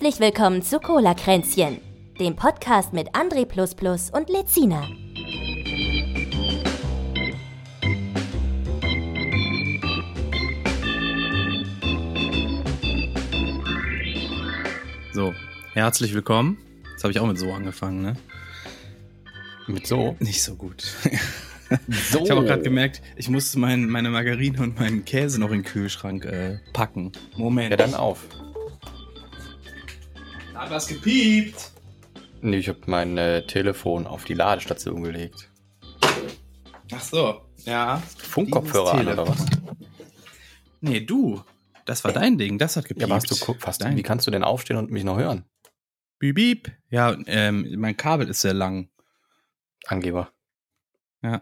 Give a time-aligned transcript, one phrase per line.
[0.00, 1.80] Herzlich willkommen zu Cola Kränzchen,
[2.20, 3.42] dem Podcast mit André
[4.12, 4.86] und Lezina.
[15.12, 15.34] So,
[15.72, 16.58] herzlich willkommen.
[16.92, 18.14] Jetzt habe ich auch mit so angefangen, ne?
[19.66, 20.14] Mit so?
[20.20, 20.94] Nicht so gut.
[22.10, 22.24] So.
[22.24, 25.58] Ich habe auch gerade gemerkt, ich muss mein, meine Margarine und meinen Käse noch in
[25.58, 27.12] den Kühlschrank äh, packen.
[27.36, 27.72] Moment.
[27.72, 28.26] Ja, dann auf.
[30.68, 31.72] Hat was gepiept?
[32.42, 35.50] Nee, ich habe mein äh, Telefon auf die Ladestation gelegt.
[36.92, 38.02] Ach so, ja.
[38.18, 39.46] Funkkopfhörer an oder was?
[40.82, 41.42] Nee, du.
[41.86, 43.00] Das war dein Ding, das hat gepiept.
[43.00, 45.46] Ja, warst du, fast, wie kannst du denn aufstehen und mich noch hören?
[46.18, 46.70] Bieb, bieb.
[46.90, 48.90] Ja, ähm, mein Kabel ist sehr lang.
[49.86, 50.30] Angeber.
[51.22, 51.40] Ja.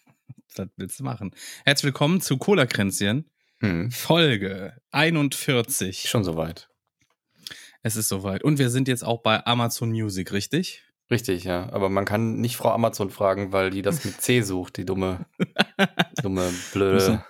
[0.56, 1.32] Was willst du machen?
[1.66, 3.30] Herzlich willkommen zu Cola-Kränzchen.
[3.60, 3.90] Hm.
[3.90, 6.08] Folge 41.
[6.08, 6.71] Schon soweit.
[7.82, 8.44] Es ist soweit.
[8.44, 10.84] Und wir sind jetzt auch bei Amazon Music, richtig?
[11.10, 11.68] Richtig, ja.
[11.72, 15.26] Aber man kann nicht Frau Amazon fragen, weil die das mit C sucht, die dumme,
[16.22, 16.94] dumme, blöde.
[16.94, 17.24] Müssen,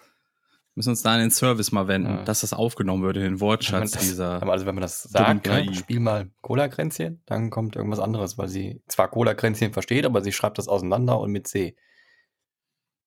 [0.75, 2.23] müssen uns da an den Service mal wenden, ja.
[2.23, 4.42] dass das aufgenommen wird in den Wortschatz das, dieser.
[4.42, 8.48] Aber also wenn man das sagt, ne, spiel mal Cola-Kränzchen, dann kommt irgendwas anderes, weil
[8.48, 11.77] sie zwar Cola-Kränzchen versteht, aber sie schreibt das auseinander und mit C.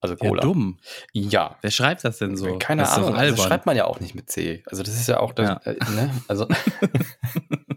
[0.02, 0.42] Also Cola.
[0.42, 0.80] Ja, dumm.
[1.14, 1.58] Ja.
[1.62, 2.58] Wer schreibt das denn so?
[2.58, 3.14] Keine das Ahnung.
[3.16, 4.64] Das schreibt man ja auch nicht mit C.
[4.68, 5.72] Also das ist ja auch das, ja.
[5.72, 6.22] Äh, ne?
[6.28, 6.48] Also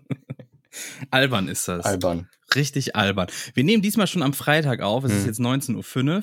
[1.10, 1.84] albern ist das.
[1.84, 2.28] Albern.
[2.54, 3.28] Richtig albern.
[3.54, 5.04] Wir nehmen diesmal schon am Freitag auf.
[5.04, 5.18] Es hm.
[5.18, 6.22] ist jetzt 19.05 Uhr.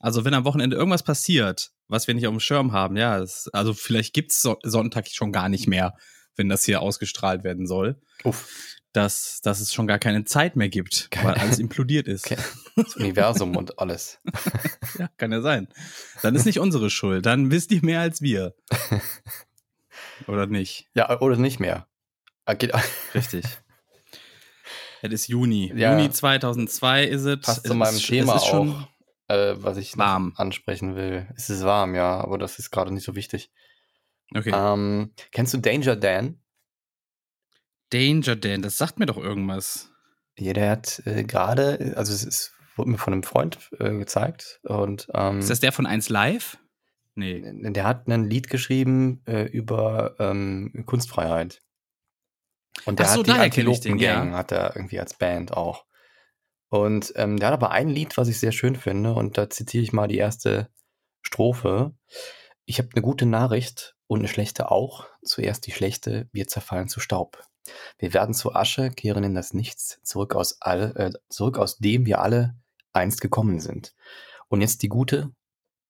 [0.00, 3.48] Also wenn am Wochenende irgendwas passiert, was wir nicht auf dem Schirm haben, ja, das,
[3.52, 5.94] also vielleicht gibt's so Sonntag schon gar nicht mehr,
[6.36, 8.00] wenn das hier ausgestrahlt werden soll.
[8.24, 8.48] Uff
[8.94, 11.24] dass, dass es schon gar keine Zeit mehr gibt, Geil.
[11.24, 12.34] weil alles implodiert ist.
[12.76, 14.20] Das Universum und alles.
[14.98, 15.68] ja, kann ja sein.
[16.22, 17.26] Dann ist nicht unsere Schuld.
[17.26, 18.54] Dann wisst ihr mehr als wir.
[20.28, 20.88] Oder nicht?
[20.94, 21.86] Ja, oder nicht mehr.
[22.46, 22.54] Ah,
[23.14, 23.44] Richtig.
[25.02, 25.72] Es ist Juni.
[25.74, 25.92] Ja.
[25.92, 27.40] Juni 2002 ist es.
[27.40, 28.88] Passt zu meinem ist, Thema auch,
[29.28, 30.32] äh, was ich warm.
[30.36, 31.28] ansprechen will.
[31.36, 33.50] Es ist warm, ja, aber das ist gerade nicht so wichtig.
[34.34, 34.52] Okay.
[34.54, 36.40] Ähm, kennst du Danger Dan?
[37.94, 39.90] Danger Dan, das sagt mir doch irgendwas.
[40.36, 44.60] Ja, der hat äh, gerade, also es ist, wurde mir von einem Freund äh, gezeigt.
[44.64, 46.58] Und, ähm, ist das der von 1 Live?
[47.14, 47.44] Nee.
[47.70, 51.62] Der hat ein Lied geschrieben äh, über ähm, Kunstfreiheit.
[52.84, 54.36] Und der Ach so, hat die Antilopen Gang, ja.
[54.36, 55.84] hat er irgendwie als Band auch.
[56.70, 59.84] Und ähm, der hat aber ein Lied, was ich sehr schön finde, und da zitiere
[59.84, 60.68] ich mal die erste
[61.22, 61.94] Strophe.
[62.64, 65.06] Ich habe eine gute Nachricht und eine schlechte auch.
[65.22, 67.44] Zuerst die schlechte, wir zerfallen zu Staub.
[67.98, 72.06] Wir werden zu Asche, kehren in das Nichts, zurück aus, all, äh, zurück aus dem
[72.06, 72.56] wir alle
[72.92, 73.94] einst gekommen sind.
[74.48, 75.32] Und jetzt die gute,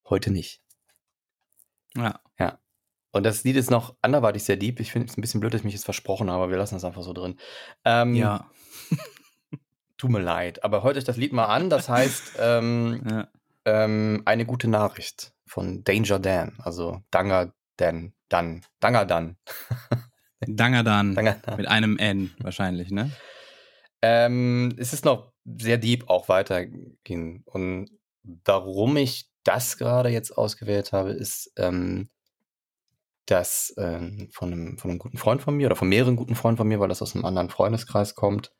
[0.09, 0.61] heute nicht.
[1.97, 2.21] Ja.
[2.39, 2.59] Ja.
[3.13, 4.81] Und das Lied ist noch anderweitig sehr deep.
[4.81, 6.75] Ich finde es ein bisschen blöd, dass ich mich jetzt versprochen habe, aber wir lassen
[6.75, 7.39] das einfach so drin.
[7.85, 8.51] Ähm, ja.
[9.97, 10.65] tut mir leid.
[10.65, 11.71] Aber hört euch das Lied mal an.
[11.71, 13.29] Das heißt, ähm, ja.
[13.65, 16.57] ähm, eine gute Nachricht von Danger Dan.
[16.59, 18.13] Also Danger Dan.
[18.29, 18.65] Dan.
[18.81, 19.37] Danger Dan.
[20.49, 21.15] Dangadan.
[21.15, 21.57] Dangadan.
[21.57, 23.11] Mit einem N wahrscheinlich, ne?
[24.03, 27.43] Ähm, es ist noch sehr deep auch weitergehen.
[27.47, 27.91] Und
[28.23, 32.11] warum ich das gerade jetzt ausgewählt habe, ist, ähm,
[33.27, 36.59] dass ähm, von, einem, von einem guten Freund von mir oder von mehreren guten Freunden
[36.59, 38.53] von mir, weil das aus einem anderen Freundeskreis kommt,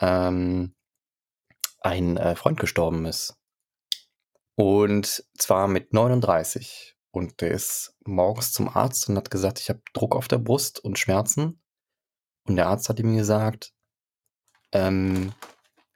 [0.00, 0.74] ähm,
[1.80, 3.36] ein äh, Freund gestorben ist.
[4.54, 6.96] Und zwar mit 39.
[7.12, 10.78] Und der ist morgens zum Arzt und hat gesagt, ich habe Druck auf der Brust
[10.78, 11.60] und Schmerzen.
[12.44, 13.72] Und der Arzt hat ihm gesagt,
[14.72, 15.32] ähm,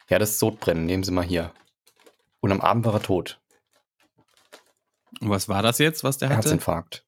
[0.09, 1.53] ja, das ist Sodbrennen, nehmen Sie mal hier.
[2.41, 3.41] Und am Abend war er tot.
[5.21, 6.49] Und was war das jetzt, was der hatte?
[6.49, 7.07] Herzinfarkt.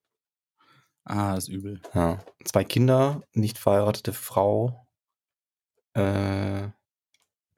[1.04, 1.80] Ah, ist übel.
[1.94, 2.24] Ja.
[2.44, 4.86] Zwei Kinder, nicht verheiratete Frau.
[5.94, 6.68] Äh,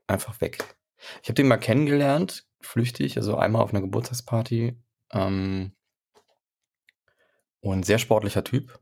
[0.06, 0.76] einfach weg.
[1.22, 4.76] Ich habe den mal kennengelernt, flüchtig, also einmal auf einer Geburtstagsparty.
[5.12, 5.72] Ähm,
[7.60, 8.78] und sehr sportlicher Typ.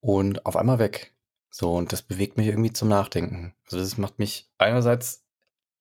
[0.00, 1.14] Und auf einmal weg.
[1.50, 3.54] So, und das bewegt mich irgendwie zum Nachdenken.
[3.64, 5.24] Also das macht mich einerseits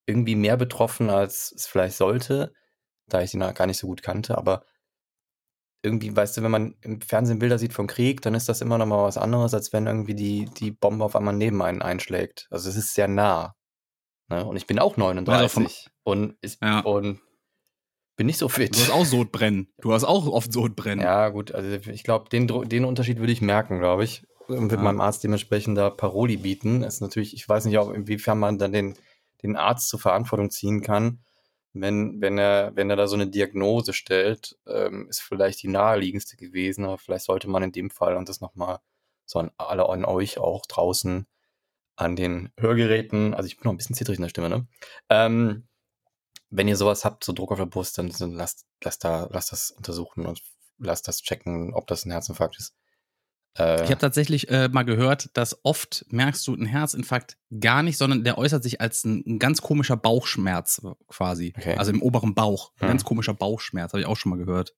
[0.05, 2.53] irgendwie mehr betroffen, als es vielleicht sollte,
[3.07, 4.65] da ich ihn gar nicht so gut kannte, aber
[5.81, 8.77] irgendwie, weißt du, wenn man im Fernsehen Bilder sieht vom Krieg, dann ist das immer
[8.77, 12.47] noch mal was anderes, als wenn irgendwie die, die Bombe auf einmal neben einen einschlägt.
[12.49, 13.55] Also es ist sehr nah.
[14.29, 14.45] Ne?
[14.45, 15.71] Und ich bin auch 39 also
[16.03, 16.79] und, ist, ja.
[16.79, 17.19] und
[18.15, 18.75] bin nicht so fit.
[18.75, 19.67] Du hast auch Sodbrennen.
[19.81, 21.03] Du hast auch oft Sodbrennen.
[21.03, 21.53] Ja, gut.
[21.53, 24.25] Also ich glaube, den, den Unterschied würde ich merken, glaube ich.
[24.47, 24.83] Und wird ah.
[24.83, 26.81] meinem Arzt dementsprechend da Paroli bieten.
[26.81, 28.95] Das ist natürlich, ich weiß nicht, auch, inwiefern man dann den,
[29.41, 31.19] den Arzt zur Verantwortung ziehen kann.
[31.73, 36.37] Wenn, wenn, er, wenn er da so eine Diagnose stellt, ähm, ist vielleicht die naheliegendste
[36.37, 38.79] gewesen, aber vielleicht sollte man in dem Fall und das nochmal
[39.25, 41.25] sondern alle an euch auch draußen
[41.95, 43.33] an den Hörgeräten.
[43.33, 44.67] Also ich bin noch ein bisschen zittrig in der Stimme, ne?
[45.09, 45.67] Ähm,
[46.53, 49.51] wenn ihr sowas habt, so Druck auf der Brust, dann, dann lasst, lasst, da, lasst
[49.51, 50.41] das untersuchen und
[50.77, 52.75] lasst das checken, ob das ein Herzinfarkt ist.
[53.57, 57.97] Äh, ich habe tatsächlich äh, mal gehört, dass oft merkst du einen Herzinfarkt gar nicht,
[57.97, 61.53] sondern der äußert sich als ein, ein ganz komischer Bauchschmerz quasi.
[61.57, 61.75] Okay.
[61.75, 62.71] Also im oberen Bauch.
[62.75, 62.87] Ein hm.
[62.89, 64.75] ganz komischer Bauchschmerz, habe ich auch schon mal gehört.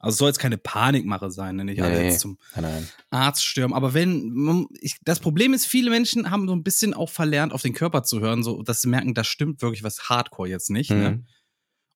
[0.00, 2.88] Also es soll jetzt keine Panikmache sein, wenn nicht alle nee, jetzt zum nein.
[3.10, 3.74] Arzt stürmen.
[3.74, 7.60] Aber wenn, ich, das Problem ist, viele Menschen haben so ein bisschen auch verlernt, auf
[7.60, 10.90] den Körper zu hören, so dass sie merken, das stimmt wirklich was Hardcore jetzt nicht.
[10.90, 10.96] Ne?
[10.96, 11.02] Mhm.
[11.02, 11.24] Ne?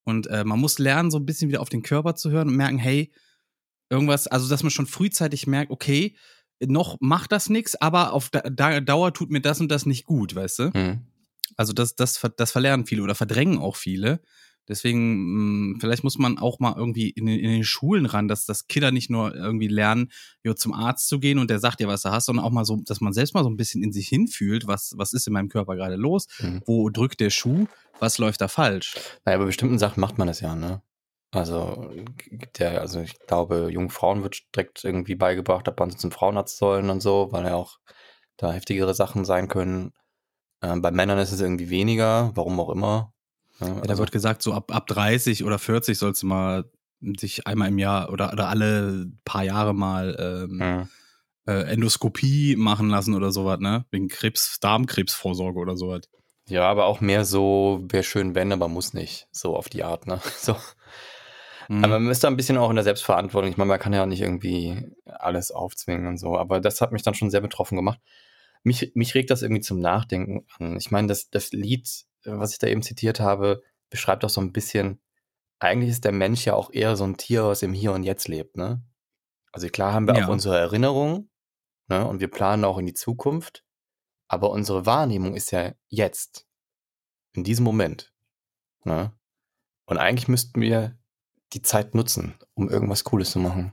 [0.04, 2.56] Und äh, man muss lernen, so ein bisschen wieder auf den Körper zu hören und
[2.56, 3.10] merken, hey,
[3.88, 6.14] irgendwas, also dass man schon frühzeitig merkt, okay,
[6.60, 10.34] noch macht das nichts, aber auf da Dauer tut mir das und das nicht gut,
[10.34, 10.64] weißt du?
[10.74, 11.06] Mhm.
[11.56, 14.20] Also das, das, das verlernen viele oder verdrängen auch viele.
[14.68, 18.28] Deswegen, mh, hm, vielleicht muss man auch mal irgendwie in den, in den Schulen ran,
[18.28, 20.10] dass, dass Kinder nicht nur irgendwie lernen,
[20.42, 22.64] jo, zum Arzt zu gehen und der sagt dir, was du hast, sondern auch mal
[22.64, 25.32] so, dass man selbst mal so ein bisschen in sich hinfühlt, was, was ist in
[25.32, 26.62] meinem Körper gerade los, mhm.
[26.66, 27.66] wo drückt der Schuh,
[27.98, 28.94] was läuft da falsch.
[29.24, 30.82] Naja, bei bestimmten Sachen macht man das ja, ne?
[31.34, 31.90] Also
[32.30, 36.58] gibt ja, also ich glaube, jungen Frauen wird direkt irgendwie beigebracht, dass man zum Frauenarzt
[36.58, 37.80] sollen und so, weil ja auch
[38.36, 39.92] da heftigere Sachen sein können.
[40.62, 43.13] Ähm, bei Männern ist es irgendwie weniger, warum auch immer.
[43.60, 46.64] Ja, ja, da also, wird gesagt, so ab, ab 30 oder 40 sollst du mal
[47.18, 50.88] sich einmal im Jahr oder, oder alle paar Jahre mal ähm, ja.
[51.46, 53.84] äh, Endoskopie machen lassen oder sowas, ne?
[53.90, 56.02] Wegen Krebs, Darmkrebsvorsorge oder sowas.
[56.48, 59.28] Ja, aber auch mehr so, wäre schön, wenn, aber muss nicht.
[59.32, 60.20] So auf die Art, ne?
[60.38, 60.56] So.
[61.68, 61.84] Mhm.
[61.84, 63.50] Aber man ist da ein bisschen auch in der Selbstverantwortung.
[63.50, 66.36] Ich meine, man kann ja auch nicht irgendwie alles aufzwingen und so.
[66.36, 68.00] Aber das hat mich dann schon sehr betroffen gemacht.
[68.64, 70.76] Mich, mich regt das irgendwie zum Nachdenken an.
[70.76, 71.88] Ich meine, das, das Lied,
[72.24, 75.00] was ich da eben zitiert habe, beschreibt auch so ein bisschen,
[75.58, 78.28] eigentlich ist der Mensch ja auch eher so ein Tier, was im Hier und Jetzt
[78.28, 78.82] lebt, ne?
[79.52, 80.24] Also klar haben wir ja.
[80.24, 81.30] auch unsere Erinnerungen,
[81.88, 82.06] ne?
[82.06, 83.64] Und wir planen auch in die Zukunft.
[84.26, 86.46] Aber unsere Wahrnehmung ist ja jetzt.
[87.34, 88.12] In diesem Moment.
[88.84, 89.12] Ne?
[89.86, 90.96] Und eigentlich müssten wir
[91.52, 93.72] die Zeit nutzen, um irgendwas Cooles zu machen.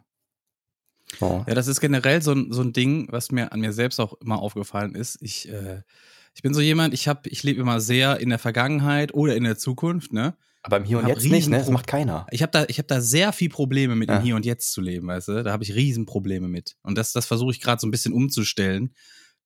[1.20, 1.44] So.
[1.48, 4.14] Ja, das ist generell so ein, so ein Ding, was mir an mir selbst auch
[4.22, 5.22] immer aufgefallen ist.
[5.22, 5.84] Ich, äh,
[6.34, 9.44] ich bin so jemand, ich habe, ich lebe immer sehr in der Vergangenheit oder in
[9.44, 10.36] der Zukunft, ne?
[10.64, 11.58] Aber im Hier und Jetzt nicht, ne?
[11.58, 12.28] Das macht keiner.
[12.32, 14.18] Ich habe da, ich habe da sehr viel Probleme mit, ja.
[14.18, 15.44] im Hier und Jetzt zu leben, weißt du?
[15.44, 16.78] Da habe ich Riesenprobleme mit.
[16.84, 18.94] Und das, das versuche ich gerade so ein bisschen umzustellen.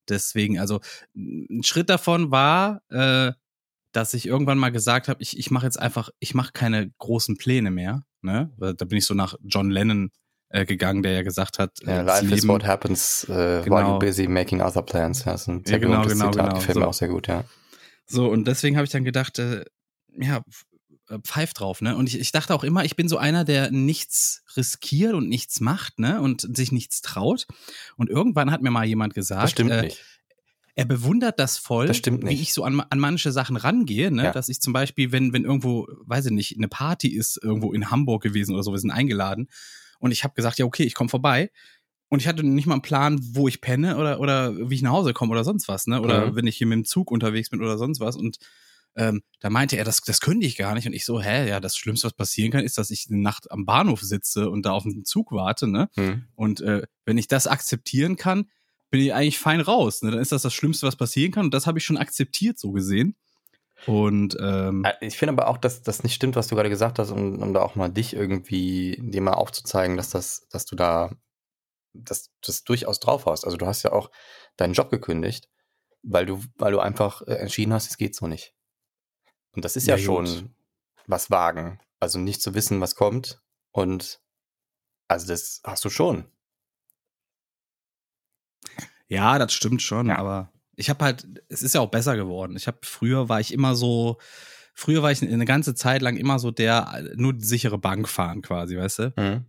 [0.08, 0.80] Deswegen, also
[1.16, 3.32] ein Schritt davon war, äh,
[3.92, 7.38] dass ich irgendwann mal gesagt habe, ich, ich mache jetzt einfach, ich mache keine großen
[7.38, 8.04] Pläne mehr.
[8.20, 8.52] Ne?
[8.58, 10.10] Da bin ich so nach John Lennon
[10.48, 13.64] äh, gegangen, der ja gesagt hat, yeah, Life is what happens uh, genau.
[13.64, 15.24] while you're busy making other plans.
[15.24, 16.54] Ja, das ist ein sehr ja, genau, genau, Zitat, genau.
[16.54, 16.80] gefällt so.
[16.80, 17.44] mir auch sehr gut, ja.
[18.06, 19.64] So, und deswegen habe ich dann gedacht, äh,
[20.16, 20.42] ja,
[21.08, 21.96] äh, pfeif drauf, ne?
[21.96, 25.60] Und ich, ich dachte auch immer, ich bin so einer, der nichts riskiert und nichts
[25.60, 26.20] macht, ne?
[26.20, 27.46] Und sich nichts traut.
[27.96, 30.02] Und irgendwann hat mir mal jemand gesagt, das stimmt äh, nicht
[30.78, 34.24] er bewundert das voll, das wie ich so an, an manche Sachen rangehe, ne?
[34.24, 34.30] Ja.
[34.30, 37.90] dass ich zum Beispiel, wenn, wenn irgendwo, weiß ich nicht, eine Party ist irgendwo in
[37.90, 39.48] Hamburg gewesen oder so, wir sind eingeladen
[39.98, 41.50] und ich habe gesagt, ja okay, ich komme vorbei
[42.08, 44.92] und ich hatte nicht mal einen Plan, wo ich penne oder, oder wie ich nach
[44.92, 46.00] Hause komme oder sonst was, ne?
[46.00, 46.36] Oder mhm.
[46.36, 48.38] wenn ich hier mit dem Zug unterwegs bin oder sonst was und
[48.98, 50.86] ähm, da meinte er, das, das könnte ich gar nicht.
[50.86, 53.50] Und ich so, hä, ja, das Schlimmste, was passieren kann, ist, dass ich eine Nacht
[53.50, 55.90] am Bahnhof sitze und da auf den Zug warte, ne?
[55.96, 56.24] Mhm.
[56.34, 58.46] Und äh, wenn ich das akzeptieren kann,
[58.90, 60.02] bin ich eigentlich fein raus.
[60.02, 60.10] Ne?
[60.10, 61.46] Dann ist das das Schlimmste, was passieren kann.
[61.46, 63.16] Und das habe ich schon akzeptiert, so gesehen.
[63.84, 66.98] Und ähm, äh, ich finde aber auch, dass das nicht stimmt, was du gerade gesagt
[66.98, 70.76] hast, um, um da auch mal dich irgendwie dir mal aufzuzeigen, dass das, dass du
[70.76, 71.10] da
[71.92, 73.44] das, das durchaus drauf hast.
[73.44, 74.10] Also du hast ja auch
[74.56, 75.48] deinen Job gekündigt,
[76.02, 78.54] weil du, weil du einfach äh, entschieden hast, es geht so nicht.
[79.52, 80.54] Und das ist ja, ja schon
[81.06, 81.80] was wagen.
[82.00, 83.40] Also nicht zu wissen, was kommt.
[83.72, 84.20] Und
[85.08, 86.30] also das hast du schon.
[89.08, 90.18] Ja, das stimmt schon, ja.
[90.18, 92.56] aber ich habe halt, es ist ja auch besser geworden.
[92.56, 94.18] Ich habe früher war ich immer so,
[94.74, 98.42] früher war ich eine ganze Zeit lang immer so der nur die sichere Bank fahren
[98.42, 99.12] quasi, weißt du?
[99.16, 99.46] Mhm.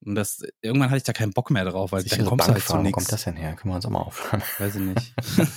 [0.00, 2.66] Und das, irgendwann hatte ich da keinen Bock mehr drauf, weil dann kommst Bank halt
[2.66, 2.92] zu nichts.
[2.92, 3.54] Wo kommt das denn her?
[3.54, 4.42] Können wir uns auch mal aufhören?
[4.58, 5.14] Weiß ich nicht.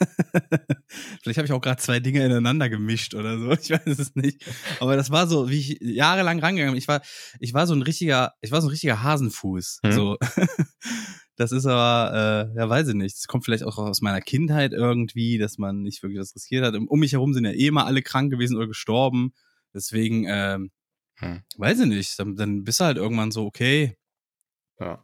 [1.22, 3.52] Vielleicht habe ich auch gerade zwei Dinge ineinander gemischt oder so.
[3.52, 4.44] Ich weiß es nicht.
[4.80, 6.78] Aber das war so, wie ich jahrelang rangegangen bin.
[6.78, 7.02] Ich war,
[7.38, 9.80] ich war so ein richtiger, ich war so ein richtiger Hasenfuß.
[9.82, 9.92] Mhm.
[9.92, 10.16] So.
[11.40, 13.16] Das ist aber, äh, ja, weiß ich nicht.
[13.16, 16.74] Das kommt vielleicht auch aus meiner Kindheit irgendwie, dass man nicht wirklich das riskiert hat.
[16.74, 19.32] Um mich herum sind ja eh immer alle krank gewesen oder gestorben.
[19.72, 20.70] Deswegen, ähm,
[21.14, 21.40] hm.
[21.56, 22.18] weiß ich nicht.
[22.18, 23.96] Dann, dann bist du halt irgendwann so, okay.
[24.78, 25.02] Ja.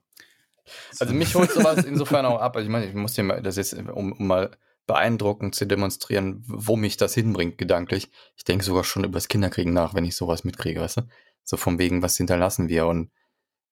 [1.01, 2.55] Also mich holt sowas insofern auch ab.
[2.55, 4.51] Also ich meine, ich muss dir mal, das jetzt, um, um mal
[4.87, 8.11] beeindruckend zu demonstrieren, wo mich das hinbringt, gedanklich.
[8.37, 11.09] Ich denke sogar schon über das Kinderkriegen nach, wenn ich sowas mitkriege, weißt du?
[11.45, 13.11] So von wegen, was hinterlassen wir und,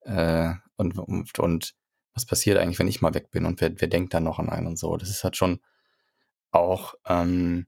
[0.07, 1.75] äh, und, und, und
[2.15, 4.49] was passiert eigentlich, wenn ich mal weg bin und wer, wer denkt dann noch an
[4.49, 4.97] einen und so.
[4.97, 5.61] Das ist halt schon
[6.53, 7.67] auch, ähm,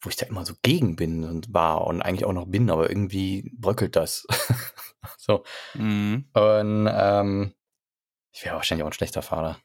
[0.00, 2.88] wo ich da immer so gegen bin und war und eigentlich auch noch bin, aber
[2.88, 4.26] irgendwie bröckelt das.
[5.18, 5.42] so.
[5.74, 6.26] Mhm.
[6.32, 7.52] Und ähm,
[8.32, 9.58] ich wäre wahrscheinlich auch ein schlechter Fahrer.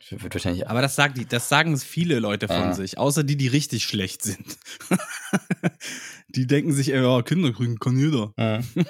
[0.00, 0.68] Ich würde wahrscheinlich.
[0.68, 2.72] Aber das sagen, die, das sagen viele Leute von Ja.
[2.72, 4.56] sich, außer die, die richtig schlecht sind.
[6.28, 8.32] die denken sich, ey, ja, Kinder kriegen kann jeder.
[8.36, 8.86] Mhm.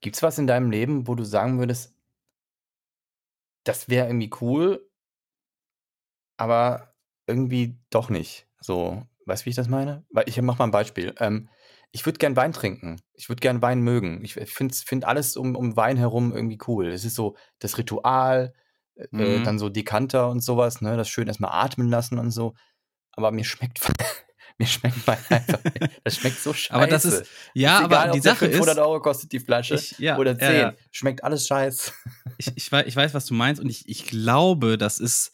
[0.00, 1.93] Gibt's was in deinem Leben, wo du sagen würdest,
[3.64, 4.88] das wäre irgendwie cool,
[6.36, 6.94] aber
[7.26, 8.46] irgendwie doch nicht?
[8.60, 10.04] So, weißt du, wie ich das meine?
[10.10, 11.14] Weil ich mach mal ein Beispiel.
[11.18, 11.48] Ähm,
[11.92, 13.00] ich würde gern Wein trinken.
[13.12, 14.24] Ich würde gern Wein mögen.
[14.24, 16.88] Ich finde find alles um, um Wein herum irgendwie cool.
[16.88, 18.52] Es ist so das Ritual,
[18.96, 19.44] äh, Mhm.
[19.44, 20.96] dann so Dekanter und sowas, ne?
[20.96, 22.54] Das schön erstmal atmen lassen und so.
[23.12, 23.80] Aber mir schmeckt
[24.58, 25.64] mir schmeckt Wein einfach.
[25.64, 26.00] nicht.
[26.04, 26.74] Das schmeckt so scheiße.
[26.74, 29.32] Aber das ist, ja, Ist aber egal, die ob der Sache 500 ist, Euro kostet
[29.32, 30.46] die Flasche ich, ja, oder 10.
[30.46, 30.74] ja, ja.
[30.90, 31.92] Schmeckt alles scheiße.
[32.36, 35.30] Ich, ich, weiß, ich weiß, was du meinst und ich, ich glaube, das ist,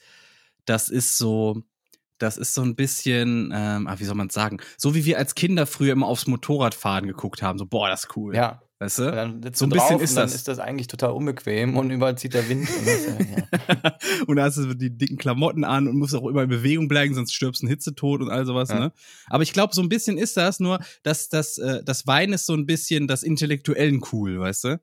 [0.67, 1.63] das ist so,
[2.19, 5.17] das ist so ein bisschen, ähm, ah, wie soll man es sagen, so wie wir
[5.17, 8.37] als Kinder früher immer aufs Motorradfahren geguckt haben, so, boah, das ist cool.
[8.37, 9.13] Ja, Weißt und du?
[9.13, 10.35] dann sitzt So ein bisschen und ist dann das.
[10.35, 12.67] ist das eigentlich total unbequem und überall zieht der Wind.
[12.67, 13.99] Und das, ja.
[14.27, 17.15] und da hast du die dicken Klamotten an und musst auch immer in Bewegung bleiben,
[17.15, 18.79] sonst stirbst du einen Hitzetod und all sowas, Ja.
[18.81, 18.93] ne?
[19.27, 22.47] Aber ich glaube, so ein bisschen ist das, nur dass das, äh, das Wein ist
[22.47, 24.81] so ein bisschen das Intellektuellen cool, weißt du?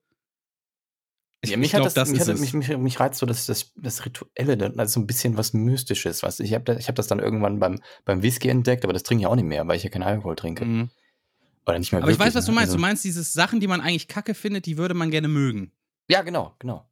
[1.42, 3.72] Ich, Ja, mich, glaub, das, mich, ist hat, mich, mich, mich reizt so das, das,
[3.76, 6.22] das Rituelle, das ist so ein bisschen was Mystisches.
[6.22, 6.40] Weißt?
[6.42, 9.22] Ich habe das, ich hab das dann irgendwann beim, beim Whisky entdeckt, aber das trinke
[9.24, 10.66] ich auch nicht mehr, weil ich ja keinen Alkohol trinke.
[10.66, 10.90] Mhm.
[11.68, 12.56] Oder nicht mehr Aber ich weiß, was du ne?
[12.56, 12.72] meinst.
[12.72, 15.72] Du Also- meinst diese Sachen, die man eigentlich kacke findet, die würde man gerne mögen.
[16.10, 16.90] Ja, genau, genau.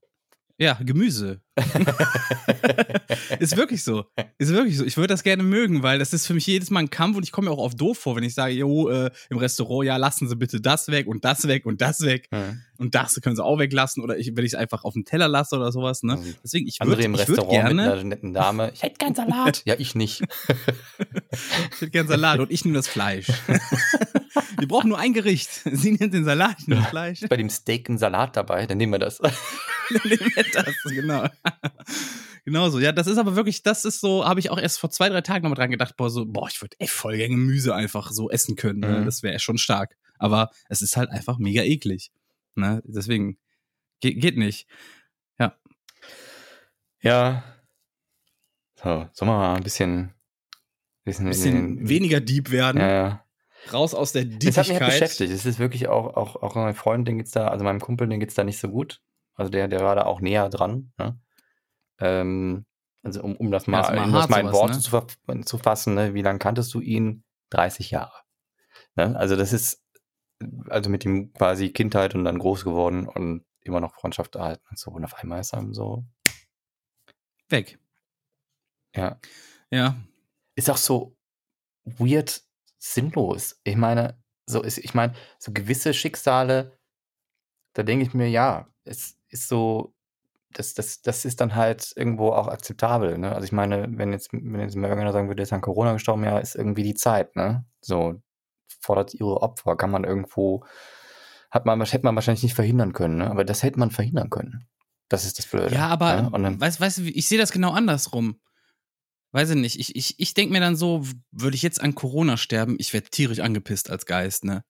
[0.57, 1.41] Ja, Gemüse.
[3.39, 4.05] ist wirklich so.
[4.37, 4.85] Ist wirklich so.
[4.85, 7.23] Ich würde das gerne mögen, weil das ist für mich jedes Mal ein Kampf und
[7.23, 9.97] ich komme mir auch oft doof vor, wenn ich sage, jo, äh, im Restaurant, ja,
[9.97, 12.61] lassen Sie bitte das weg und das weg und das weg Hm.
[12.77, 15.27] und das können Sie auch weglassen oder ich, wenn ich es einfach auf den Teller
[15.27, 16.15] lasse oder sowas, ne?
[16.17, 16.35] Mhm.
[16.41, 18.71] Deswegen, ich würde im ich würd Restaurant mit gerne, einer netten Dame.
[18.73, 19.61] Ich hätte keinen Salat.
[19.65, 20.21] ja, ich nicht.
[21.71, 23.27] ich würd gerne Salat und ich nehme das Fleisch.
[24.57, 25.49] Wir brauchen nur ein Gericht.
[25.71, 27.21] Sie nehmen den Salat, das Fleisch.
[27.29, 29.17] Bei dem Steak ein Salat dabei, dann nehmen wir das.
[29.91, 31.27] Dann nehmen wir das, genau.
[32.43, 32.79] Genau so.
[32.79, 35.21] Ja, das ist aber wirklich, das ist so, habe ich auch erst vor zwei, drei
[35.21, 38.31] Tagen nochmal dran gedacht, boah, so, boah, ich würde echt voll gerne Gemüse einfach so
[38.31, 38.79] essen können.
[38.79, 39.01] Ne?
[39.01, 39.05] Mhm.
[39.05, 39.95] Das wäre schon stark.
[40.17, 42.11] Aber es ist halt einfach mega eklig.
[42.55, 42.81] Ne?
[42.85, 43.37] Deswegen
[43.99, 44.67] geht, geht nicht.
[47.05, 47.43] Ja.
[48.81, 50.15] So, sollen wir mal ein bisschen,
[51.03, 52.81] bisschen, bisschen weniger Dieb werden.
[52.81, 53.24] Ja, ja.
[53.71, 55.31] Raus aus der Das hat mich halt beschäftigt.
[55.31, 58.19] Es ist wirklich auch, auch, auch meinem Freund, den geht's da, also meinem Kumpel, den
[58.19, 59.01] geht's da nicht so gut.
[59.35, 60.91] Also der, der war da auch näher dran.
[60.97, 61.19] Ne?
[61.99, 62.65] Ähm,
[63.03, 64.79] also um, um das mal, ist immer um das mal in Worte ne?
[64.79, 66.13] zu, zu fassen, ne?
[66.13, 67.23] wie lange kanntest du ihn?
[67.51, 68.21] 30 Jahre.
[68.95, 69.15] Ne?
[69.15, 69.83] Also das ist,
[70.69, 74.79] also mit ihm quasi Kindheit und dann groß geworden und immer noch Freundschaft erhalten und
[74.79, 74.91] so.
[74.91, 76.05] Und auf einmal ist er so,
[77.49, 77.79] Weg.
[78.95, 79.19] ja.
[79.71, 79.95] Ja.
[80.55, 81.15] ist auch so
[81.83, 82.44] weird
[82.93, 83.59] sinnlos.
[83.63, 86.77] Ich meine, so ist, ich meine, so gewisse Schicksale,
[87.73, 89.93] da denke ich mir, ja, es ist so,
[90.53, 93.33] das, das, das ist dann halt irgendwo auch akzeptabel, ne?
[93.33, 96.23] Also ich meine, wenn jetzt, wenn jetzt mal irgendeiner sagen würde, ist an Corona gestorben,
[96.23, 97.65] ja, ist irgendwie die Zeit, ne?
[97.81, 98.21] So,
[98.79, 100.63] fordert ihre Opfer, kann man irgendwo,
[101.51, 103.29] hat man, hätte man wahrscheinlich nicht verhindern können, ne?
[103.29, 104.67] Aber das hätte man verhindern können.
[105.09, 105.73] Das ist das Blöde.
[105.73, 106.29] Ja, aber ne?
[106.29, 108.39] Und dann, weißt, weißt du, ich sehe das genau andersrum.
[109.35, 109.77] Weiß ich nicht.
[109.77, 113.09] Ich, ich, ich denke mir dann so, würde ich jetzt an Corona sterben, ich werde
[113.09, 114.63] tierisch angepisst als Geist, ne?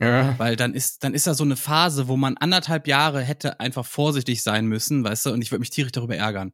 [0.00, 0.36] ja.
[0.36, 3.86] Weil dann ist, dann ist da so eine Phase, wo man anderthalb Jahre hätte einfach
[3.86, 6.52] vorsichtig sein müssen, weißt du, und ich würde mich tierisch darüber ärgern.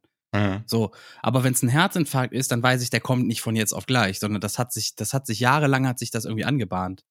[0.67, 0.91] So,
[1.23, 3.87] aber wenn es ein Herzinfarkt ist, dann weiß ich, der kommt nicht von jetzt auf
[3.87, 7.03] gleich, sondern das hat sich, das hat sich jahrelang hat sich das irgendwie angebahnt.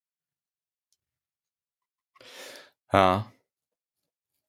[2.92, 3.32] Ja.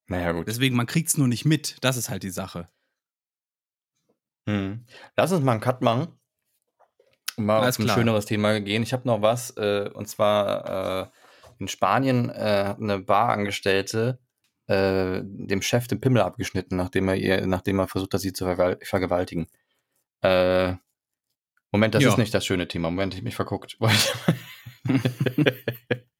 [0.07, 0.47] Naja, gut.
[0.47, 1.77] Deswegen, man kriegt's nur nicht mit.
[1.81, 2.69] Das ist halt die Sache.
[4.47, 4.85] Hm.
[5.15, 6.19] Lass uns mal einen Cut machen.
[7.37, 7.97] Mal Alles auf ein klar.
[7.97, 8.83] schöneres Thema gehen.
[8.83, 11.09] Ich habe noch was, äh, und zwar äh,
[11.59, 14.19] in Spanien äh, hat eine Barangestellte
[14.67, 18.45] äh, dem Chef den Pimmel abgeschnitten, nachdem er ihr, nachdem er versucht hat, sie zu
[18.45, 19.47] vergewal- vergewaltigen.
[20.21, 20.73] Äh,
[21.71, 22.09] Moment, das Ja.
[22.09, 22.89] ist nicht das schöne Thema.
[22.89, 23.77] Moment, ich mich verguckt.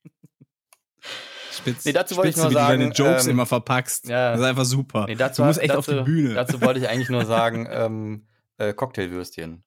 [1.52, 4.08] Spitz, Nee, dazu wollte ich nur wie sagen, du deine Jokes ähm, immer verpackst.
[4.08, 4.30] ja.
[4.32, 5.06] Das ist einfach super.
[5.06, 6.34] nee, dazu, du musst echt dazu, auf die Bühne.
[6.34, 8.26] Dazu wollte ich eigentlich nur sagen, ähm,
[8.58, 9.64] äh, Cocktailwürstchen.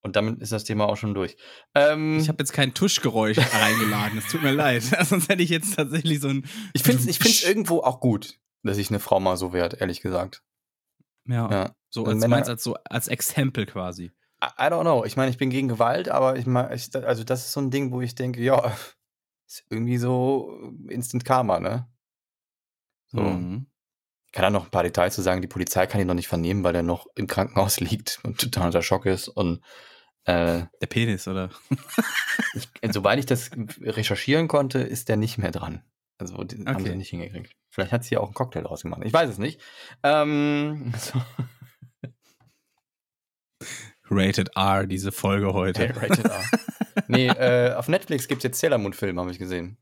[0.00, 1.36] Und damit ist das Thema auch schon durch.
[1.74, 4.18] Ähm, Ich habe jetzt kein Tuschgeräusch reingeladen.
[4.18, 4.82] Es tut mir leid.
[5.02, 6.46] Sonst hätte ich jetzt tatsächlich so ein.
[6.72, 9.80] Ich finde es ich find's irgendwo auch gut, dass sich eine Frau mal so wehrt,
[9.80, 10.42] ehrlich gesagt.
[11.26, 11.50] Ja.
[11.50, 11.74] Ja.
[11.90, 14.12] So Und als, Männer- meinst als so als Exempel quasi.
[14.42, 15.04] I, I don't know.
[15.04, 17.70] Ich meine, ich bin gegen Gewalt, aber ich meine, ich, also das ist so ein
[17.70, 18.72] Ding, wo ich denke, ja,
[19.48, 21.88] ist irgendwie so Instant Karma, ne?
[23.06, 23.20] So.
[23.20, 23.66] Mhm.
[24.26, 25.40] Ich kann da noch ein paar Details zu sagen.
[25.40, 28.66] Die Polizei kann ihn noch nicht vernehmen, weil er noch im Krankenhaus liegt und total
[28.66, 29.28] unter Schock ist.
[29.28, 29.64] Und
[30.24, 31.48] äh, Der Penis, oder?
[32.54, 33.50] ich, soweit ich das
[33.80, 35.82] recherchieren konnte, ist der nicht mehr dran.
[36.18, 36.82] Also haben Okay.
[36.90, 37.56] sie nicht hingekriegt.
[37.70, 39.00] Vielleicht hat sie ja auch einen Cocktail draus gemacht.
[39.04, 39.60] Ich weiß es nicht.
[40.02, 41.22] Ähm, so,
[44.10, 45.88] Rated R, diese Folge heute.
[45.96, 46.44] Rated R.
[47.06, 49.76] nee, äh, auf Netflix gibt es jetzt Sailor Moon Film, habe ich gesehen.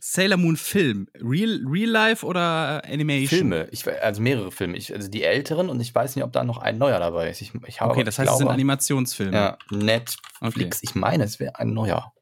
[0.00, 1.08] Sailor Moon Film.
[1.20, 3.28] Real, Real Life oder Animation?
[3.28, 4.76] Filme, ich, also mehrere Filme.
[4.76, 7.40] Ich, also die älteren und ich weiß nicht, ob da noch ein neuer dabei ist.
[7.42, 9.32] Ich, ich habe, Okay, das heißt, es sind glaube, Animationsfilme.
[9.36, 10.18] Ja, Netflix.
[10.40, 10.70] Okay.
[10.82, 12.12] Ich meine, es wäre ein neuer.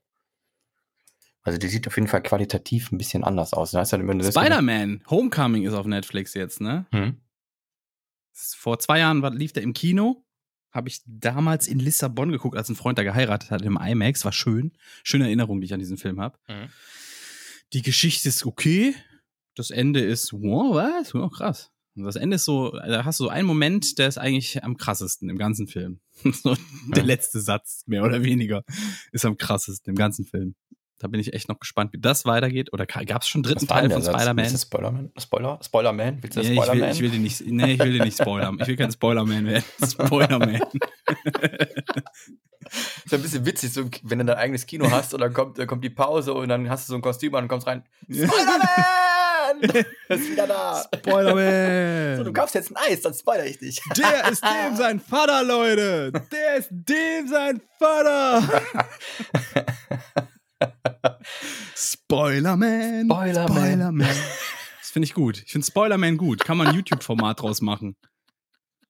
[1.42, 3.72] Also die sieht auf jeden Fall qualitativ ein bisschen anders aus.
[3.72, 6.86] Halt das- Spider-Man Homecoming ist auf Netflix jetzt, ne?
[6.92, 7.20] Hm.
[8.32, 10.25] Vor zwei Jahren lief der im Kino.
[10.76, 14.24] Habe ich damals in Lissabon geguckt, als ein Freund da geheiratet hat im IMAX.
[14.26, 14.72] War schön.
[15.02, 16.38] Schöne Erinnerung, die ich an diesen Film habe.
[16.48, 16.68] Mhm.
[17.72, 18.94] Die Geschichte ist okay.
[19.54, 21.14] Das Ende ist, wow, was?
[21.14, 21.70] Oh, krass.
[21.96, 24.76] Und das Ende ist so, da hast du so einen Moment, der ist eigentlich am
[24.76, 26.00] krassesten im ganzen Film.
[26.42, 26.54] so,
[26.94, 27.08] der Mhm.
[27.08, 28.62] letzte Satz, mehr oder weniger,
[29.12, 30.54] ist am krassesten im ganzen Film.
[30.98, 32.72] Da bin ich echt noch gespannt, wie das weitergeht.
[32.72, 34.02] Oder gab es schon einen dritten Teil von?
[34.02, 34.48] Spider-Man?
[34.56, 35.12] Spoilerman?
[35.18, 35.58] Spoiler?
[35.62, 36.22] Spoilerman?
[36.22, 36.90] Willst du das Ja, ich, will, Spoilerman?
[36.94, 38.58] ich will den nicht, nee, ich will den nicht spoilern.
[38.60, 39.64] Ich will kein Spoilerman werden.
[39.86, 40.54] Spoilerman.
[40.54, 40.62] ist
[43.12, 45.66] ja ein bisschen witzig, so, wenn du dein eigenes Kino hast und dann kommt, dann
[45.66, 47.84] kommt die Pause und dann hast du so ein Kostüm an und kommst rein.
[48.10, 49.60] Spoilerman!
[50.08, 50.82] ist wieder da.
[50.96, 52.16] Spoilerman.
[52.16, 53.80] So, du kaufst jetzt ein Eis, dann spoiler ich dich.
[53.98, 56.10] Der ist dem sein Vater, Leute.
[56.32, 58.42] Der ist dem sein Vater.
[61.74, 63.04] Spoilerman.
[63.06, 63.56] Spoilerman.
[63.56, 64.08] Spoilerman.
[64.80, 65.42] Das finde ich gut.
[65.44, 66.42] Ich finde Spoilerman gut.
[66.42, 67.96] Kann man ein YouTube-Format draus machen.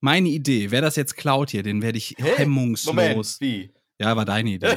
[0.01, 0.71] Meine Idee.
[0.71, 2.35] Wer das jetzt klaut hier, den werde ich Hä?
[2.37, 2.95] hemmungslos.
[2.95, 3.73] Moment, wie?
[3.99, 4.77] Ja, war deine Idee.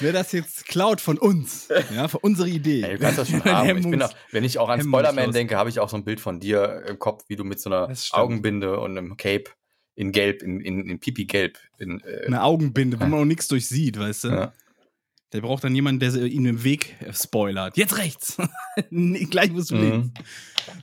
[0.00, 2.82] Wer das jetzt klaut von uns, ja, von unserer Idee.
[2.82, 3.78] Ey, du kannst das schon haben.
[3.78, 4.80] Ich auch, wenn ich auch an.
[4.82, 7.60] Spoilerman denke, habe ich auch so ein Bild von dir im Kopf, wie du mit
[7.60, 7.92] so einer.
[8.12, 9.50] Augenbinde und einem Cape
[9.96, 11.58] in Gelb, in, in, in Pipi-Gelb.
[11.78, 14.28] In, äh, Eine Augenbinde, wo man noch nichts durchsieht, weißt du?
[14.28, 14.52] ja.
[15.32, 17.76] Der braucht dann jemanden, der ihm den Weg spoilert.
[17.76, 18.36] Jetzt rechts.
[18.90, 19.90] nee, gleich musst du Mhm.
[19.90, 20.20] links.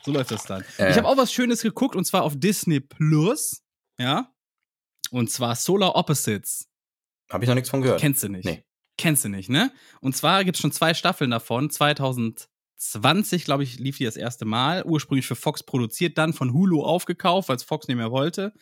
[0.03, 0.63] So läuft das dann.
[0.77, 0.91] Äh.
[0.91, 3.63] Ich habe auch was Schönes geguckt und zwar auf Disney Plus.
[3.97, 4.29] Ja.
[5.09, 6.67] Und zwar Solar Opposites.
[7.29, 8.01] Habe ich noch nichts von gehört.
[8.01, 8.43] Kennst du nicht?
[8.43, 8.65] Nee.
[8.97, 9.71] Kennst du nicht, ne?
[10.01, 11.69] Und zwar gibt es schon zwei Staffeln davon.
[11.69, 14.83] 2020, glaube ich, lief die das erste Mal.
[14.85, 18.53] Ursprünglich für Fox produziert, dann von Hulu aufgekauft, weil es Fox nicht mehr wollte.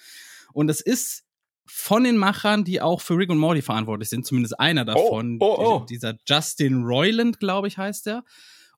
[0.54, 1.24] Und es ist
[1.66, 5.38] von den Machern, die auch für Rick und Morty verantwortlich sind, zumindest einer davon.
[5.40, 5.80] oh, oh.
[5.82, 8.24] Die- Dieser Justin Roiland, glaube ich, heißt der.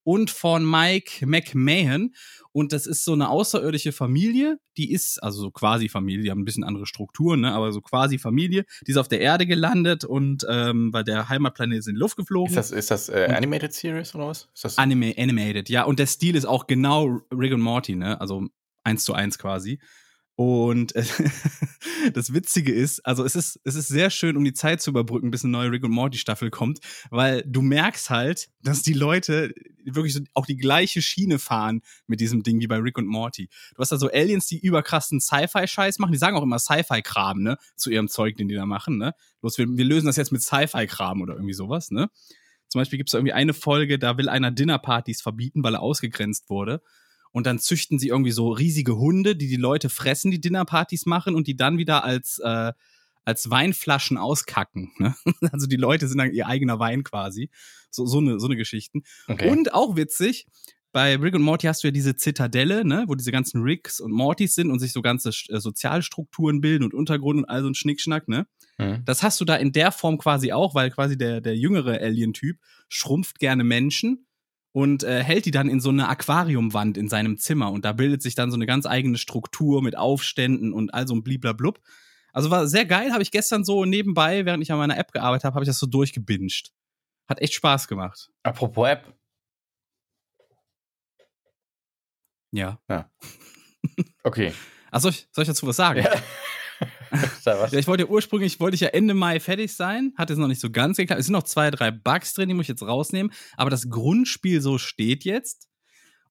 [0.04, 2.16] Und von Mike McMahon.
[2.52, 6.42] Und das ist so eine außerirdische Familie, die ist, also so quasi Familie, die haben
[6.42, 7.54] ein bisschen andere Strukturen, ne?
[7.54, 11.78] aber so quasi Familie, die ist auf der Erde gelandet und ähm, weil der Heimatplanet
[11.78, 12.50] ist in die Luft geflogen.
[12.50, 14.50] Ist das, ist das äh, Animated Series oder was?
[14.56, 15.84] Ist das Anime, animated, ja.
[15.84, 18.20] Und der Stil ist auch genau Rick und Morty, ne?
[18.20, 18.48] Also
[18.84, 19.80] eins zu eins quasi.
[20.42, 21.04] Und äh,
[22.16, 25.30] das Witzige ist, also es ist, es ist sehr schön, um die Zeit zu überbrücken,
[25.30, 26.80] bis eine neue Rick und Morty Staffel kommt,
[27.12, 29.54] weil du merkst halt, dass die Leute
[29.86, 33.50] wirklich so auch die gleiche Schiene fahren mit diesem Ding wie bei Rick und Morty.
[33.76, 37.58] Du hast da so Aliens, die überkrassen Sci-Fi-Scheiß machen, die sagen auch immer Sci-Fi-Kram, ne,
[37.76, 39.14] zu ihrem Zeug, den die da machen, ne.
[39.44, 42.10] Los, wir, wir lösen das jetzt mit Sci-Fi-Kram oder irgendwie sowas, ne.
[42.68, 46.50] Zum Beispiel gibt es irgendwie eine Folge, da will einer Dinnerpartys verbieten, weil er ausgegrenzt
[46.50, 46.82] wurde.
[47.32, 51.36] Und dann züchten sie irgendwie so riesige Hunde, die die Leute fressen, die Dinnerpartys machen
[51.36, 52.74] und die dann wieder als, äh,
[53.24, 54.92] als Weinflaschen auskacken.
[54.98, 55.16] Ne?
[55.52, 57.50] Also die Leute sind dann ihr eigener Wein quasi.
[57.90, 59.04] So, so, eine, so eine Geschichten.
[59.28, 59.50] okay.
[59.50, 60.48] Und auch witzig,
[60.92, 64.12] bei Rick und Morty hast du ja diese Zitadelle, ne, wo diese ganzen Ricks und
[64.12, 67.76] Mortys sind und sich so ganze äh, Sozialstrukturen bilden und Untergrund und all so ein
[67.76, 68.46] Schnickschnack, ne?
[68.78, 69.04] Mhm.
[69.06, 72.58] Das hast du da in der Form quasi auch, weil quasi der, der jüngere Alien-Typ
[72.90, 74.26] schrumpft gerne Menschen
[74.72, 78.22] und äh, hält die dann in so eine Aquariumwand in seinem Zimmer und da bildet
[78.22, 81.80] sich dann so eine ganz eigene Struktur mit Aufständen und all so ein bliblablub.
[82.34, 85.44] Also war sehr geil, habe ich gestern so nebenbei, während ich an meiner App gearbeitet
[85.44, 86.72] habe, habe ich das so durchgebinged.
[87.28, 88.30] Hat echt Spaß gemacht.
[88.44, 89.14] Apropos App.
[92.52, 92.80] Ja.
[94.24, 94.54] Okay.
[94.94, 96.02] Also soll ich, soll ich dazu was sagen?
[96.02, 96.12] Ja.
[97.46, 100.48] Ja, ich wollte ja ursprünglich, wollte ich ja Ende Mai fertig sein, hat jetzt noch
[100.48, 101.20] nicht so ganz geklappt.
[101.20, 103.32] Es sind noch zwei, drei Bugs drin, die muss ich jetzt rausnehmen.
[103.58, 105.68] Aber das Grundspiel so steht jetzt.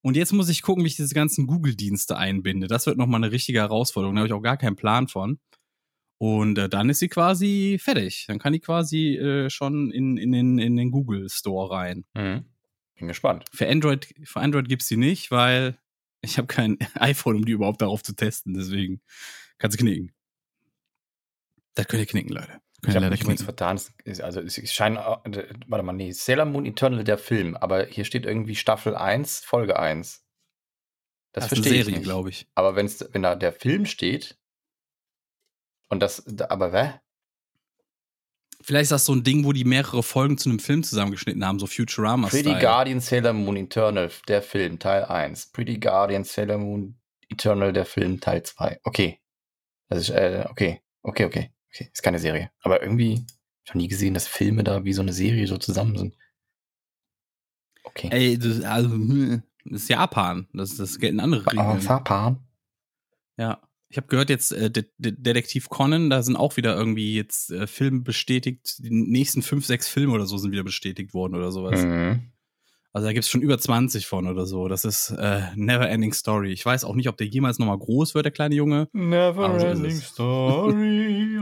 [0.01, 2.67] Und jetzt muss ich gucken, wie ich diese ganzen Google-Dienste einbinde.
[2.67, 4.15] Das wird nochmal eine richtige Herausforderung.
[4.15, 5.39] Da habe ich auch gar keinen Plan von.
[6.17, 8.25] Und äh, dann ist sie quasi fertig.
[8.27, 12.05] Dann kann die quasi äh, schon in, in, den, in den Google Store rein.
[12.13, 12.45] Mhm.
[12.95, 13.45] Bin gespannt.
[13.51, 15.77] Für Android, für Android gibt's die nicht, weil
[16.21, 18.53] ich habe kein iPhone, um die überhaupt darauf zu testen.
[18.53, 19.01] Deswegen
[19.57, 20.11] kannst du knicken.
[21.75, 22.61] Das könnt ihr knicken, Leute.
[22.85, 23.79] ich habe mich übrigens vertan.
[24.21, 28.25] Also es scheint, äh, warte mal, nee, Sailor Moon Eternal der Film, aber hier steht
[28.25, 30.23] irgendwie Staffel 1, Folge 1.
[31.33, 32.47] Das, das verstehe ich glaube ich.
[32.55, 34.37] Aber wenn's, wenn da der Film steht
[35.87, 37.01] und das, aber wer?
[38.63, 41.57] Vielleicht ist das so ein Ding, wo die mehrere Folgen zu einem Film zusammengeschnitten haben,
[41.57, 42.27] so Futurama.
[42.27, 42.43] -Style.
[42.43, 45.47] Pretty Guardian Sailor Moon Eternal, der Film, Teil 1.
[45.47, 48.81] Pretty Guardian Sailor Moon Eternal, der Film, Teil 2.
[48.83, 49.19] Okay.
[49.89, 50.81] Das ist, äh, okay.
[51.01, 51.51] Okay, okay.
[51.73, 51.89] Okay.
[51.91, 52.51] Ist keine Serie.
[52.61, 53.25] Aber irgendwie,
[53.63, 56.17] ich habe nie gesehen, dass Filme da wie so eine Serie so zusammen sind.
[57.83, 58.09] Okay.
[58.11, 60.47] Ey, das, also, hm, das ist Japan.
[60.53, 61.65] Das, das gelten andere Regeln.
[61.65, 62.39] Oh, Japan?
[63.37, 63.61] Ja.
[63.89, 67.51] Ich habe gehört jetzt, äh, De De Detektiv Conan, da sind auch wieder irgendwie jetzt
[67.51, 68.77] äh, Filme bestätigt.
[68.79, 71.83] Die nächsten fünf, sechs Filme oder so sind wieder bestätigt worden oder sowas.
[71.83, 72.31] Mhm.
[72.93, 74.67] Also da gibt's schon über 20 von oder so.
[74.67, 76.51] Das ist äh, Never Ending Story.
[76.51, 78.89] Ich weiß auch nicht, ob der jemals nochmal groß wird, der kleine Junge.
[78.91, 81.39] Never so Ending Story.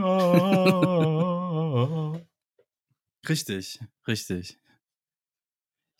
[1.72, 2.18] Ah.
[3.28, 4.58] richtig, richtig.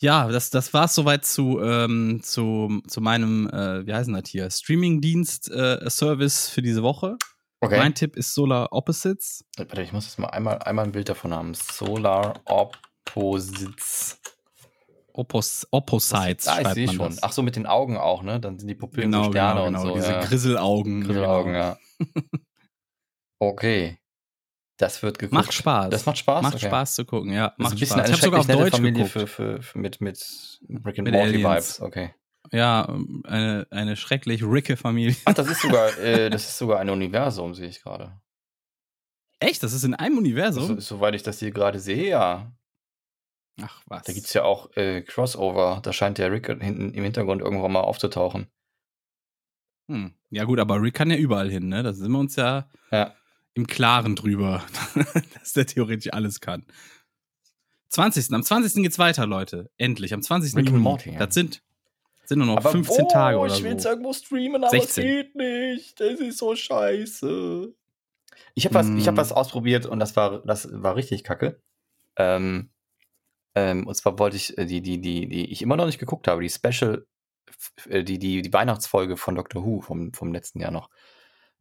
[0.00, 4.28] Ja, das, das war es soweit zu, ähm, zu, zu meinem, äh, wie heißen das
[4.28, 7.16] hier, Streaming-Dienst-Service äh, für diese Woche.
[7.60, 7.78] Okay.
[7.78, 9.44] Mein Tipp ist Solar Opposites.
[9.58, 11.52] Warte, ich muss jetzt mal einmal, einmal ein Bild davon haben.
[11.54, 14.18] Solar Opposites.
[15.12, 16.49] Oppos, Opposites.
[16.49, 17.11] Ah, ich sehe schon.
[17.11, 17.23] Das.
[17.23, 18.40] Ach so, mit den Augen auch, ne?
[18.40, 19.83] Dann sind die Pupillen genau, so Sterne genau, genau.
[19.83, 19.94] und so.
[19.94, 20.20] Diese ja.
[20.20, 21.05] Grisselaugen.
[21.05, 21.64] Grisselaugen, genau.
[21.64, 21.79] ja.
[23.38, 23.99] okay.
[24.77, 25.35] Das wird geguckt.
[25.35, 25.90] Macht Spaß.
[25.90, 26.42] Das macht Spaß.
[26.42, 26.66] Macht okay.
[26.66, 27.53] Spaß zu gucken, ja.
[27.59, 28.09] Macht ein bisschen Spaß.
[28.09, 29.12] Ich habe sogar auf Deutsch Familie geguckt.
[29.12, 30.18] Für, für, für, mit, mit
[30.87, 32.14] Rick and Morty Vibes, okay.
[32.53, 32.88] Ja,
[33.25, 35.14] eine, eine schrecklich ricke Familie.
[35.25, 38.20] Ach, das ist sogar, äh, das ist sogar ein Universum, sehe ich gerade.
[39.38, 39.62] Echt?
[39.62, 40.66] Das ist in einem Universum?
[40.66, 42.53] So, soweit ich das hier gerade sehe, ja.
[43.62, 44.03] Ach, was.
[44.05, 45.81] Da gibt es ja auch äh, Crossover.
[45.83, 48.46] Da scheint der Rick hinten im Hintergrund irgendwann mal aufzutauchen.
[49.88, 50.14] Hm.
[50.31, 51.83] Ja, gut, aber Rick kann ja überall hin, ne?
[51.83, 52.68] Da sind wir uns ja.
[52.90, 53.14] Ja
[53.55, 54.64] im Klaren drüber,
[55.38, 56.64] dass der theoretisch alles kann.
[57.88, 58.33] 20.
[58.33, 58.83] Am 20.
[58.83, 59.70] geht's weiter, Leute.
[59.77, 60.14] Endlich.
[60.14, 60.57] Am 20.
[60.57, 60.79] Rick Juni.
[60.79, 61.18] Morty, ja.
[61.18, 61.62] Das sind,
[62.25, 63.88] sind nur noch aber 15 oh, Tage oder ich will's so.
[63.88, 65.05] irgendwo streamen, aber 16.
[65.05, 66.01] es geht nicht.
[66.01, 67.75] Das ist so scheiße.
[68.55, 69.01] Ich habe was, mm.
[69.07, 71.61] hab was ausprobiert und das war, das war richtig kacke.
[72.16, 72.70] Ähm,
[73.54, 76.28] ähm, und zwar wollte ich äh, die, die, die, die ich immer noch nicht geguckt
[76.28, 77.06] habe, die Special,
[77.88, 80.88] äh, die, die, die Weihnachtsfolge von Doctor Who vom, vom letzten Jahr noch.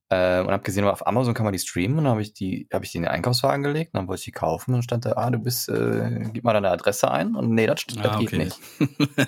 [0.10, 2.68] Äh, und habe gesehen, auf Amazon kann man die streamen und dann habe ich die,
[2.74, 5.06] habe ich die in den Einkaufswagen gelegt, und dann wollte ich die kaufen und stand
[5.06, 8.18] da, ah, du bist, äh, gib mal deine Adresse ein und nee, das, das ah,
[8.18, 8.60] geht nicht.
[8.80, 8.86] ja,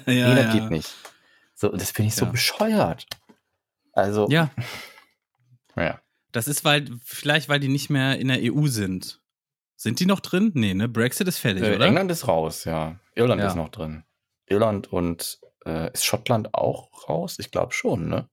[0.07, 0.53] nee, das ja.
[0.53, 0.95] geht nicht.
[1.53, 2.31] So, das finde ich so ja.
[2.31, 3.05] bescheuert.
[3.93, 4.27] Also.
[4.29, 4.51] Ja.
[5.77, 6.01] Ja.
[6.33, 9.20] Das ist, weil, vielleicht, weil die nicht mehr in der EU sind.
[9.81, 10.51] Sind die noch drin?
[10.53, 10.87] Nee, ne?
[10.87, 11.87] Brexit ist fertig, äh, oder?
[11.87, 12.99] England ist raus, ja.
[13.15, 14.03] Irland ist noch drin.
[14.45, 17.37] Irland und äh, ist Schottland auch raus?
[17.39, 18.29] Ich glaube schon, ne?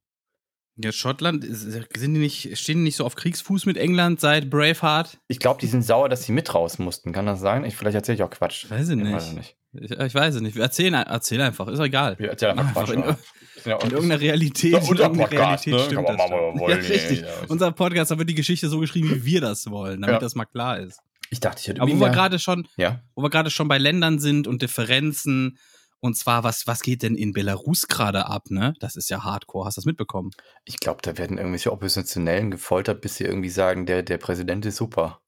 [0.77, 5.19] Ja, Schottland, sind die nicht, stehen die nicht so auf Kriegsfuß mit England seit Braveheart?
[5.29, 7.13] Ich glaube, die sind sauer, dass sie mit raus mussten.
[7.13, 7.65] Kann das sein?
[7.65, 8.71] Ich, vielleicht erzähle ich auch Quatsch.
[8.71, 9.07] Weiß ich nicht.
[9.09, 9.57] Ich weiß, nicht.
[9.73, 10.57] Ich, ich weiß es nicht.
[10.59, 12.19] Erzähl, erzähl einfach, ist egal.
[12.19, 12.91] Wir erzählen einfach Quatsch.
[12.95, 13.17] In,
[13.65, 15.81] ja in irgendeiner Realität, in irgendeiner Podcast, Realität ne?
[15.81, 16.31] stimmt Kann das.
[16.31, 17.21] Mal wollen, ja, richtig.
[17.23, 20.21] Ja, Unser Podcast, da wird die Geschichte so geschrieben, wie wir das wollen, damit ja.
[20.21, 21.01] das mal klar ist.
[21.31, 23.03] Ich dachte, ich hätte Aber wo wir gerade schon, ja?
[23.15, 25.59] wo wir gerade schon bei Ländern sind und Differenzen
[26.01, 28.75] und zwar, was, was geht denn in Belarus gerade ab, ne?
[28.79, 29.67] Das ist ja hardcore.
[29.67, 30.31] Hast du das mitbekommen?
[30.65, 34.77] Ich glaube, da werden irgendwelche Oppositionellen gefoltert, bis sie irgendwie sagen, der, der Präsident ist
[34.77, 35.21] super.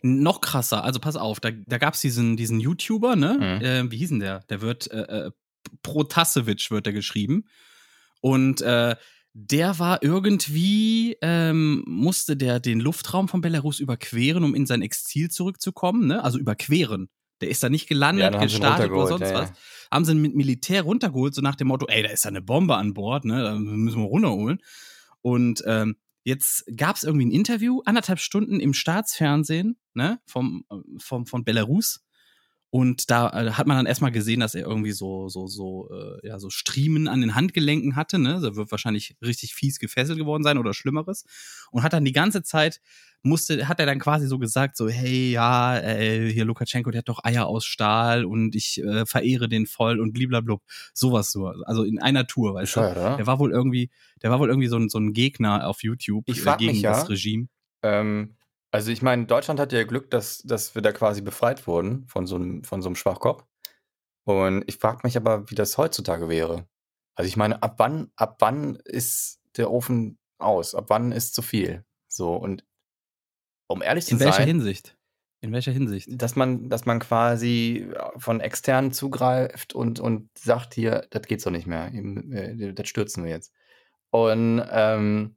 [0.00, 3.34] Noch krasser, also pass auf, da, da gab es diesen, diesen YouTuber, ne?
[3.34, 3.64] Mhm.
[3.64, 4.40] Äh, wie hieß denn der?
[4.48, 5.30] Der wird äh, äh,
[5.82, 7.44] Protasevich wird er geschrieben.
[8.20, 8.96] Und äh,
[9.34, 15.30] der war irgendwie, ähm, musste der den Luftraum von Belarus überqueren, um in sein Exil
[15.30, 16.22] zurückzukommen, ne?
[16.22, 17.08] Also überqueren.
[17.40, 19.48] Der ist da nicht gelandet, ja, gestartet oder sonst ja, was.
[19.48, 19.56] Ja.
[19.90, 22.76] Haben sie mit Militär runtergeholt, so nach dem Motto, ey, da ist da eine Bombe
[22.76, 23.42] an Bord, ne?
[23.42, 24.58] Da müssen wir runterholen.
[25.22, 30.64] Und ähm, jetzt gab es irgendwie ein Interview, anderthalb Stunden im Staatsfernsehen, ne, vom,
[30.98, 32.04] vom, von Belarus.
[32.74, 36.26] Und da äh, hat man dann erstmal gesehen, dass er irgendwie so, so, so, äh,
[36.26, 38.40] ja, so Striemen an den Handgelenken hatte, ne?
[38.42, 41.26] Da wird wahrscheinlich richtig fies gefesselt geworden sein oder Schlimmeres.
[41.70, 42.80] Und hat dann die ganze Zeit
[43.22, 47.10] musste, hat er dann quasi so gesagt, so, hey, ja, äh, hier Lukaschenko, der hat
[47.10, 50.56] doch Eier aus Stahl und ich äh, verehre den voll und blablabla.
[50.94, 51.48] Sowas so.
[51.66, 53.00] Also in einer Tour, weißt Bescheuert, du?
[53.00, 53.16] Oder?
[53.18, 53.90] Der war wohl irgendwie,
[54.22, 56.80] der war wohl irgendwie so ein, so ein Gegner auf YouTube ich frag gegen mich,
[56.80, 57.48] ja, das Regime.
[57.82, 58.34] Ähm,
[58.72, 62.26] also ich meine, Deutschland hat ja Glück, dass, dass wir da quasi befreit wurden von
[62.26, 63.44] so einem, von so einem Schwachkopf.
[64.24, 66.66] Und ich frage mich aber, wie das heutzutage wäre.
[67.14, 70.74] Also ich meine, ab wann, ab wann ist der Ofen aus?
[70.74, 71.84] Ab wann ist zu viel?
[72.08, 72.64] So, und
[73.66, 74.20] um ehrlich zu sein.
[74.20, 74.96] In welcher sein, Hinsicht?
[75.42, 76.08] In welcher Hinsicht?
[76.10, 81.50] Dass man, dass man quasi von externen zugreift und, und sagt, hier, das geht so
[81.50, 81.92] nicht mehr.
[81.92, 83.52] Äh, das stürzen wir jetzt.
[84.10, 85.36] Und ähm,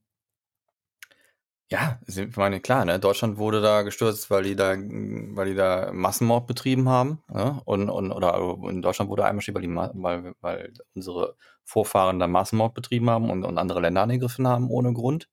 [1.72, 3.00] Ja, ich meine, klar, ne?
[3.00, 7.24] Deutschland wurde da gestürzt, weil die da, weil die da Massenmord betrieben haben.
[7.28, 7.60] Ne?
[7.66, 8.38] Und, und, oder
[8.70, 13.58] in Deutschland wurde einmarschiert, weil, weil, weil unsere Vorfahren da Massenmord betrieben haben und, und
[13.58, 15.28] andere Länder angegriffen haben ohne Grund.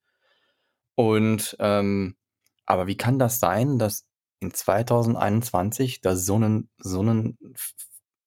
[0.95, 2.16] Und ähm,
[2.64, 4.07] aber wie kann das sein, dass
[4.40, 7.38] in 2021 da so ein so ein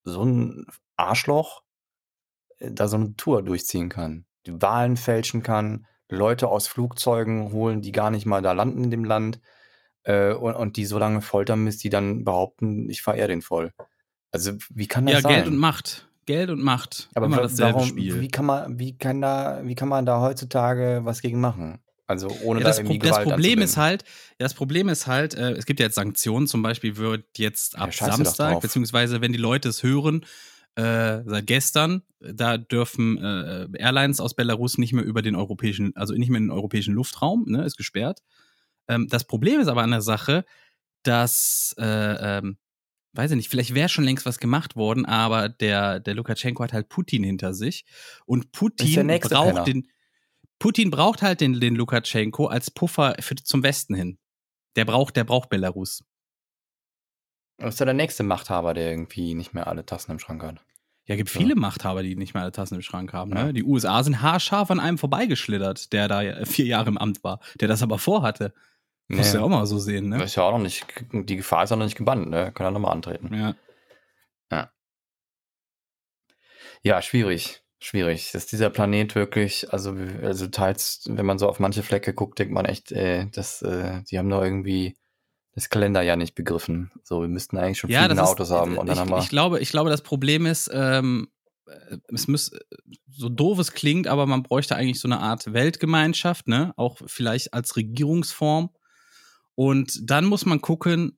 [0.04, 1.63] so ein Arschloch
[2.60, 7.82] äh, da so eine Tour durchziehen kann, die Wahlen fälschen kann, Leute aus Flugzeugen holen,
[7.82, 9.39] die gar nicht mal da landen in dem Land
[10.04, 13.72] äh, und, und die so lange foltern, bis die dann behaupten, ich verehre den voll.
[14.32, 15.32] Also wie kann das ja, sein?
[15.32, 16.08] Ja, Geld und Macht.
[16.26, 17.10] Geld und Macht.
[17.15, 18.22] Aber Immer dasselbe warum, Spiel.
[18.22, 21.80] Wie kann man, wie kann da, wie kann man da heutzutage was gegen machen?
[22.08, 24.04] Also ohne ja, das da irgendwie Pro Gewalt Das Problem ist halt,
[24.38, 27.91] das Problem ist halt, äh, es gibt ja jetzt Sanktionen, zum Beispiel wird jetzt ab
[27.94, 30.26] Ja, Samstag, beziehungsweise wenn die Leute es hören,
[30.76, 36.14] äh, seit gestern, da dürfen äh, Airlines aus Belarus nicht mehr über den europäischen, also
[36.14, 38.22] nicht mehr in den europäischen Luftraum, ne, ist gesperrt.
[38.88, 40.46] Ähm, das Problem ist aber an der Sache,
[41.04, 41.86] dass, äh,
[42.38, 42.58] ähm,
[43.14, 46.74] weiß ich nicht, vielleicht wäre schon längst was gemacht worden, aber der, der Lukaschenko hat
[46.74, 47.86] halt Putin hinter sich
[48.26, 49.64] und Putin braucht Penner.
[49.64, 49.88] den,
[50.60, 54.18] Putin braucht halt den, den Lukaschenko als Puffer für, zum Westen hin.
[54.76, 56.04] Der braucht, der braucht Belarus.
[57.58, 60.64] Das ist ja der nächste Machthaber, der irgendwie nicht mehr alle Tassen im Schrank hat.
[61.08, 63.32] Ja, gibt viele Machthaber, die nicht mehr alle Tassen im Schrank haben.
[63.32, 63.39] Ne?
[63.39, 63.52] Ja.
[63.52, 67.39] Die USA sind haarscharf an einem vorbeigeschlittert, der da ja vier Jahre im Amt war,
[67.60, 68.54] der das aber vorhatte.
[69.08, 70.18] Musst du ja auch mal so sehen, ne?
[70.18, 72.52] Das ist ja auch noch nicht, die Gefahr ist auch noch nicht gebannt, ne?
[72.52, 73.32] Kann er nochmal antreten.
[73.36, 73.56] Ja.
[76.86, 77.63] Ja, schwierig.
[77.80, 78.32] Schwierig.
[78.32, 82.54] Dass dieser Planet wirklich, also, also teils, wenn man so auf manche Flecke guckt, denkt
[82.54, 84.96] man echt, äh, das, äh, die haben doch irgendwie
[85.56, 86.91] das Kalenderjahr nicht begriffen.
[87.04, 89.20] So, wir müssten eigentlich schon Ja, fliegende ist, Autos haben und dann ich, haben wir.
[89.20, 91.30] ich glaube, ich glaube, das Problem ist, ähm,
[91.65, 92.52] äh, es muss,
[93.10, 96.74] so doof es klingt, aber man bräuchte eigentlich so eine Art Weltgemeinschaft, ne?
[96.76, 98.70] Auch vielleicht als Regierungsform.
[99.56, 101.18] Und dann muss man gucken,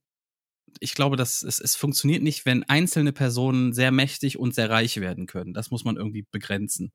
[0.80, 5.00] ich glaube, dass es, es funktioniert nicht, wenn einzelne Personen sehr mächtig und sehr reich
[5.00, 5.54] werden können.
[5.54, 6.92] Das muss man irgendwie begrenzen.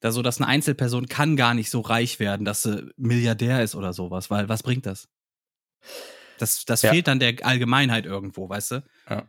[0.00, 3.76] Da so, dass eine Einzelperson kann gar nicht so reich werden, dass sie Milliardär ist
[3.76, 5.08] oder sowas, weil was bringt das?
[6.38, 6.90] Das, das Ja.
[6.90, 8.82] fehlt dann der Allgemeinheit irgendwo, weißt du?
[9.10, 9.24] Ja.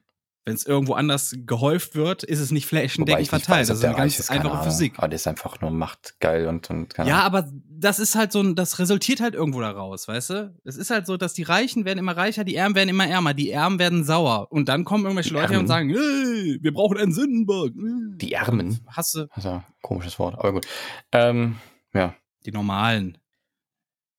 [0.46, 3.60] Wenn es irgendwo anders gehäuft wird, ist es nicht flächendeckend verteilt.
[3.62, 4.64] weiß, das ist eine ganz ist, einfache Ahnung.
[4.64, 4.94] Physik.
[4.98, 8.42] Aber der ist einfach nur machtgeil und, und keine Ja, aber das ist halt so
[8.42, 10.56] ein, das resultiert halt irgendwo daraus, weißt du?
[10.64, 13.34] Es ist halt so, dass die Reichen werden immer reicher, die Ärmen werden immer ärmer,
[13.36, 14.52] die Ärmen werden sauer.
[14.52, 17.70] Und dann kommen irgendwelche Die Leute her und sagen, hey, wir brauchen einen Sündenbock.
[17.70, 18.18] Äh.
[18.18, 18.80] Die Ärmen?
[18.88, 20.68] Hast du Also, komisches Wort, aber gut.
[21.12, 21.58] Ähm,
[21.94, 22.16] ja.
[22.46, 23.20] die normalen,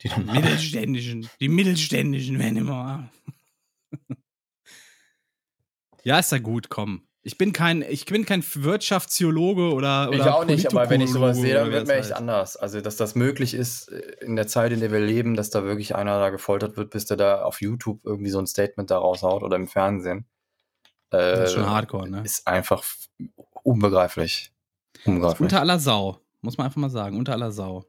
[0.02, 3.10] Die die mittelständischen, die mittelständischen werden immer.
[6.04, 7.06] ja, ist ja gut, komm.
[7.22, 11.10] Ich bin kein, ich bin kein Wirtschaftstheologe oder, oder Ich auch nicht, aber wenn ich
[11.10, 12.16] sowas sehe, dann wird oder mir echt halt.
[12.16, 12.56] anders.
[12.56, 15.62] Also, dass das möglich ist äh, in der Zeit, in der wir leben, dass da
[15.64, 18.96] wirklich einer da gefoltert wird, bis der da auf YouTube irgendwie so ein Statement da
[18.96, 20.24] raushaut oder im Fernsehen.
[21.10, 22.22] Äh, Das ist schon hardcore, ne?
[22.24, 22.82] Ist einfach
[23.62, 24.50] unbegreiflich.
[25.04, 25.40] Unbegreiflich.
[25.40, 27.84] Unter aller Sau, muss man einfach mal sagen, unter aller Sau.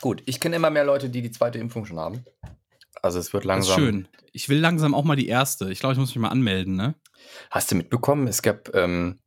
[0.00, 2.24] Gut, ich kenne immer mehr Leute, die die zweite Impfung schon haben.
[3.02, 3.74] Also es wird Das ist langsam.
[3.78, 4.08] schön.
[4.32, 5.70] Ich will langsam auch mal die erste.
[5.70, 6.94] Ich glaube, ich muss mich mal anmelden, ne?
[7.50, 8.26] Hast du mitbekommen?
[8.28, 9.20] Es gab, ähm,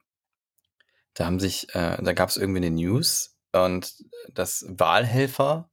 [1.15, 3.93] da haben sich, äh, da gab es irgendwie eine News und
[4.33, 5.69] dass Wahlhelfer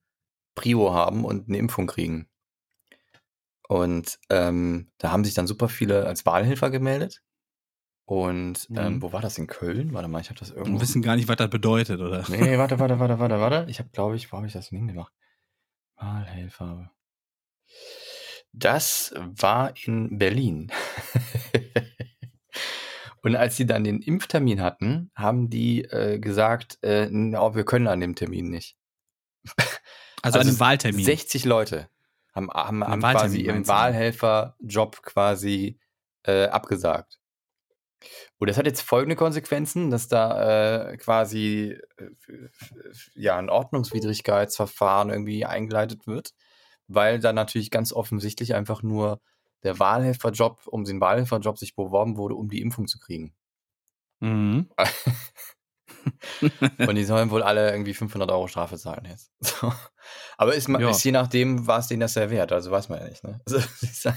[0.55, 2.29] Prio haben und eine Impfung kriegen.
[3.69, 7.23] Und ähm, da haben sich dann super viele als Wahlhelfer gemeldet.
[8.09, 9.03] Und ähm, Mhm.
[9.03, 9.93] wo war das in Köln?
[9.93, 10.81] Warte mal, ich habe das irgendwo.
[10.81, 12.25] wissen gar nicht, was das bedeutet, oder?
[12.29, 13.67] Nee, nee, warte, warte, warte, warte, warte.
[13.69, 15.13] Ich habe, glaube ich, wo habe ich das denn hingemacht?
[15.97, 16.93] Wahlhelfer.
[18.53, 20.71] Das war in Berlin.
[23.23, 27.89] Und als sie dann den Impftermin hatten, haben die äh, gesagt, äh, no, wir können
[27.89, 28.77] an dem Termin nicht.
[30.23, 31.05] Also, an Also einem Wahltermin.
[31.05, 31.89] 60 Leute
[32.35, 33.69] haben, haben, haben quasi ihren?
[33.69, 35.79] Wahlhelferjob quasi
[36.25, 37.21] äh, abgesagt.
[38.39, 42.07] Und das hat jetzt folgende Konsequenzen, dass da äh, quasi äh,
[43.15, 46.33] ja ein Ordnungswidrigkeitsverfahren irgendwie eingeleitet wird,
[46.89, 49.21] weil da natürlich ganz offensichtlich einfach nur
[49.63, 53.35] der Wahlhelferjob, um den Wahlhelferjob sich beworben wurde, um die Impfung zu kriegen.
[54.21, 54.71] Mhm.
[56.79, 59.33] Und die sollen wohl alle irgendwie 500 Euro Strafe zahlen jetzt.
[59.43, 59.73] So.
[60.39, 60.91] Aber ist, ma- Ja.
[60.91, 62.53] ist je nachdem, was denen das ja wert.
[62.53, 63.25] Also weiß man ja nicht.
[63.25, 63.41] Ne?
[63.47, 63.59] Also,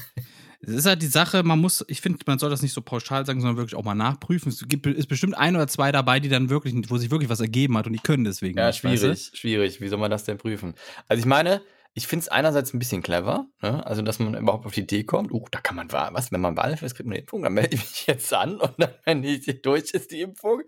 [0.61, 3.25] Es ist halt die Sache, man muss, ich finde, man soll das nicht so pauschal
[3.25, 4.49] sagen, sondern wirklich auch mal nachprüfen.
[4.49, 7.39] Es gibt, ist bestimmt ein oder zwei dabei, die dann wirklich, wo sich wirklich was
[7.39, 8.83] ergeben hat und die können deswegen ja, nicht.
[8.83, 8.97] weißt du?
[8.99, 9.81] schwierig, schwierig.
[9.81, 10.73] Wie soll man das denn prüfen?
[11.07, 11.61] Also ich meine,
[11.93, 13.85] ich finde es einerseits ein bisschen clever, ne?
[13.85, 16.55] also dass man überhaupt auf die Idee kommt, uh, da kann man, was, wenn man
[16.55, 19.21] Wahlhelfer ist, kriegt man eine Impfung, dann melde ich mich jetzt an und dann, wenn
[19.21, 20.61] die durch ist, die Impfung,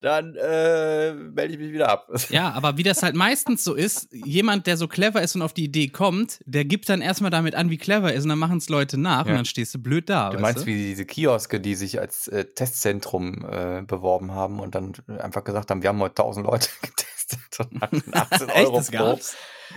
[0.00, 2.08] dann äh, melde ich mich wieder ab.
[2.30, 5.52] Ja, aber wie das halt meistens so ist, jemand, der so clever ist und auf
[5.54, 8.38] die Idee kommt, der gibt dann erstmal damit an, wie clever er ist und dann
[8.38, 9.32] machen es Leute nach Ja.
[9.32, 10.30] und dann stehst du blöd da.
[10.30, 14.74] Du weißt meinst wie diese Kioske, die sich als äh, Testzentrum äh, beworben haben und
[14.74, 18.76] dann einfach gesagt haben, wir haben heute 1000 Leute getestet und hatten 18 Echt, Euro
[18.78, 18.96] das pro.
[18.98, 19.36] gab's?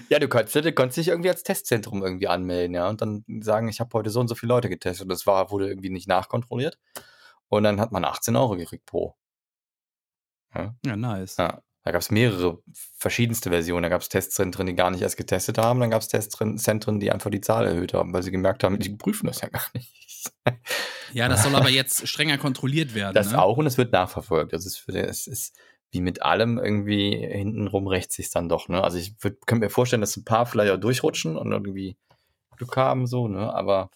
[0.09, 3.67] Ja, du konntest, du konntest dich irgendwie als Testzentrum irgendwie anmelden, ja, und dann sagen,
[3.67, 5.03] ich habe heute so und so viele Leute getestet.
[5.03, 6.77] Und das war, wurde irgendwie nicht nachkontrolliert.
[7.49, 9.15] Und dann hat man 18 Euro gekriegt pro.
[10.53, 11.37] Ja, nice.
[11.37, 11.61] Ja.
[11.83, 12.61] Da gab es mehrere
[12.95, 13.83] verschiedenste Versionen.
[13.83, 15.79] Da gab es Testzentren, die gar nicht erst getestet haben.
[15.79, 18.89] Dann gab es Testzentren, die einfach die Zahl erhöht haben, weil sie gemerkt haben, die
[18.89, 19.91] prüfen das ja gar nicht.
[21.13, 23.13] Ja, das soll aber jetzt strenger kontrolliert werden.
[23.13, 23.41] Das ne?
[23.41, 24.53] auch und es wird nachverfolgt.
[24.53, 25.57] Das ist für den, es ist
[25.91, 28.69] wie mit allem irgendwie hintenrum rächt sich dann doch.
[28.69, 28.81] Ne?
[28.81, 31.97] Also ich könnte mir vorstellen, dass ein paar vielleicht auch durchrutschen und irgendwie
[32.55, 33.53] Glück haben, so, ne?
[33.53, 33.89] Aber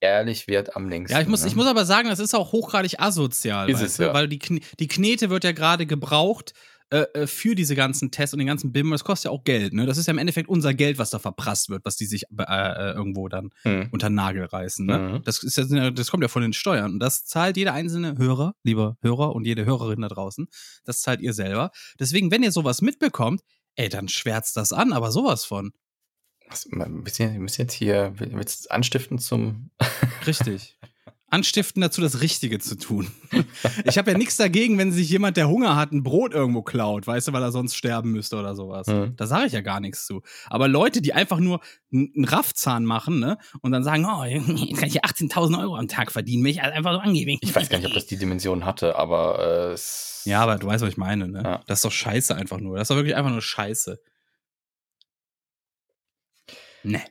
[0.00, 1.14] ehrlich wird am längsten.
[1.14, 1.48] Ja, ich muss, ne?
[1.48, 4.12] ich muss aber sagen, das ist auch hochgradig asozial, Ist es, ja.
[4.14, 4.38] weil die,
[4.78, 6.52] die Knete wird ja gerade gebraucht
[6.90, 8.92] äh, äh, für diese ganzen Tests und den ganzen BIM.
[8.92, 9.72] Das kostet ja auch Geld.
[9.72, 9.86] Ne?
[9.86, 12.44] Das ist ja im Endeffekt unser Geld, was da verprasst wird, was die sich äh,
[12.46, 13.88] äh, irgendwo dann Hm.
[13.90, 14.86] unter den Nagel reißen.
[14.86, 14.98] Ne?
[14.98, 15.22] Mhm.
[15.24, 16.92] Das, ist ja, das kommt ja von den Steuern.
[16.92, 20.46] Und das zahlt jeder einzelne Hörer, lieber Hörer und jede Hörerin da draußen.
[20.84, 21.72] Das zahlt ihr selber.
[21.98, 23.42] Deswegen, wenn ihr sowas mitbekommt,
[23.74, 25.72] ey, dann schwärzt das an, aber sowas von.
[26.48, 29.70] Was, wir müssen jetzt hier willst anstiften zum.
[30.26, 30.78] Richtig.
[31.28, 33.08] Anstiften dazu, das Richtige zu tun.
[33.84, 37.06] Ich habe ja nichts dagegen, wenn sich jemand, der Hunger hat, ein Brot irgendwo klaut,
[37.06, 38.86] weißt du, weil er sonst sterben müsste oder sowas.
[38.86, 39.14] Mhm.
[39.16, 40.22] Da sage ich ja gar nichts zu.
[40.46, 41.60] Aber Leute, die einfach nur
[41.92, 45.88] einen Raffzahn machen, ne, und dann sagen, oh, jetzt kann ich hier 18.000 Euro am
[45.88, 47.36] Tag verdienen, wenn ich halt einfach so angebe.
[47.40, 50.22] Ich weiß gar nicht, ob das die Dimension hatte, aber äh, es.
[50.24, 51.42] Ja, aber du weißt, was ich meine, ne?
[51.44, 51.62] Ja.
[51.66, 52.76] Das ist doch scheiße einfach nur.
[52.76, 54.00] Das ist doch wirklich einfach nur scheiße.
[56.86, 57.02] Ne,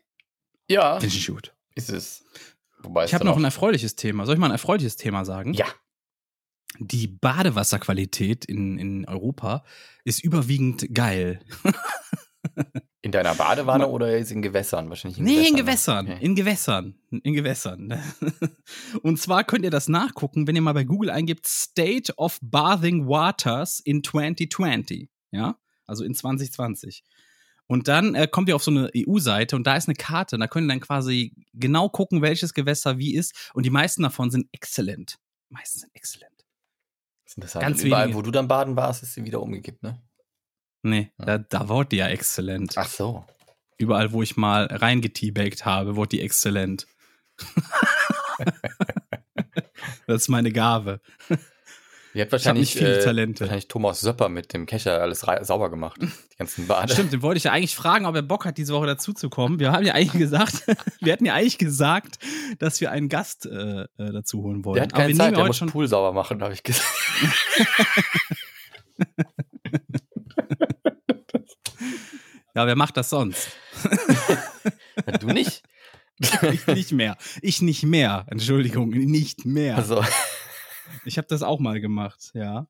[0.70, 1.54] Ja, finde ich gut.
[1.76, 2.24] ist es.
[2.80, 4.26] Wobei Ich habe noch ein erfreuliches Thema.
[4.26, 5.54] Soll ich mal ein erfreuliches Thema sagen?
[5.54, 5.66] Ja.
[6.80, 9.64] Die Badewasserqualität in, in Europa
[10.04, 11.40] ist überwiegend geil.
[13.02, 14.90] In deiner Badewanne oder jetzt in Gewässern?
[14.90, 16.06] Wahrscheinlich in Nee, in Gewässern.
[16.06, 16.18] Gewässern.
[16.18, 16.26] Okay.
[16.26, 16.96] In Gewässern.
[17.24, 18.04] In Gewässern.
[19.04, 23.08] Und zwar könnt ihr das nachgucken, wenn ihr mal bei Google eingibt State of Bathing
[23.08, 25.10] Waters in 2020.
[25.32, 25.58] Ja?
[25.86, 27.04] Also in 2020.
[27.68, 30.40] Und dann äh, kommt ihr auf so eine EU-Seite und da ist eine Karte und
[30.40, 33.52] da könnt ihr dann quasi genau gucken, welches Gewässer wie ist.
[33.54, 35.18] Und die meisten davon sind exzellent.
[35.50, 36.32] Die meisten sind exzellent.
[37.24, 37.62] Das ist interessant.
[37.64, 38.18] Ganz überall, wenige.
[38.18, 40.00] wo du dann baden warst, ist sie wieder umgekippt, ne?
[40.84, 41.26] Nee, Ja.
[41.26, 42.78] da, da wurde die ja exzellent.
[42.78, 43.26] Ach so.
[43.80, 46.86] Überall, wo ich mal reingeteabagt habe, wurde die exzellent.
[50.08, 51.02] das ist meine Gabe.
[52.16, 53.42] Ihr habt Ich habe wahrscheinlich, nicht viele äh, Talente.
[53.42, 56.00] wahrscheinlich Thomas Söpper mit dem Kescher alles sauber gemacht.
[56.02, 56.94] Die ganzen Bade.
[56.94, 59.60] Stimmt, den wollte ich ja eigentlich fragen, ob er Bock hat, diese Woche dazuzukommen.
[59.60, 60.64] Wir haben ja eigentlich gesagt,
[61.02, 62.20] wir hatten ja eigentlich gesagt,
[62.60, 64.76] dass wir einen Gast äh, äh, dazu holen wollen.
[64.76, 65.70] Der hat keine Zeit, der muss schon.
[65.70, 66.88] Pool sauber machen, habe ich gesagt.
[72.58, 73.50] Ja, wer macht das sonst?
[75.20, 75.62] du nicht?
[76.20, 77.18] Ich nicht mehr.
[77.42, 78.26] Ich nicht mehr.
[78.30, 79.76] Entschuldigung, nicht mehr.
[79.76, 80.02] Also,
[81.06, 82.68] Ich habe das auch mal gemacht, ja.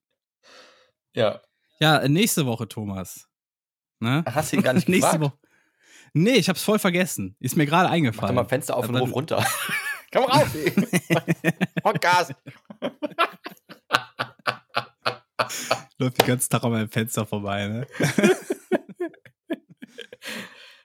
[1.14, 1.42] ja.
[1.80, 3.28] Ja, äh, nächste Woche, Thomas.
[4.00, 4.24] Ne?
[4.28, 5.34] Hast du ihn gar nicht Nächste gefragt?
[5.36, 5.40] Woche.
[6.14, 7.36] Nee, ich hab's voll vergessen.
[7.40, 8.36] Ist mir gerade Mach doch eingefallen.
[8.36, 9.46] mal Fenster auf und ruf runter.
[10.14, 10.48] Komm rauf!
[11.84, 12.34] Podcast!
[15.98, 17.88] Läuft den ganzen Tag an meinem Fenster vorbei, ne?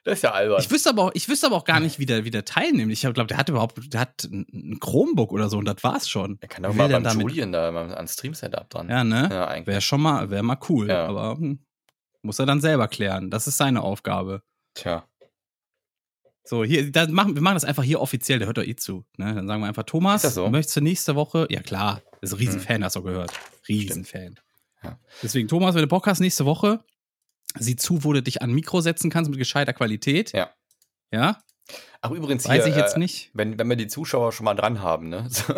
[0.03, 0.59] Das ist ja albern.
[0.59, 2.91] Ich wüsste aber auch, ich wüsste aber auch gar nicht, wie der, wie der teilnimmt.
[2.91, 6.37] Ich glaube, der hat überhaupt, der hat ein Chromebook oder so und das war's schon.
[6.41, 8.89] er kann doch mal beim Julian da an Stream-Setup dran.
[8.89, 9.29] Ja, ne?
[9.31, 9.67] ja eigentlich.
[9.67, 10.89] Wäre schon mal, wäre mal cool.
[10.89, 11.05] Ja.
[11.05, 11.59] Aber hm,
[12.23, 13.29] muss er dann selber klären.
[13.29, 14.41] Das ist seine Aufgabe.
[14.73, 15.05] Tja.
[16.43, 19.05] So, hier, dann machen, wir machen das einfach hier offiziell, der hört doch eh zu.
[19.17, 19.35] Ne?
[19.35, 20.49] Dann sagen wir einfach, Thomas, so?
[20.49, 21.45] möchtest du nächste Woche?
[21.51, 23.31] Ja, klar, ist ein Riesenfan, hast du gehört.
[23.67, 24.39] Riesenfan.
[24.83, 24.99] Ja.
[25.21, 26.83] Deswegen, Thomas, wenn du Bock hast, nächste Woche,
[27.57, 30.31] sieh zu, wo du dich an Mikro setzen kannst mit gescheiter Qualität.
[30.33, 30.51] Ja.
[31.11, 31.41] Ja?
[32.01, 33.31] Ach, übrigens Weiß hier, ich jetzt äh, nicht.
[33.33, 35.27] Wenn, wenn wir die Zuschauer schon mal dran haben, ne?
[35.29, 35.53] So,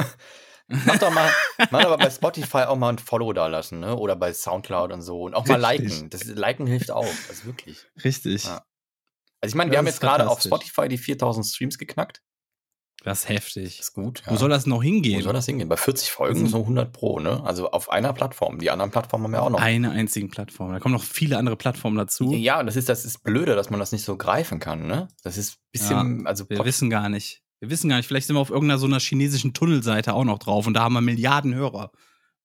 [0.86, 1.30] mach doch mal,
[1.72, 3.96] mach aber bei Spotify auch mal ein Follow da lassen, ne?
[3.96, 5.24] Oder bei Soundcloud und so.
[5.24, 5.92] Und auch mal Richtig.
[5.92, 6.10] liken.
[6.10, 7.06] Das Liken hilft auch.
[7.06, 7.86] Ist wirklich.
[8.04, 8.46] Richtig.
[8.46, 8.64] Ja.
[9.42, 10.42] Also ich meine, wir Das haben jetzt gerade auf.
[10.42, 12.22] Spotify die 4000 Streams geknackt.
[13.04, 13.78] Das ist heftig.
[13.78, 14.24] Das ist gut.
[14.28, 15.22] Wo soll das noch Wo hingehen?
[15.22, 15.68] soll das hingehen?
[15.68, 17.44] Bei 40 Folgen Das so 100 pro, ne?
[17.46, 18.60] Also auf einer Plattform.
[18.60, 19.60] Die anderen Plattformen haben ja auch noch.
[19.62, 20.72] Eine einzigen Plattform.
[20.72, 22.34] Da kommen noch viele andere Plattformen dazu.
[22.34, 25.10] Ja, und das ist, das ist blöde, dass man das nicht so greifen kann, ne?
[25.24, 27.42] Das ist ein bisschen, also Wir wissen gar nicht.
[27.60, 28.08] Wir wissen gar nicht.
[28.08, 30.94] Vielleicht sind wir auf irgendeiner so einer chinesischen Tunnelseite auch noch drauf und da haben
[30.94, 31.92] wir Milliarden Hörer,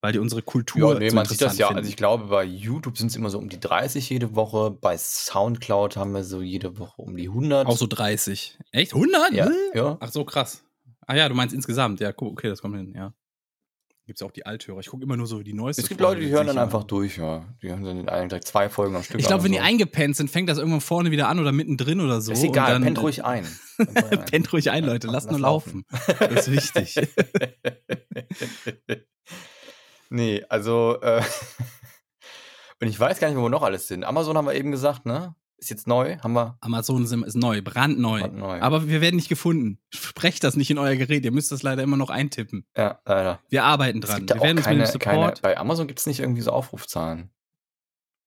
[0.01, 1.67] weil die unsere Kultur Ja, nee, so man sieht das ja.
[1.67, 1.79] finden.
[1.79, 4.71] Also ich glaube, bei YouTube sind es immer so um die 30 jede Woche.
[4.71, 7.67] Bei Soundcloud haben wir so jede Woche um die 100.
[7.67, 8.59] auch so 30.
[8.73, 8.95] Echt?
[8.95, 9.33] 100?
[9.33, 9.51] ja, Hä?
[9.75, 9.97] ja.
[10.01, 10.65] Ach so, krass.
[11.07, 12.01] Ah ja, du meinst insgesamt.
[12.01, 13.13] Ja, okay, das kommt hin, ja.
[14.07, 14.81] Gibt es auch die Althörer.
[14.81, 16.85] Ich gucke immer nur so die neueste Es gibt Folge, Leute, die hören dann einfach
[16.85, 17.45] durch, ja.
[17.61, 19.65] Die hören dann in direkt zwei Folgen am Stück Ich glaube, wenn und die so.
[19.65, 22.33] eingepennt sind, fängt das irgendwann vorne wieder an oder mittendrin oder so.
[22.33, 23.47] Ist egal, dann, pennt ruhig ein.
[24.31, 24.85] Pennt ruhig ein.
[24.85, 25.09] Leute.
[25.09, 25.85] Lasst Lass nur laufen.
[26.21, 26.97] Das ist wichtig.
[30.11, 31.23] nee, also, äh,
[32.81, 34.05] und ich weiß gar nicht, wo wir noch alles sind.
[34.05, 35.35] Amazon haben wir eben gesagt, ne?
[35.61, 36.57] Ist jetzt neu, haben wir.
[36.61, 38.21] Amazon ist neu, brandneu.
[38.21, 38.61] Brandneu.
[38.61, 39.81] Aber wir werden nicht gefunden.
[39.93, 41.25] Sprecht das nicht in euer Gerät.
[41.25, 42.65] Ihr müsst das leider immer noch eintippen.
[42.77, 43.41] Ja, leider.
[43.49, 44.27] Wir arbeiten Es dran.
[44.27, 45.43] gibt Wir werden uns mit keine, dem keine, Support.
[45.43, 47.31] bei Amazon gibt es nicht irgendwie so Aufrufzahlen.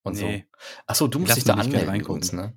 [0.04, 0.46] Und Nee.
[0.52, 0.58] so.
[0.88, 2.54] Achso, du musst Lass dich da anmelden kurz, ne?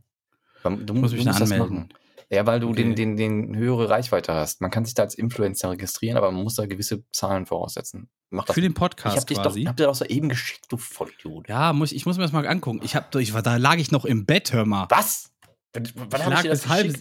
[0.65, 1.95] Du, du muss mich da musst anmelden.
[2.31, 2.83] Ja, weil du Okay.
[2.83, 4.61] den, den, den höhere Reichweite hast.
[4.61, 8.09] Man kann sich da als Influencer registrieren, aber man muss da gewisse Zahlen voraussetzen.
[8.31, 8.55] Mach das.
[8.55, 9.65] Für den ich Podcast hab dich doch, quasi.
[9.65, 11.49] hab dir doch so eben geschickt, du Vollidiot.
[11.49, 12.81] ja, muss, ich muss mir das mal angucken.
[12.83, 14.87] Ich hab, ich war, da lag ich noch im Bett, hör mal.
[14.91, 15.33] Was?
[15.73, 16.97] Wann Ich ich lag das bis halb,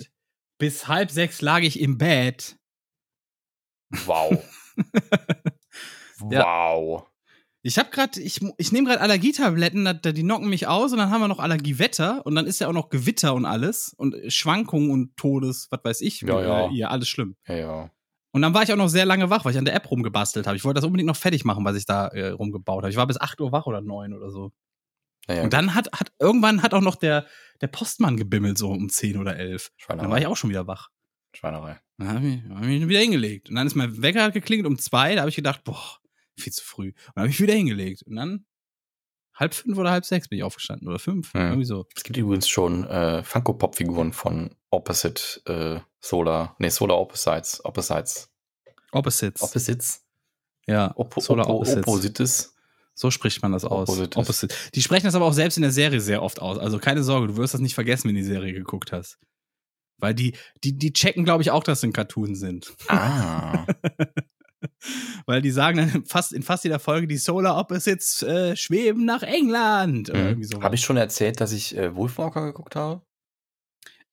[0.60, 2.58] bis halb sechs lag ich im Bett.
[4.06, 4.44] Wow.
[6.32, 7.04] Ja.
[7.66, 11.10] Ich habe gerade, ich, ich nehme gerade Allergietabletten, da, die knocken mich aus und dann
[11.10, 14.92] haben wir noch Allergiewetter und dann ist ja auch noch Gewitter und alles und Schwankungen
[14.92, 16.68] und Todes, was weiß ich, Ja, ja.
[16.68, 17.38] Äh, ja alles schlimm.
[17.48, 17.92] Ja, ja.
[18.34, 20.46] Und dann war ich auch noch sehr lange wach, weil ich an der App rumgebastelt
[20.46, 20.58] habe.
[20.58, 22.90] Ich wollte das unbedingt noch fertig machen, was ich da äh, rumgebaut habe.
[22.90, 24.52] Ich war bis 8 Uhr wach oder 9 oder so.
[25.30, 25.44] ja, ja.
[25.44, 27.28] Und dann hat, hat irgendwann hat auch noch der,
[27.62, 29.72] der Postmann gebimmelt, so um 10 oder 11.
[29.88, 30.90] Und dann war ich auch schon wieder wach.
[31.34, 31.80] Schweinerei.
[31.98, 33.50] Dann habe ich, hab ich mich wieder hingelegt.
[33.50, 35.16] Und dann ist mein Wecker geklingelt um zwei.
[35.16, 36.00] Da habe ich gedacht, boah,
[36.38, 36.88] viel zu früh.
[36.88, 38.04] Und dann habe ich wieder hingelegt.
[38.04, 38.46] Und dann
[39.36, 40.88] halb fünf oder halb sechs bin ich aufgestanden.
[40.88, 41.34] Oder fünf.
[41.34, 41.42] Hm.
[41.42, 41.86] Irgendwie so.
[41.96, 48.30] Es gibt übrigens schon äh, Funko-Pop-Figuren von Opposite äh, Solar, nee, Solar Opposites, Opposites,
[48.92, 49.42] Opposites.
[49.42, 50.04] Opposites,
[50.68, 51.88] ja, Oppo, Solar Oppo, Opposites.
[51.88, 52.56] Opposites.
[52.96, 53.90] So spricht man das aus.
[53.90, 54.18] Opposites.
[54.18, 54.56] Opposite.
[54.76, 56.58] Die sprechen das aber auch selbst in der Serie sehr oft aus.
[56.60, 59.18] Also keine Sorge, du wirst das nicht vergessen, wenn du die Serie geguckt hast.
[59.98, 62.74] Weil die, die, die checken, glaube ich, auch, dass sie ein Cartoon sind.
[62.88, 63.66] Ah,
[65.26, 69.24] Weil die sagen dann fast, in fast jeder Folge, die Solar Opposites äh, schweben nach
[69.24, 70.08] England.
[70.08, 70.64] Sowas.
[70.64, 73.02] habe ich schon erzählt, dass ich äh, Wolfwalker geguckt habe?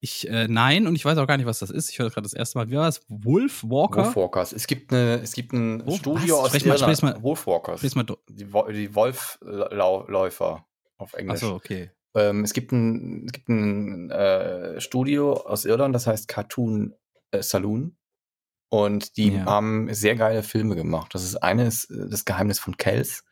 [0.02, 1.90] Ich, äh, nein, und ich weiß auch gar nicht, was das ist.
[1.90, 2.70] Ich höre das gerade das erste Mal.
[2.70, 3.02] Wie war das?
[3.08, 4.06] Wolf Walker?
[4.06, 4.54] Wolfwalkers.
[4.54, 5.94] Es gibt eine, es gibt ein Wo?
[5.94, 6.44] Studio Was?
[6.44, 6.96] aus Sprich mal- Irland.
[6.96, 7.82] sprich mal- Wolfwalkers.
[7.82, 11.42] Lies mal Die, Wo die Wolfläufer auf Englisch.
[11.42, 11.90] Achso, okay.
[12.14, 16.94] Ähm, es gibt ein, es gibt ein äh, Studio aus Irland, das heißt Cartoon
[17.30, 17.96] äh, Saloon.
[18.70, 19.44] Und die Ja.
[19.44, 21.14] haben sehr geile Filme gemacht.
[21.14, 23.24] Das ist eine ist äh, das Geheimnis von Kells.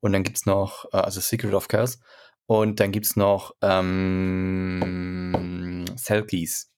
[0.00, 1.98] Und dann gibt's noch, äh, also Secret of Kells.
[2.46, 3.54] Und dann gibt's noch
[4.76, 6.70] ähm, Selkies.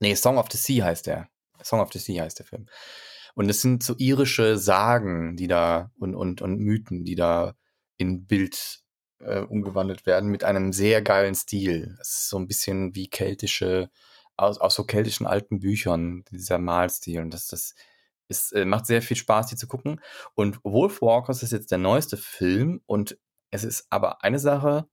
[0.00, 1.28] Nee, Song of the Sea heißt der.
[1.62, 2.66] Song of the Sea heißt der Film.
[3.34, 7.54] Und es sind so irische Sagen, die da und, und, und Mythen, die da
[7.96, 8.80] in Bild
[9.20, 11.96] äh, umgewandelt werden mit einem sehr geilen Stil.
[12.00, 13.90] Es ist so ein bisschen wie keltische,
[14.38, 17.20] aus, aus so keltischen alten Büchern, dieser Malstil.
[17.20, 17.74] Und das, das
[18.28, 20.00] ist, äh, macht sehr viel Spaß, die zu gucken.
[20.34, 23.18] Und Wolfwalkers ist jetzt der neueste Film und
[23.50, 24.88] es ist aber eine Sache,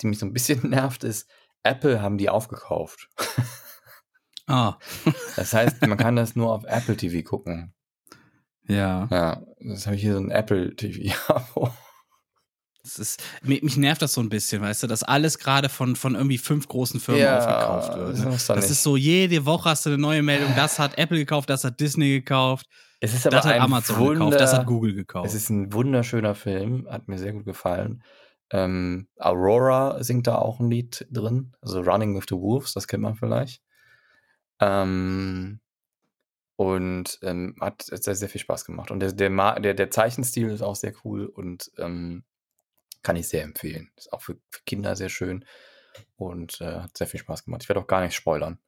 [0.00, 1.28] die mich so ein bisschen nervt, ist,
[1.62, 3.08] Apple haben die aufgekauft.
[4.46, 4.78] Ah,
[5.36, 7.74] Das heißt, man kann das nur auf Apple TV gucken.
[8.68, 9.08] ja.
[9.10, 11.70] Ja, das habe ich hier so ein Apple TV-Abo.
[12.84, 15.96] Das ist, mich, mich nervt das so ein bisschen, weißt du, dass alles gerade von,
[15.96, 18.10] von irgendwie fünf großen Firmen Ja, aufgekauft wird.
[18.10, 18.30] das ne?
[18.30, 18.70] Das nicht.
[18.70, 20.52] ist so, jede Woche hast du eine neue Meldung.
[20.54, 22.66] Das hat Apple gekauft, das hat Disney gekauft,
[23.00, 25.26] Es ist aber das hat Amazon Wunder, gekauft, das hat Google gekauft.
[25.26, 28.02] Es ist ein wunderschöner Film, hat mir sehr gut gefallen.
[28.50, 33.02] Ähm, Aurora singt da auch ein Lied drin, also Running with the Wolves, das kennt
[33.02, 33.62] man vielleicht.
[34.60, 35.60] Ähm,
[36.56, 38.90] und ähm, hat sehr, sehr viel Spaß gemacht.
[38.90, 39.30] Und der, der,
[39.60, 42.24] der, der Zeichenstil ist auch sehr cool und ähm,
[43.04, 43.90] kann ich sehr empfehlen.
[43.96, 45.44] Ist auch für, für Kinder sehr schön
[46.16, 47.62] und äh, hat sehr viel Spaß gemacht.
[47.62, 48.58] Ich werde auch gar nicht spoilern.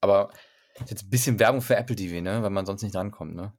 [0.00, 0.30] Aber
[0.86, 2.42] jetzt ein bisschen Werbung für Apple TV, ne?
[2.42, 3.52] Weil man sonst nicht drankommt, ne?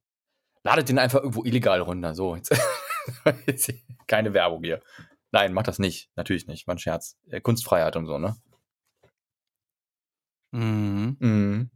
[0.63, 2.15] Ladet den einfach irgendwo illegal runter.
[2.15, 2.55] So, jetzt,
[3.45, 3.73] jetzt
[4.07, 4.81] keine Werbung hier.
[5.31, 6.09] Nein, macht das nicht.
[6.15, 6.67] Natürlich nicht.
[6.67, 7.17] War ein Scherz.
[7.29, 8.37] Äh, Kunstfreiheit und so, ne?
[10.51, 11.17] mhm.
[11.19, 11.69] Mhm.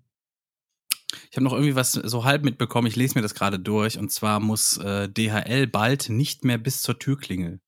[1.29, 4.11] Ich habe noch irgendwie was so halb mitbekommen, ich lese mir das gerade durch, und
[4.11, 7.61] zwar muss äh, DHL bald nicht mehr bis zur Türklingel.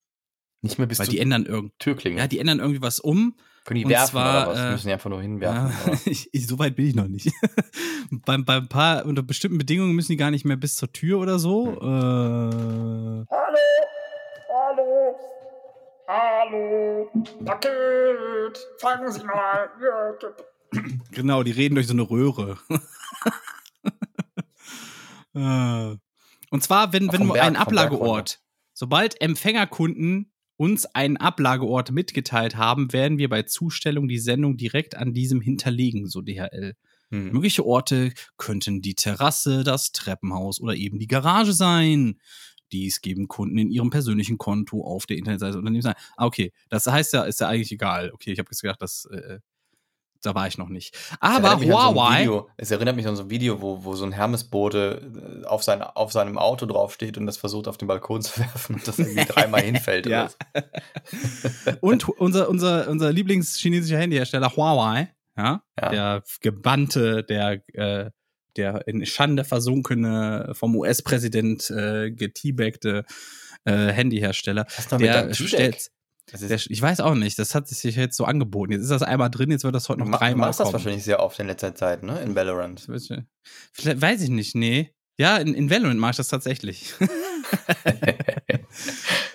[0.64, 2.20] Nicht mehr bis Weil zur die ändern irgend Türklingel.
[2.20, 3.36] ja, die ändern irgendwie was um.
[3.66, 4.60] Können die und werfen zwar, oder was?
[4.60, 5.72] äh, Müssen die einfach nur hinwerfen.
[5.94, 6.00] Ja,
[6.32, 7.30] ich, so weit bin ich noch nicht.
[8.26, 11.20] beim, bei ein paar, unter bestimmten Bedingungen müssen die gar nicht mehr bis zur Tür
[11.20, 11.68] oder so.
[11.68, 11.76] Hm.
[11.76, 13.58] Äh, Hallo,
[14.50, 15.16] hallo,
[16.08, 17.10] hallo,
[17.46, 19.70] Paket, fangen Sie mal.
[21.12, 22.58] genau, die reden durch so eine Röhre.
[25.36, 25.98] Äh,
[26.52, 28.40] Und zwar, wenn, Ach, wenn Berg, Berg Ablageort,
[28.74, 30.32] sobald Empfängerkunden
[30.64, 36.08] uns einen Ablageort mitgeteilt haben, werden wir bei Zustellung die Sendung direkt an diesem hinterlegen,
[36.08, 36.76] so DHL.
[37.10, 37.34] Hm.
[37.34, 42.18] Mögliche Orte könnten die Terrasse, das Treppenhaus oder eben die Garage sein.
[42.72, 45.96] Dies geben Kunden in ihrem persönlichen Konto auf der Internetseite des Unternehmens ein.
[46.16, 46.54] Ah, okay.
[46.70, 48.12] Das heißt ja, ist ja eigentlich egal.
[48.14, 49.40] Okay, ich habe jetzt gedacht, das, äh,
[50.24, 50.98] da war ich noch nicht.
[51.20, 52.22] Aber so Huawei.
[52.22, 55.64] Video, es erinnert mich an so ein Video, wo, wo so ein Hermesbote äh, auf,
[55.64, 59.00] sein, auf seinem Auto draufsteht und das versucht auf den Balkon zu werfen und das
[59.00, 60.06] irgendwie dreimal hinfällt.
[60.08, 60.30] Ja.
[60.30, 61.72] so.
[61.82, 65.90] Und unser, unser, unser Lieblingschinesischer Handyhersteller Huawei, ja, Ja.
[65.90, 68.12] der gebannte, der, äh,
[68.56, 73.04] der in Schande versunkene, vom US-Präsident äh, geteabagte
[73.66, 75.90] äh, Handyhersteller, der stellt,
[76.32, 78.72] der, ich weiß auch nicht, das hat sich jetzt so angeboten.
[78.72, 80.60] Jetzt ist das einmal drin, jetzt wird das heute du noch ma- du dreimal machst
[80.60, 80.74] das kommen.
[80.74, 82.20] wahrscheinlich sehr oft in letzter Zeit, ne?
[82.22, 82.88] In Valorant.
[83.74, 84.94] Vielleicht, weiß ich nicht, nee.
[85.20, 86.94] Ja, in, in Valorant mache ich das tatsächlich.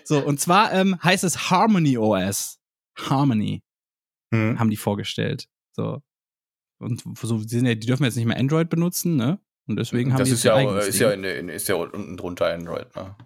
[0.05, 2.59] so, und zwar ähm, heißt es Harmony OS.
[2.99, 3.63] Harmony
[4.35, 4.59] Hm.
[4.59, 5.49] haben die vorgestellt.
[5.75, 6.03] So.
[6.81, 9.41] Und so, die, ja, die dürfen jetzt nicht mehr Android benutzen, ne?
[9.67, 12.17] Und deswegen haben das die ist ja, eigenes ist, ja in, in, ist ja unten
[12.17, 13.17] drunter Android, ne?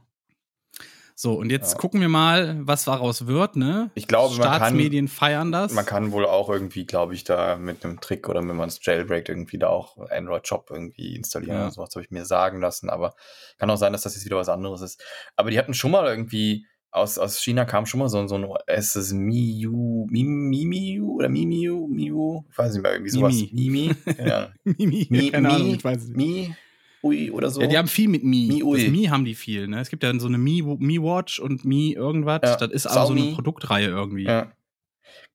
[1.23, 1.79] So, und jetzt Ja.
[1.79, 3.93] gucken wir mal, was daraus wird, ne?
[3.95, 5.73] Ich glaube, man kann- Staatsmedien feiern das.
[5.73, 8.81] Man kann wohl auch irgendwie, glaube ich, da mit einem Trick oder wenn man es
[8.85, 11.62] jailbreakt, irgendwie da auch Android Shop irgendwie installieren Ja.
[11.66, 12.91] oder sowas, habe ich mir sagen lassen.
[12.91, 13.14] Aber
[13.59, 15.01] kann auch sein, dass das jetzt wieder was anderes ist.
[15.37, 18.49] Aber die hatten schon mal irgendwie, aus, aus China kam schon mal so, so ein
[18.66, 23.33] das ist Miu, Mi- Mimiu oder Mimiu, Miu, ich weiß nicht mehr, irgendwie sowas.
[23.33, 23.53] Mimi.
[23.53, 23.95] Mimi,
[24.27, 24.51] ja.
[24.64, 26.16] Mi, Mi, Ahnung, Mi, ich weiß es nicht.
[26.16, 26.55] Mi,
[27.03, 27.61] Ui oder so.
[27.61, 28.46] Ja, die haben viel mit Mi.
[28.48, 28.88] Mi Ui.
[28.90, 29.80] Mi haben die viel, ne?
[29.80, 32.40] Es gibt ja so eine Mi, Mi Watch und Mi irgendwas.
[32.44, 33.32] Ja, Das ist aber so eine.
[33.34, 34.24] Produktreihe irgendwie.
[34.24, 34.53] Ja.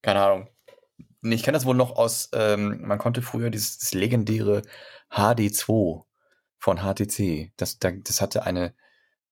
[0.02, 0.48] Keine Ahnung.
[1.22, 4.62] Nee, Ich kenne das wohl noch aus, ähm, man konnte früher dieses legendäre
[5.12, 6.04] HD2
[6.60, 7.52] von HTC.
[7.58, 8.74] Das, da- das hatte eine,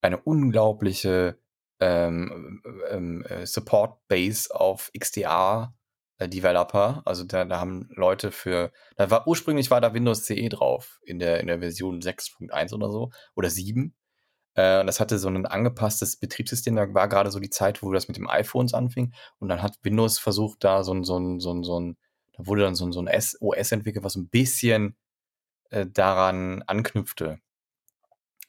[0.02, 1.38] eine unglaubliche
[1.80, 4.90] ähm, ähm, äh, Support-Base auf
[6.20, 7.02] XDR-Developer.
[7.06, 11.20] Also da, da haben Leute für, da war ursprünglich war da Windows CE drauf in
[11.20, 13.94] der, in der Version 6.1 oder so oder 7.
[14.56, 16.76] Äh, und das hatte so ein angepasstes Betriebssystem.
[16.76, 19.14] Da war gerade so die Zeit, wo das mit dem iPhones anfing.
[19.40, 21.98] Und dann hat Windows versucht, da so ein, so ein, so ein, so ein
[22.38, 23.10] da wurde dann so ein, so ein
[23.40, 24.98] OS entwickelt, was ein bisschen
[25.70, 27.40] äh, daran anknüpfte.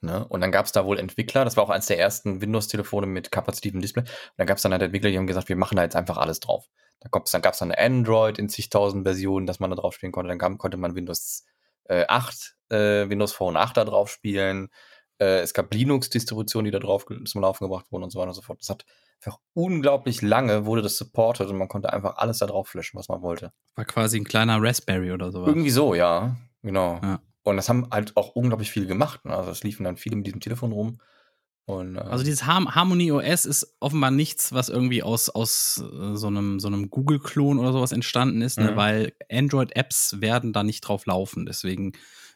[0.00, 0.26] Ne?
[0.28, 3.30] Und dann gab es da wohl Entwickler, das war auch eines der ersten Windows-Telefone mit
[3.30, 4.02] kapazitivem Display.
[4.02, 6.18] Und dann gab es dann halt Entwickler, die haben gesagt, wir machen da jetzt einfach
[6.18, 6.68] alles drauf.
[7.00, 10.12] Da gab es dann, gab's dann Android in zigtausend Versionen, dass man da drauf spielen
[10.12, 10.28] konnte.
[10.28, 11.44] Dann kam, konnte man Windows
[11.84, 14.68] äh, 8, äh, Windows Phone 8 da drauf spielen.
[15.18, 18.34] Äh, es gab Linux-Distributionen, die da drauf zum Laufen gebracht wurden und so weiter und
[18.34, 18.60] so fort.
[18.60, 18.84] Das hat
[19.20, 23.08] einfach unglaublich lange wurde das supported und man konnte einfach alles da drauf flashen, was
[23.08, 23.52] man wollte.
[23.74, 25.48] War quasi ein kleiner Raspberry oder sowas.
[25.48, 26.36] Irgendwie so, ja.
[26.62, 27.00] Genau.
[27.02, 27.20] Ja.
[27.42, 29.24] Und das haben halt auch unglaublich viele gemacht.
[29.24, 29.34] Ne?
[29.34, 31.00] Also es liefen dann viele mit diesem Telefon rum.
[31.66, 36.14] Und, äh, Also dieses Har Harmony OS ist offenbar nichts, was irgendwie aus, aus äh,
[36.14, 38.70] so einem, so einem Google-Klon oder sowas entstanden ist, ne?
[38.70, 38.76] Mhm.
[38.76, 41.44] weil Android-Apps werden da nicht drauf laufen.
[41.44, 41.92] Deswegen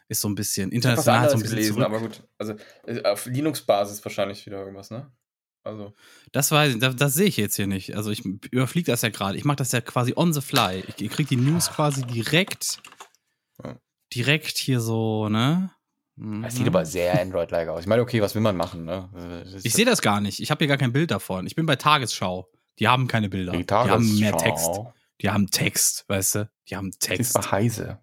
[0.09, 1.85] ist so ein bisschen international so ein bisschen gelesen, zurück.
[1.85, 2.23] aber gut.
[2.37, 2.55] Also
[2.85, 5.09] äh, auf Linux-Basis wahrscheinlich wieder irgendwas, ne?
[5.63, 5.93] Also.
[6.33, 7.95] Das weiß ich, das, das sehe ich jetzt hier nicht.
[7.95, 9.37] Also ich überfliege das ja gerade.
[9.37, 10.83] Ich mache das ja quasi on the fly.
[10.87, 12.81] Ich, ich kriege die News quasi direkt,
[14.13, 15.71] direkt hier so, ne?
[16.43, 16.57] Das Mhm.
[16.57, 17.81] sieht aber sehr Android-like aus.
[17.81, 19.09] Ich meine, okay, was will man machen, ne?
[19.43, 20.39] Das ist- Ich sehe das gar nicht.
[20.39, 21.47] Ich habe hier gar kein Bild davon.
[21.47, 22.47] Ich bin bei Tagesschau.
[22.77, 23.53] Die haben keine Bilder.
[23.53, 24.65] die Die haben mehr Text.
[24.65, 24.93] Tagesschau.
[25.21, 26.49] Die haben Text, weißt du?
[26.69, 27.33] Die haben ist Text.
[27.33, 27.99] bei Heise.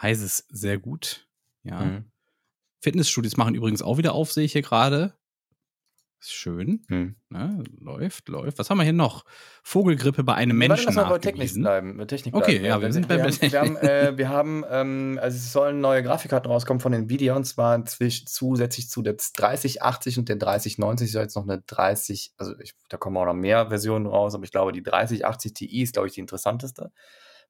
[0.00, 1.26] Heißt es sehr gut.
[1.64, 1.80] Ja.
[1.84, 2.04] Mhm.
[2.80, 5.15] Fitnessstudios machen übrigens auch wieder auf, sehe ich hier gerade.
[6.26, 6.82] Ist schön.
[6.88, 7.14] Mhm.
[7.30, 7.62] Ne?
[7.78, 8.58] Läuft, läuft.
[8.58, 9.24] Was haben wir hier noch?
[9.62, 11.96] Vogelgrippe bei einem Warte, Menschen lass mal bei Technik bleiben.
[11.96, 12.64] Bei Technik Okay, bleiben.
[12.64, 15.80] ja, wir sind bei- wir haben, wir haben, äh, wir haben ähm, also es sollen
[15.80, 21.12] neue Grafikkarten rauskommen von Nvidia und zwar zwischen, zusätzlich zu der 3080 und der 3090
[21.12, 24.42] soll jetzt noch eine 30, also ich, da kommen auch noch mehr Versionen raus, aber
[24.42, 26.90] ich glaube die 3080 Ti ist glaube ich die interessanteste,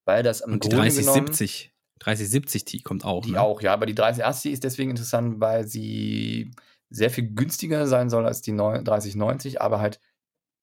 [0.04, 1.72] weil das im Und die Grunde genommen 3070.
[2.00, 3.24] 3070 T kommt auch.
[3.24, 3.40] die ne?
[3.40, 6.50] auch, ja, aber die 3080 ist deswegen interessant, weil sie
[6.90, 10.00] sehr viel günstiger sein soll als die neu- 3090, aber halt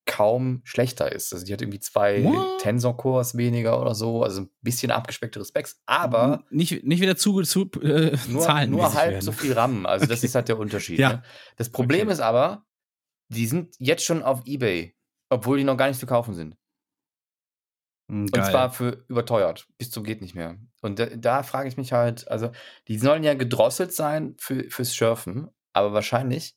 [0.06, 1.32] kaum schlechter ist.
[1.34, 2.22] Also die hat irgendwie zwei?
[2.60, 7.70] Tensor-Cores weniger oder so, also ein bisschen abgespecktere Specs, aber nicht, nicht wieder zu, zu
[7.82, 9.22] äh, nur, Zahlen nur halb werden.
[9.24, 9.86] so viel RAM.
[9.86, 10.26] Also das Okay.
[10.28, 11.00] ist halt der Unterschied.
[11.00, 11.10] Ja.
[11.14, 11.24] Ne?
[11.56, 12.14] Das Problem Okay.
[12.14, 12.66] ist aber,
[13.30, 14.94] die sind jetzt schon auf Ebay,
[15.30, 16.58] obwohl die noch gar nicht zu kaufen sind.
[18.10, 18.52] Hm, Und geil.
[18.52, 20.58] zwar für überteuert, bis zum geht nicht mehr.
[20.82, 22.52] Und da, da frage ich mich halt, also
[22.90, 26.56] die sollen ja gedrosselt sein für, fürs Schürfen, aber wahrscheinlich,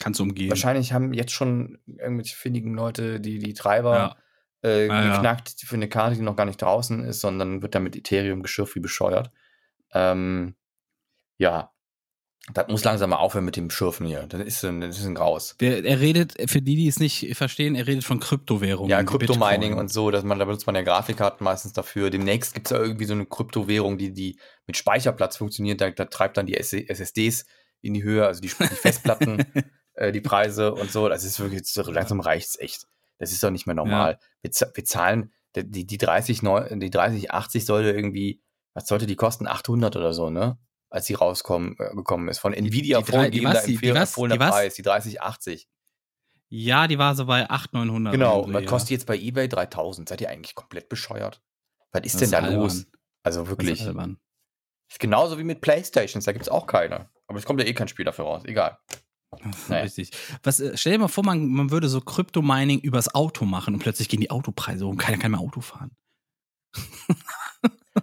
[0.00, 0.48] Kannst du umgehen.
[0.50, 4.16] wahrscheinlich haben jetzt schon irgendwelche findigen Leute die, die Treiber
[4.64, 4.68] Ja.
[4.68, 5.12] äh, Ja, ja.
[5.14, 8.74] geknackt für eine Karte, die noch gar nicht draußen ist, sondern wird damit Ethereum geschürft
[8.76, 9.30] wie bescheuert.
[9.92, 10.54] Ähm,
[11.38, 11.72] ja,
[12.54, 14.22] das muss langsam mal aufhören mit dem Schürfen hier.
[14.26, 15.56] Das ist ein, das ist ein Graus.
[15.60, 18.88] Der, er redet, für die, die es nicht verstehen, er redet von Kryptowährungen.
[18.90, 22.08] Ja, Kryptomining und so, dass man, da benutzt man ja Grafikkarten meistens dafür.
[22.10, 25.80] Demnächst gibt es ja irgendwie so eine Kryptowährung, die, die mit Speicherplatz funktioniert.
[25.80, 27.44] Da, da treibt dann die SSDs
[27.80, 29.44] in die Höhe, also die, die Festplatten,
[29.94, 31.08] äh, die Preise und so.
[31.08, 32.86] Das ist wirklich, so langsam reicht's echt.
[33.18, 34.18] Das ist doch nicht mehr normal.
[34.42, 38.42] Wir, za- wir zahlen, die, die 30, neu- die 3080 sollte irgendwie,
[38.74, 39.46] was sollte die kosten?
[39.48, 40.58] 800 oder so, ne?
[40.90, 42.38] Als sie rauskommen, äh, gekommen ist.
[42.38, 43.62] Von Nvidia die die vorgegebener?
[43.66, 44.50] Die- die empfohlener Die?
[44.50, 45.68] Preis, die 3080.
[46.50, 48.12] Ja, die war so bei 800, 900.
[48.14, 48.68] Genau, irgendwie, was ja.
[48.68, 50.08] kostet die jetzt bei eBay 3000?
[50.08, 51.42] Seid ihr eigentlich komplett bescheuert?
[51.92, 52.54] Was ist Das denn ist da albern.
[52.60, 52.86] los?
[53.22, 53.86] Also Das ist wirklich.
[53.86, 54.18] albern.
[54.88, 57.08] Ist genauso wie mit Playstations, da gibt es auch keine.
[57.26, 58.78] Aber es kommt ja eh kein Spiel dafür raus, egal.
[59.68, 59.82] Naja.
[59.82, 60.10] Richtig.
[60.42, 63.80] Was, äh, stell dir mal vor, man, man würde so Kryptomining übers Auto machen und
[63.80, 65.90] plötzlich gehen die Autopreise hoch und keiner kann mehr Auto fahren.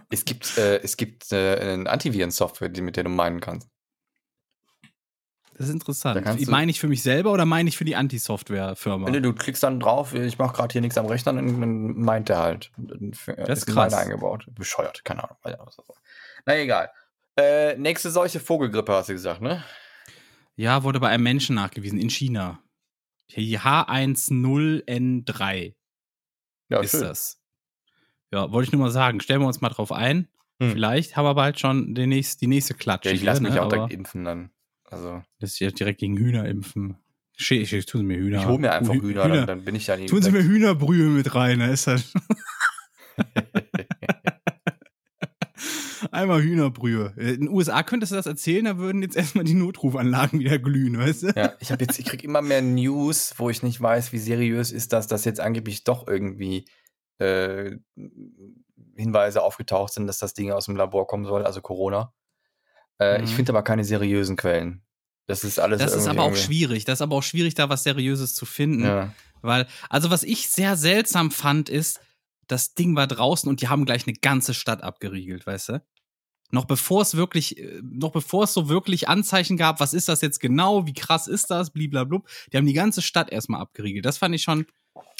[0.09, 3.69] Es gibt, äh, es gibt äh, eine Antiviren-Software, mit der du meinen kannst.
[5.57, 6.21] Das ist interessant.
[6.49, 9.09] Meine ich für mich selber oder meine ich für die Anti-Software-Firma?
[9.09, 12.29] Nee, du klickst dann drauf, ich mache gerade hier nichts am Rechner, dann dann meint
[12.29, 12.71] er halt.
[13.11, 13.93] F- Das ist krass.
[13.93, 14.47] eingebaut.
[14.51, 15.38] Bescheuert, keine Ahnung.
[16.45, 16.89] Na egal.
[17.37, 19.63] Äh, nächste solche Vogelgrippe hast du gesagt, ne?
[20.55, 22.59] Ja, wurde bei einem Menschen nachgewiesen in China.
[23.35, 25.73] Die H10N3
[26.69, 27.41] Ja, ist das.
[28.31, 29.19] Ja, wollte ich nur mal sagen.
[29.19, 30.27] Stellen wir uns mal drauf ein.
[30.61, 30.71] Hm.
[30.71, 33.09] Vielleicht haben wir bald schon den nächst, die nächste Klatsche.
[33.09, 33.61] Ja, ich lasse mich ne?
[33.63, 34.51] auch direkt impfen dann.
[34.85, 36.97] Also, Das ist ja direkt gegen Hühner impfen.
[37.37, 38.39] Schä- ich, tun Sie mir Hühner.
[38.39, 40.09] ich hole mir einfach Hü- Hühner, Dann, dann bin ich ja nicht.
[40.09, 42.13] Tun Sie mir Hühnerbrühe mit rein, da ist das.
[46.16, 47.13] Einmal Hühnerbrühe.
[47.18, 50.97] In den USA könntest du das erzählen, da würden jetzt erstmal die Notrufanlagen wieder glühen,
[50.97, 51.28] weißt du?
[51.36, 54.72] Ja, ich habe jetzt, ich krieg immer mehr News, wo ich nicht weiß, wie seriös
[54.72, 56.66] ist das, dass jetzt angeblich doch irgendwie
[57.20, 57.78] äh,
[58.95, 62.13] Hinweise aufgetaucht sind, dass das Ding aus dem Labor kommen soll, also Corona.
[62.99, 63.36] Äh, Ich Mhm.
[63.36, 64.82] finde aber keine seriösen Quellen.
[65.28, 65.80] Das ist alles.
[65.80, 66.86] Das ist aber auch irgendwie- schwierig.
[66.86, 68.84] Das ist aber auch schwierig, da was Seriöses zu finden.
[68.84, 69.13] Ja.
[69.41, 71.99] Weil, also was ich sehr seltsam fand, ist,
[72.47, 75.82] das Ding war draußen und die haben gleich eine ganze Stadt abgeriegelt, weißt du?
[76.56, 80.22] Noch bevor es wirklich, äh, noch bevor es so wirklich Anzeichen gab, was ist das
[80.22, 84.06] jetzt genau, wie krass ist das, bliblablub, die haben die ganze Stadt erstmal abgeriegelt.
[84.06, 84.66] Das fand ich schon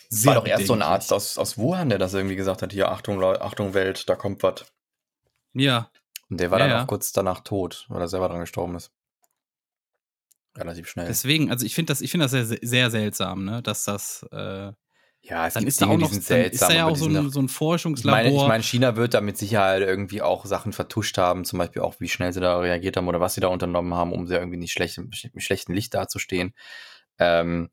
[0.08, 0.82] sehr war doch erst so ein.
[0.82, 4.44] Arzt aus, aus Wuhan, der das irgendwie gesagt hat: Hier, Achtung, Achtung, Welt, da kommt
[4.44, 4.66] was.
[5.54, 5.92] Ja,
[6.30, 6.84] Und der war Ja, dann ja.
[6.84, 8.92] auch kurz danach tot, weil er selber dran gestorben ist.
[10.58, 11.08] Relativ schnell.
[11.08, 14.72] deswegen, also ich finde das, ich finde das sehr, sehr seltsam, ne, dass das, äh,
[15.28, 16.70] ja, es dann gibt ist da Dinge, auch die noch, sind dann ist seltsam.
[16.70, 18.24] da ja auch die so ein, so ein Ich Forschungslabor.
[18.24, 21.82] meine, ich meine, China wird da mit Sicherheit irgendwie auch Sachen vertuscht haben, zum Beispiel
[21.82, 24.36] auch, wie schnell sie da reagiert haben oder was sie da unternommen haben, um sie
[24.36, 26.54] irgendwie nicht schlecht, mit schlechtem Licht dazustehen.
[27.18, 27.70] Ähm,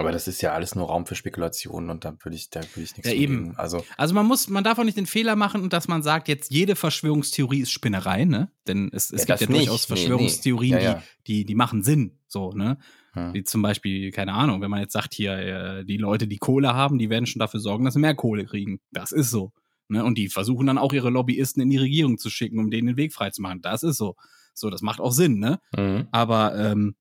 [0.00, 2.82] aber das ist ja alles nur Raum für Spekulationen und da würde ich, da würde
[2.82, 3.56] ich nichts Ja, eben.
[3.56, 6.52] Also, Also man muss, man darf auch nicht den Fehler machen, dass man sagt, jetzt
[6.52, 8.52] jede Verschwörungstheorie ist Spinnerei, ne?
[8.68, 9.66] Denn es, es Ja, gibt ja nicht.
[9.66, 9.96] durchaus Nee, nee.
[9.96, 11.02] Verschwörungstheorien, Ja, ja.
[11.26, 12.78] Die, die, die machen Sinn, so, ne?
[13.12, 13.34] Hm.
[13.34, 16.74] Wie zum Beispiel, keine Ahnung, wenn man jetzt sagt, hier, äh, die Leute, die Kohle
[16.74, 18.80] haben, die werden schon dafür sorgen, dass sie mehr Kohle kriegen.
[18.92, 19.52] Das ist so.
[19.88, 20.04] Ne?
[20.04, 22.96] Und die versuchen dann auch ihre Lobbyisten in die Regierung zu schicken, um denen den
[22.96, 23.62] Weg freizumachen.
[23.62, 24.16] Das ist so.
[24.54, 25.60] So, das macht auch Sinn, ne?
[25.76, 26.08] Mhm.
[26.10, 26.96] Aber ähm,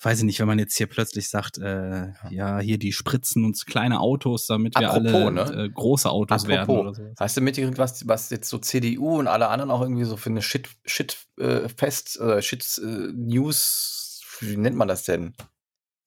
[0.00, 3.66] weiß ich nicht, wenn man jetzt hier plötzlich sagt, äh, ja, hier die spritzen uns
[3.66, 5.64] kleine Autos, damit wir Apropos, alle ne?
[5.64, 7.14] äh, große Autos werden Apropos, oder so.
[7.18, 10.30] Hast du mitgekriegt, was, was jetzt so CDU und alle anderen auch irgendwie so für
[10.30, 14.03] eine Shit, Shit äh, Fest, äh, Shit äh, News,
[14.40, 15.34] wie nennt man das denn?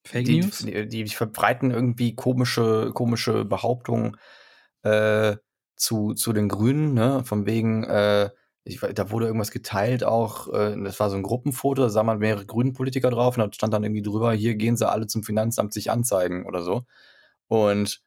[0.05, 0.59] Fake die, News?
[0.59, 4.17] Die, die verbreiten irgendwie komische, komische Behauptungen
[4.83, 5.35] äh,
[5.75, 7.23] zu, zu den Grünen, ne?
[7.25, 8.29] Von wegen, äh,
[8.63, 12.19] ich, da wurde irgendwas geteilt auch, äh, das war so ein Gruppenfoto, da sah man
[12.19, 15.23] mehrere grünen Politiker drauf und da stand dann irgendwie drüber, hier gehen sie alle zum
[15.23, 16.85] Finanzamt sich anzeigen oder so.
[17.47, 18.01] Und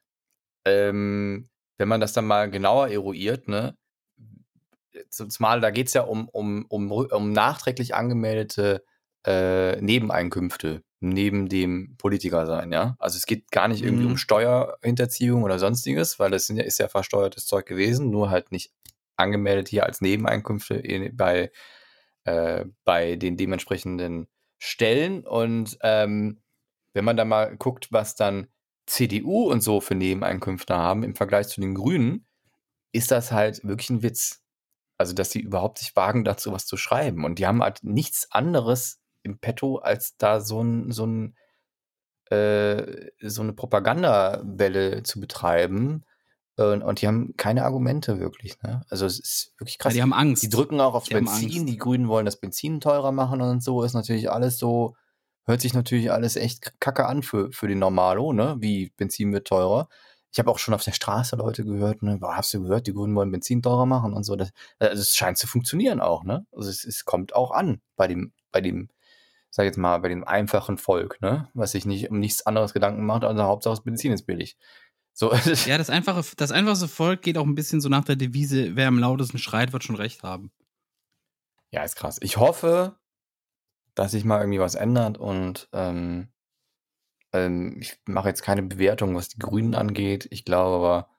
[0.65, 3.75] ähm, wenn man das dann mal genauer eruiert, ne,
[5.09, 8.83] zumal da geht es ja um, um, um, um nachträglich angemeldete
[9.25, 12.95] äh, Nebeneinkünfte neben dem Politiker sein, ja.
[12.99, 14.11] Also es geht gar nicht irgendwie Mhm.
[14.11, 18.71] um Steuerhinterziehung oder sonstiges, weil das ist ja versteuertes Zeug gewesen, nur halt nicht
[19.17, 21.51] angemeldet hier als Nebeneinkünfte in, bei,
[22.25, 24.27] äh, bei den dementsprechenden
[24.59, 25.25] Stellen.
[25.25, 26.41] Und ähm,
[26.93, 28.47] wenn man da mal guckt, was dann
[28.87, 32.27] CDU und so für Nebeneinkünfte haben im Vergleich zu den Grünen,
[32.93, 34.43] ist das halt wirklich ein Witz.
[34.97, 37.25] Also, dass sie überhaupt sich wagen, dazu was zu schreiben.
[37.25, 41.35] Und die haben halt nichts anderes im Petto, als da so ein, so ein
[42.29, 46.05] äh, so eine Propagandawelle zu betreiben.
[46.57, 48.61] Und, und die haben keine Argumente wirklich.
[48.61, 48.83] Ne?
[48.89, 49.93] Also es ist wirklich Ja, krass.
[49.93, 50.43] die haben Angst.
[50.43, 51.65] Die drücken auch aufs Die Benzin.
[51.65, 53.83] Die Grünen wollen das Benzin teurer machen und so.
[53.83, 54.95] Ist natürlich alles so,
[55.45, 58.57] hört sich natürlich alles echt kacke an für, für den Normalo, ne?
[58.59, 59.87] Wie Benzin wird teurer.
[60.31, 62.17] Ich habe auch schon auf der Straße Leute gehört, ne?
[62.17, 64.35] Boah, hast du gehört, die Grünen wollen Benzin teurer machen und so.
[64.35, 66.45] Das, also es scheint zu funktionieren auch, ne?
[66.51, 68.89] Also es, es kommt auch an bei dem, bei dem,
[69.51, 71.49] sag jetzt mal, bei dem einfachen Volk, ne?
[71.53, 74.57] Was sich nicht um nichts anderes Gedanken macht, also Hauptsache das Benzin ist billig.
[75.13, 75.31] So,
[75.65, 78.87] Ja, das einfache, das einfachste Volk geht auch ein bisschen so nach der Devise, wer
[78.87, 80.51] am lautesten schreit, wird schon recht haben.
[81.71, 82.17] Ja, ist krass.
[82.21, 82.97] Ich hoffe,
[83.93, 86.29] dass sich mal irgendwie was ändert und ähm,
[87.33, 90.27] ähm, ich mache jetzt keine Bewertung, was die Grünen angeht.
[90.31, 91.09] Ich glaube aber,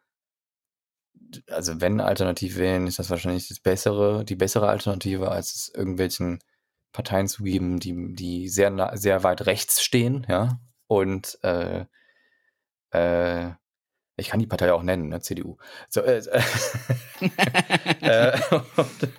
[1.50, 6.38] also wenn alternativ wählen, ist das wahrscheinlich das bessere, die bessere Alternative, als es irgendwelchen
[6.92, 10.60] Parteien zu geben, die, die sehr, sehr weit rechts stehen, ja.
[10.86, 11.86] Und äh,
[12.90, 13.50] äh,
[14.16, 15.56] ich kann die Partei auch nennen, ne, CDU.
[15.88, 16.18] So, äh,
[18.00, 18.38] äh,
[18.76, 19.12] und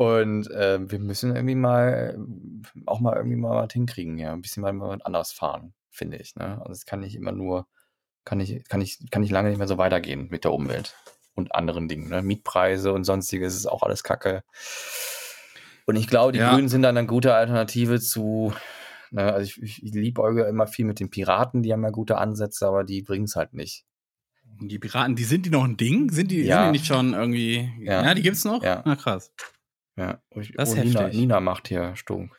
[0.00, 4.32] und äh, wir müssen irgendwie mal äh, auch mal irgendwie mal was hinkriegen, ja.
[4.32, 6.36] Ein bisschen mal, was anderes fahren, finde ich.
[6.36, 6.58] Ne?
[6.60, 7.66] Also es kann nicht immer nur,
[8.24, 10.96] kann ich, kann ich, kann nicht lange nicht mehr so weitergehen mit der Umwelt
[11.34, 12.08] und anderen Dingen.
[12.08, 12.22] Ne?
[12.22, 14.42] Mietpreise und sonstiges ist auch alles Kacke.
[15.86, 16.52] Und ich glaube, die Ja.
[16.54, 18.52] Grünen sind dann eine gute Alternative zu,
[19.10, 22.18] ne, also ich, ich, ich liebäuge immer viel mit den Piraten, die haben ja gute
[22.18, 23.84] Ansätze, aber die bringen es halt nicht.
[24.62, 26.10] Die Piraten, die sind die noch ein Ding?
[26.12, 26.64] Sind die, Ja.
[26.64, 27.70] sind die nicht schon irgendwie.
[27.80, 28.04] Ja.
[28.04, 28.62] Ja, die gibt's noch?
[28.62, 28.82] Ja.
[28.84, 29.32] Na krass.
[29.96, 31.20] Ja, ich, Das ist oh, Nina, heftig.
[31.20, 32.32] Nina macht hier Stunk.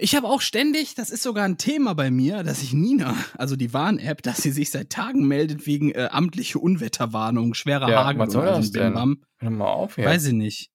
[0.00, 3.56] Ich habe auch ständig, das ist sogar ein Thema bei mir, dass ich Nina, also
[3.56, 8.20] die Warn-App, dass sie sich seit Tagen meldet wegen äh, amtliche Unwetterwarnung, schwerer Ja, Hagel
[8.20, 8.94] was soll das denn?
[9.38, 10.04] Hör mal auf hier.
[10.04, 10.70] Weiß ich nicht.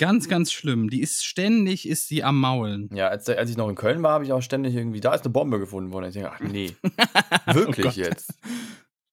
[0.00, 0.88] Ganz, ganz schlimm.
[0.88, 2.88] Die ist ständig, ist sie am Maulen.
[2.94, 5.24] Ja, als, als ich noch in Köln war, habe ich auch ständig irgendwie, da ist
[5.24, 6.06] eine Bombe gefunden worden.
[6.06, 6.74] Ich denke, ach nee,
[7.46, 7.96] Oh wirklich Gott.
[7.96, 8.32] jetzt.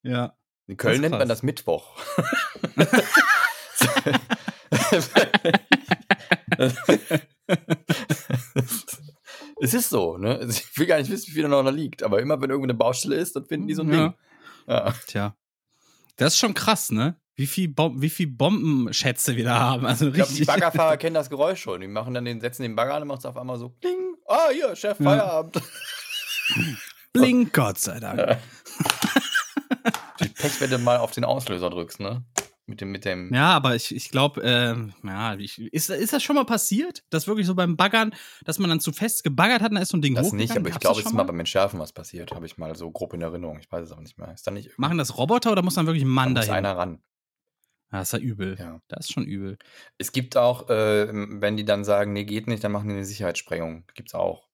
[0.02, 0.38] Ja.
[0.68, 1.94] In Köln nennt man das Mittwoch.
[9.62, 10.38] es ist so, ne?
[10.38, 12.50] Also Ich will gar nicht wissen, wie viel da noch da liegt, aber immer wenn
[12.50, 13.96] irgendwo eine Baustelle ist, dann finden die so ein Ja.
[14.10, 14.14] Ding.
[14.68, 14.94] Ja.
[15.08, 15.36] Tja.
[16.18, 17.16] Das ist schon krass, ne?
[17.38, 19.86] Wie viel, Bom wie viel Bombenschätze wir da haben.
[19.86, 20.44] Also Ich glaube, die.
[20.44, 21.82] Baggerfahrer kennen das Geräusch schon.
[21.82, 24.16] Die machen dann den, setzen den Bagger an und macht es auf einmal so, kling.
[24.28, 25.06] Ah, hier, Chef, Ja.
[25.06, 25.62] Feierabend.
[27.14, 28.40] Blink, Gott sei Dank.
[30.20, 32.24] Die Pech, wenn du mal auf den Auslöser drückst, ne?
[32.66, 33.34] Mit dem, mit dem.
[33.34, 37.26] Ja, aber ich, ich glaube, ähm, ja, ich, ist, ist das schon mal passiert, dass
[37.28, 38.14] wirklich so beim Baggern,
[38.44, 40.58] dass man dann zu fest gebaggert hat und da ist so ein Ding Das nicht,
[40.58, 42.34] aber ich glaube, es ist mal beim Entschärfen was passiert.
[42.34, 43.60] Habe ich mal so grob in Erinnerung.
[43.60, 44.34] Ich weiß es aber nicht mehr.
[44.34, 46.66] Ist da nicht Machen das Roboter oder muss dann wirklich ein Mann da muss dahin?
[46.66, 47.00] einer ran.
[47.92, 48.58] Ja, ist ja übel.
[48.60, 48.82] Ja.
[48.88, 49.58] Das ist schon übel.
[49.98, 53.06] Es gibt auch, äh, wenn die dann sagen, nee, geht nicht, dann machen die eine
[53.06, 53.86] Sicherheitssprengung.
[53.96, 54.48] Gibt's auch.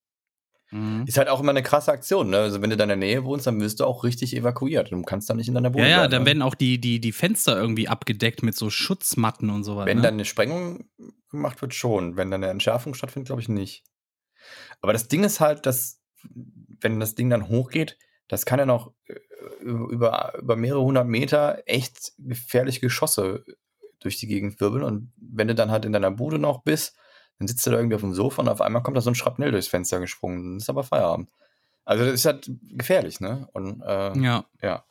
[0.74, 1.06] Mhm.
[1.08, 2.38] Ist halt auch immer eine krasse Aktion, ne?
[2.38, 4.92] Also wenn du da in der Nähe wohnst, dann wirst du auch richtig evakuiert.
[4.92, 6.26] Du kannst dann nicht in deiner Ja, Wohnung ja, bleiben, dann ne?
[6.28, 9.86] werden auch die, die, die Fenster irgendwie abgedeckt mit so Schutzmatten und sowas.
[9.86, 10.04] Wenn ne?
[10.04, 10.90] dann eine Sprengung
[11.30, 12.18] gemacht wird, schon.
[12.18, 13.84] Wenn dann eine Entschärfung stattfindet, glaube ich nicht.
[14.82, 16.02] Aber das Ding ist halt, dass,
[16.82, 18.93] wenn das Ding dann hochgeht, das kann ja noch
[19.62, 23.44] über, über mehrere hundert Meter echt gefährliche Geschosse
[24.00, 24.84] durch die Gegend wirbeln.
[24.84, 26.96] Und wenn du dann halt in deiner Bude noch bist,
[27.40, 29.16] dann sitzt du da irgendwie auf dem Sofa und auf einmal kommt da so ein
[29.16, 30.44] Schrapnell durchs Fenster gesprungen.
[30.44, 31.30] Dann ist aber Feierabend.
[31.86, 33.48] Also das ist halt gefährlich, ne?
[33.54, 34.46] Und äh, ja.
[34.62, 34.86] ja.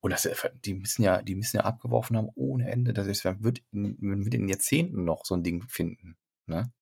[0.00, 0.28] Und das,
[0.64, 2.92] die müssen ja, die müssen ja abgeworfen haben ohne Ende.
[2.92, 6.16] Das ist, man wird in, man wird in Jahrzehnten noch so ein Ding finden.
[6.46, 6.72] Ne?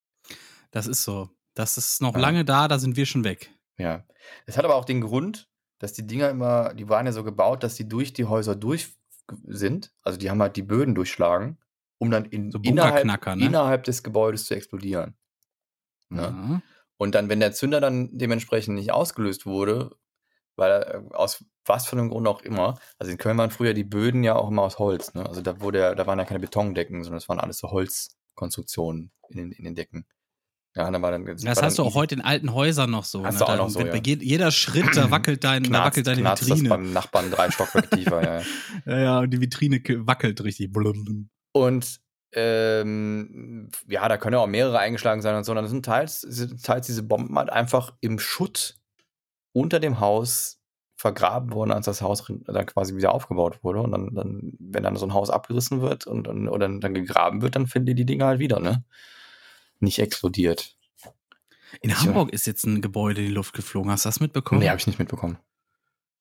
[0.71, 1.29] Das ist so.
[1.53, 2.19] Das ist noch Ja.
[2.21, 3.51] lange da, da sind wir schon weg.
[3.77, 4.05] Ja.
[4.45, 5.47] Es hat aber auch den Grund,
[5.79, 8.95] dass die Dinger immer, die waren ja so gebaut, dass die durch die Häuser durch
[9.45, 9.91] sind.
[10.03, 11.57] Also die haben halt die Böden durchschlagen,
[11.97, 13.45] um dann in, So innerhalb, ne?
[13.45, 15.15] innerhalb des Gebäudes zu explodieren.
[16.09, 16.21] Ne?
[16.21, 16.61] Ja.
[16.97, 19.91] Und dann, wenn der Zünder dann dementsprechend nicht ausgelöst wurde,
[20.55, 23.83] weil äh, aus was für einem Grund auch immer, also in Köln waren früher die
[23.83, 25.25] Böden ja auch immer aus Holz, ne?
[25.25, 29.11] Also da wurde ja, da waren ja keine Betondecken, sondern es waren alles so Holzkonstruktionen
[29.29, 30.05] in den, in den Decken.
[30.77, 33.25] Ja, dann war dann Das war hast du auch heute in alten Häusern noch so.
[33.25, 33.39] Hast ne?
[33.39, 33.95] du auch Da- noch so, ja.
[33.95, 36.69] je- Jeder Schritt, da wackelt, dein, da knarzt, wackelt deine knarzt das Vitrine.
[36.69, 38.41] beim Nachbarn drei Stockwerke tiefer, ja.
[38.85, 38.99] ja.
[38.99, 40.71] Ja, und die Vitrine ke- wackelt richtig.
[40.73, 41.29] Blum.
[41.53, 42.01] Und
[42.33, 45.51] ähm, ja, da können ja auch mehrere eingeschlagen sein und so.
[45.53, 48.75] Und dann sind teils, sind teils diese Bomben halt einfach im Schutt
[49.53, 50.59] unter dem Haus
[50.97, 53.81] vergraben worden, als das Haus dann quasi wieder aufgebaut wurde.
[53.81, 57.41] Und dann, dann wenn dann so ein Haus abgerissen wird und, und oder dann gegraben
[57.41, 58.83] wird, dann finden die die Dinger halt wieder, ne?
[59.85, 60.75] Nicht explodiert.
[61.81, 63.91] In Ich- Hamburg ist jetzt ein Gebäude in die Luft geflogen.
[63.91, 64.61] Hast du das mitbekommen?
[64.61, 65.37] Nee, habe ich nicht mitbekommen.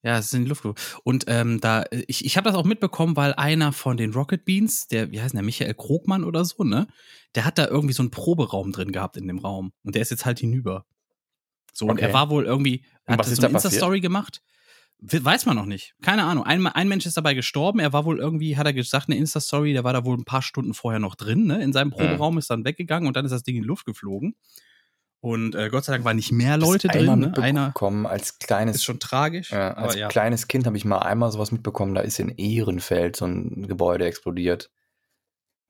[0.02, 0.82] Ja, es ist in die Luft geflogen.
[1.04, 4.86] Und ähm, da, ich, ich habe das auch mitbekommen, weil einer von den Rocket Beans,
[4.88, 6.86] der, wie heißt der, Michael Krogmann oder so, ne?
[7.34, 9.72] Der hat da irgendwie so einen Proberaum drin gehabt in dem Raum.
[9.82, 10.84] Und der ist jetzt halt hinüber.
[11.72, 12.02] So, und Okay.
[12.06, 13.54] er war wohl irgendwie, Und hat so eine?
[13.54, 14.42] Insta-Story gemacht.
[15.07, 15.94] We- Weiß man noch nicht.
[16.02, 16.44] Keine Ahnung.
[16.44, 17.78] Ein, ein Mensch ist dabei gestorben.
[17.78, 20.42] Er war wohl irgendwie, hat er gesagt, eine Insta-Story, der war da wohl ein paar
[20.42, 21.62] Stunden vorher noch drin, ne?
[21.62, 21.90] In seinem.
[21.90, 24.34] Proberaum ist dann weggegangen und dann ist das Ding in die Luft geflogen.
[25.20, 27.18] Und äh, Gott sei Dank waren nicht mehr Leute Das drin.
[27.20, 27.32] Ne?
[27.38, 29.52] Einer mitbekommen als kleines ist schon tragisch.
[29.52, 30.09] Ja, als ja.
[30.09, 34.05] kleines Kind habe ich mal einmal sowas mitbekommen, da ist in Ehrenfeld so ein Gebäude
[34.05, 34.70] explodiert.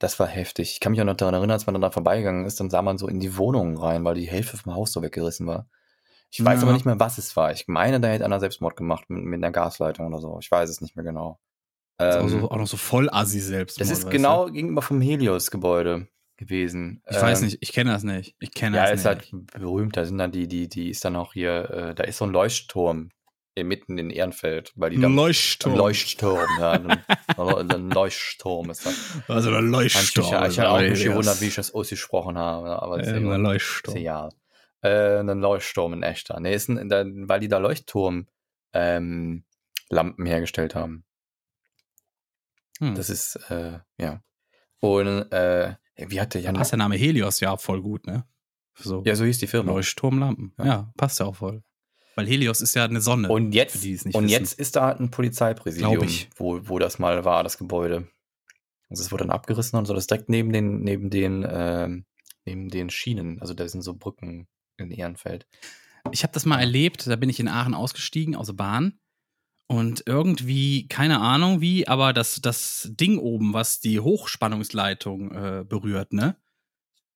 [0.00, 0.72] Das war heftig.
[0.72, 2.82] Ich kann mich auch noch daran erinnern, als man dann da vorbeigegangen ist, dann sah
[2.82, 5.68] man so in die Wohnungen rein, weil die Hälfte vom Haus so weggerissen war.
[6.36, 6.62] Ich weiß Ja.
[6.66, 7.52] aber nicht mehr, was es war.
[7.52, 10.36] Ich meine, da hätte einer Selbstmord gemacht mit, mit einer Gasleitung oder so.
[10.40, 11.38] Ich weiß es nicht mehr genau.
[12.00, 13.80] Ist auch, Ähm, auch noch so voll assi selbst.
[13.80, 16.08] das ist genau gegenüber vom Helios-Gebäude.
[16.36, 17.00] gewesen.
[17.08, 18.34] Ich weiß Ähm, nicht, ich kenne das nicht.
[18.40, 19.32] Ich kenne Ja, das ist nicht.
[19.32, 19.96] halt berühmt.
[19.96, 22.32] Da sind dann die, die, die ist dann auch hier, äh, da ist so ein
[22.32, 23.10] Leuchtturm
[23.56, 25.74] mitten in Ehrenfeld, weil die da Ein Leuchtturm.
[25.74, 26.72] Ein Leuchtturm, ja.
[26.72, 26.90] Ein,
[27.70, 28.94] ein Leuchtturm ist das.
[29.28, 30.42] Also Hab Leuchtturm.
[30.42, 32.82] mich- Ich habe auch mich gewundert, wie ich das ausgesprochen habe.
[32.82, 33.94] Aber das ist Ja, ja der ist Leuchtturm.
[34.84, 36.38] Äh, ein Leuchtturm, ein echter.
[36.40, 38.26] Nee, ist ein, da, weil die da Leuchtturm
[38.74, 39.44] ähm,
[39.90, 41.04] hergestellt haben.
[42.80, 42.94] Hm.
[42.94, 44.22] Das ist, äh, ja.
[44.80, 48.26] Und äh, wie hat der Da Jan passt der Name Helios ja voll gut, ne?
[48.74, 49.72] So Ja, so hieß die Firma.
[49.72, 50.52] Leuchtturmlampen.
[50.58, 50.64] Ja.
[50.66, 50.92] Ja.
[50.98, 51.62] passt ja auch voll.
[52.16, 53.28] Weil Helios ist ja eine Sonne.
[53.30, 54.28] Und jetzt, und wissen.
[54.28, 56.06] jetzt ist da ein Polizeipräsidium.
[56.36, 58.06] Wo, wo das mal war, das Gebäude.
[58.90, 62.04] Also es wurde dann abgerissen und so, das ist direkt neben den, neben den, ähm,
[62.44, 63.40] neben den Schienen.
[63.40, 64.46] Also da sind so Brücken
[64.76, 65.46] in Ehrenfeld.
[66.12, 68.98] Ich habe das mal erlebt, da bin ich in Aachen ausgestiegen aus der Bahn
[69.66, 76.12] und irgendwie, keine Ahnung wie, aber das, das Ding oben, was die Hochspannungsleitung äh, berührt,
[76.12, 76.36] ne?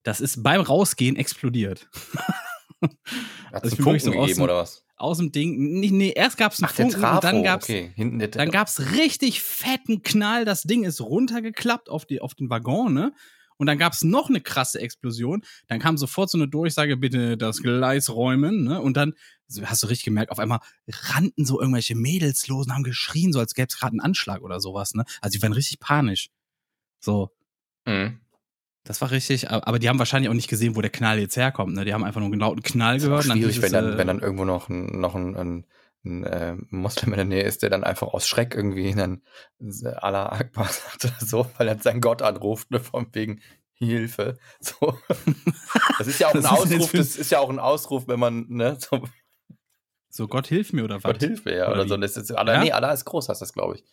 [0.04, 1.88] Das ist beim Rausgehen explodiert.
[2.80, 4.84] Hat Also es wirklich Funken so aus gegeben dem- oder was?
[4.96, 7.92] Aus dem Ding, nee, nee erst gab's einen Ach, der Funken und dann okay.
[7.94, 12.50] Hinten der dann gab's richtig fetten Knall, das Ding ist runtergeklappt auf, die, auf den
[12.50, 13.12] Waggon, ne?
[13.59, 15.42] Und dann gab's noch eine krasse Explosion.
[15.66, 18.80] Dann kam sofort so eine Durchsage, bitte das Gleis räumen, ne?
[18.80, 19.12] Und dann
[19.64, 23.40] hast du richtig gemerkt, auf einmal rannten so irgendwelche Mädels los und haben geschrien, so
[23.40, 25.04] als gäbe es gerade einen Anschlag oder sowas, ne?
[25.20, 26.30] Also die waren richtig panisch.
[27.00, 27.30] So,
[27.86, 28.20] Mhm.
[28.84, 31.74] das war richtig, aber die haben wahrscheinlich auch nicht gesehen, wo der Knall jetzt herkommt,
[31.74, 31.84] ne?
[31.84, 33.24] Die haben einfach nur einen lauten Knall gehört.
[33.24, 35.36] und dann schwierig, hieß wenn es, dann, äh, wenn dann irgendwo noch ein, noch ein,
[35.36, 35.64] ein,
[36.05, 39.22] ein äh, Moslem in der Nähe ist, der dann einfach aus Schreck irgendwie dann
[39.96, 43.40] Allah Akbar sagt oder so, weil er seinen Gott anruft, ne, von wegen
[43.72, 44.38] Hilfe.
[44.61, 44.99] So.
[45.99, 48.76] Das ist ja auch ein Ausruf, das ist ja auch ein Ausruf, wenn man, ne,
[48.80, 49.03] so,
[50.09, 51.03] so Gott hilf mir oder was?
[51.05, 51.96] Gott Hilfe, ja, Oder oder, so.
[51.96, 52.61] Das ist, Allah, Ja?
[52.61, 53.84] Nee, Allah ist groß, heißt das, glaube ich.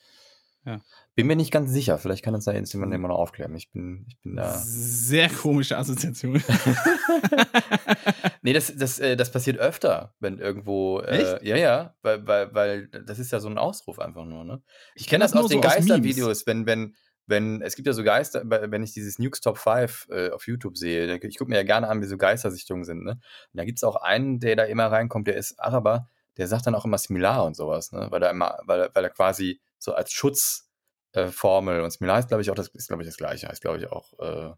[0.65, 0.81] Ja.
[1.13, 3.55] Bin mir nicht ganz sicher, vielleicht kann uns da jetzt jemand immer noch aufklären.
[3.55, 4.57] Ich bin, ich bin da.
[4.57, 6.43] Sehr komische Assoziation.
[8.45, 10.99] Nee, das, das, äh, das passiert öfter, wenn irgendwo.
[10.99, 11.41] Äh, Echt?
[11.41, 14.61] ja, ja, weil, weil, weil das ist ja so ein Ausruf einfach nur, ne?
[14.93, 15.75] Ich kenne kenn das, das aus den so Memes.
[15.87, 20.07] Geistervideos, wenn, wenn, wenn, es gibt ja so Geister, wenn ich dieses Nukes Top 5
[20.11, 23.13] äh, auf YouTube sehe, ich gucke mir ja gerne an, wie so Geistersichtungen sind, ne?
[23.13, 23.19] Und
[23.57, 26.75] da gibt es auch einen, der da immer reinkommt, der ist Araber, der sagt dann
[26.75, 28.09] auch immer Similar und sowas, ne?
[28.11, 32.27] Weil er immer, weil, er- weil er quasi so als Schutzformel äh, und Similar ist,
[32.27, 34.53] glaube ich, auch das ist, glaube ich, das gleiche, heißt, glaube ich, auch äh,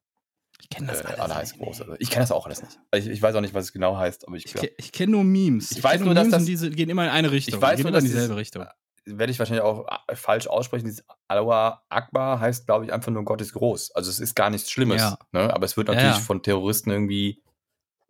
[0.60, 1.80] Ich kenne das äh, alles nicht, groß.
[1.88, 1.96] nee.
[2.00, 2.80] Ich kenne das auch alles nicht.
[2.96, 5.24] Ich, ich weiß auch nicht, was es genau heißt, aber ich Ich, ich kenne nur
[5.24, 5.72] Memes.
[5.72, 7.56] Ich weiß nur, dass Memes das- und diese gehen immer in eine Richtung.
[7.56, 8.66] Ich weiß nur, immer in dass dieselbe dieses- Richtung.
[9.06, 10.86] werde ich wahrscheinlich auch äh, falsch aussprechen.
[10.86, 13.92] Dieses Allah Akbar heißt, glaube ich, einfach nur Gott ist groß.
[13.92, 15.02] Also es ist gar nichts Schlimmes.
[15.02, 15.18] Ja.
[15.32, 15.54] Ne?
[15.54, 16.22] Aber es wird Ja, natürlich ja.
[16.24, 17.42] von Terroristen irgendwie,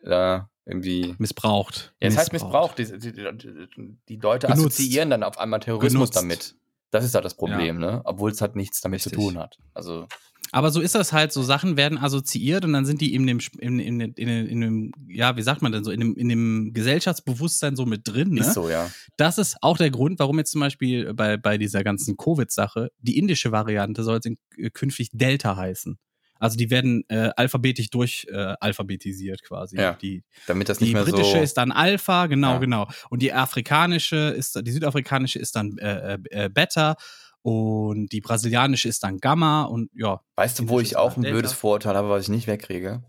[0.04, 1.16] äh, irgendwie.
[1.20, 1.94] Missbraucht.
[2.02, 2.74] Ja, es heißt Missbrauch.
[2.76, 4.66] Die, die, die, Leute Genutzt.
[4.66, 6.16] assoziieren dann auf einmal Terrorismus Genutzt.
[6.16, 6.56] damit.
[6.92, 8.02] Das ist halt das Problem, ne?
[8.06, 9.26] Obwohl es halt nichts damit zu Richtig.
[9.26, 9.58] tun hat.
[9.74, 10.08] Also,
[10.52, 13.40] Aber so ist das halt, so Sachen werden assoziiert und dann sind die in dem,
[13.60, 16.72] in, in, in, in, dem ja, wie sagt man denn so, in dem, in dem
[16.74, 18.34] Gesellschaftsbewusstsein so mit drin.
[18.34, 18.42] Ne?
[18.42, 18.90] ist so, ja.
[19.18, 23.18] Das ist auch der Grund, warum jetzt zum Beispiel bei, bei dieser ganzen Covid-Sache die
[23.18, 25.98] indische Variante soll jetzt in, äh, künftig Delta heißen.
[26.40, 29.78] Also die werden äh, alphabetisch durch äh, alphabetisiert quasi.
[29.78, 29.94] Ja.
[29.94, 31.42] Die, Damit das nicht die mehr britische so.
[31.42, 32.58] ist dann Alpha, genau, Ja.
[32.60, 32.88] genau.
[33.10, 36.96] Und die afrikanische ist, die südafrikanische ist dann äh, äh, äh, Beta
[37.42, 41.52] und die brasilianische ist dann Gamma und ja, weißt du, wo ich auch ein blödes
[41.52, 41.56] Delta.
[41.56, 43.04] Vorurteil habe, was ich nicht wegkriege?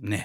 [0.00, 0.24] ne.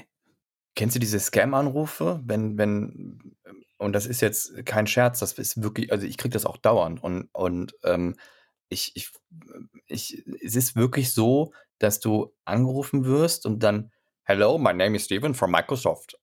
[0.76, 2.22] Kennst du diese Scam-Anrufe?
[2.26, 3.38] Wenn, wenn,
[3.78, 7.02] und das ist jetzt kein Scherz, das ist wirklich, also ich kriege das auch dauernd
[7.02, 8.16] und, und ähm,
[8.68, 9.10] ich, ich,
[9.88, 13.92] ich, es ist wirklich so, dass du angerufen wirst und dann,
[14.24, 16.18] Hello, my name is Steven from Microsoft.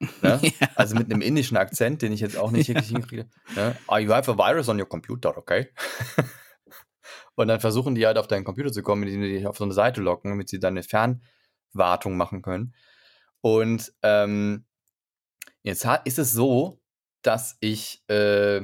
[0.00, 0.40] Ne?
[0.60, 0.68] Ja.
[0.76, 3.28] Also mit einem indischen Akzent, den ich jetzt auch nicht wirklich hinkriege.
[3.54, 3.76] Ne?
[3.86, 5.68] Ah, you have a virus on your computer, okay?
[7.34, 9.64] und dann versuchen die halt auf deinen Computer zu kommen, indem die dich auf so
[9.64, 12.74] eine Seite locken, damit sie deine Fernwartung machen können.
[13.40, 14.64] Und ähm,
[15.62, 16.80] jetzt hat, ist es so,
[17.22, 18.62] dass ich äh,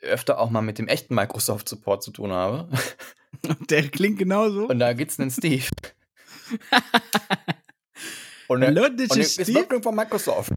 [0.00, 2.68] öfter auch mal mit dem echten Microsoft Support zu tun habe.
[3.70, 4.66] Der klingt genauso.
[4.66, 5.66] Und da gibt's einen Steve.
[8.50, 9.60] Und, Hallo, is ist Steve.
[9.60, 10.50] wirklich von Microsoft.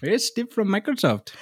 [0.00, 1.32] Here's Steve from Microsoft.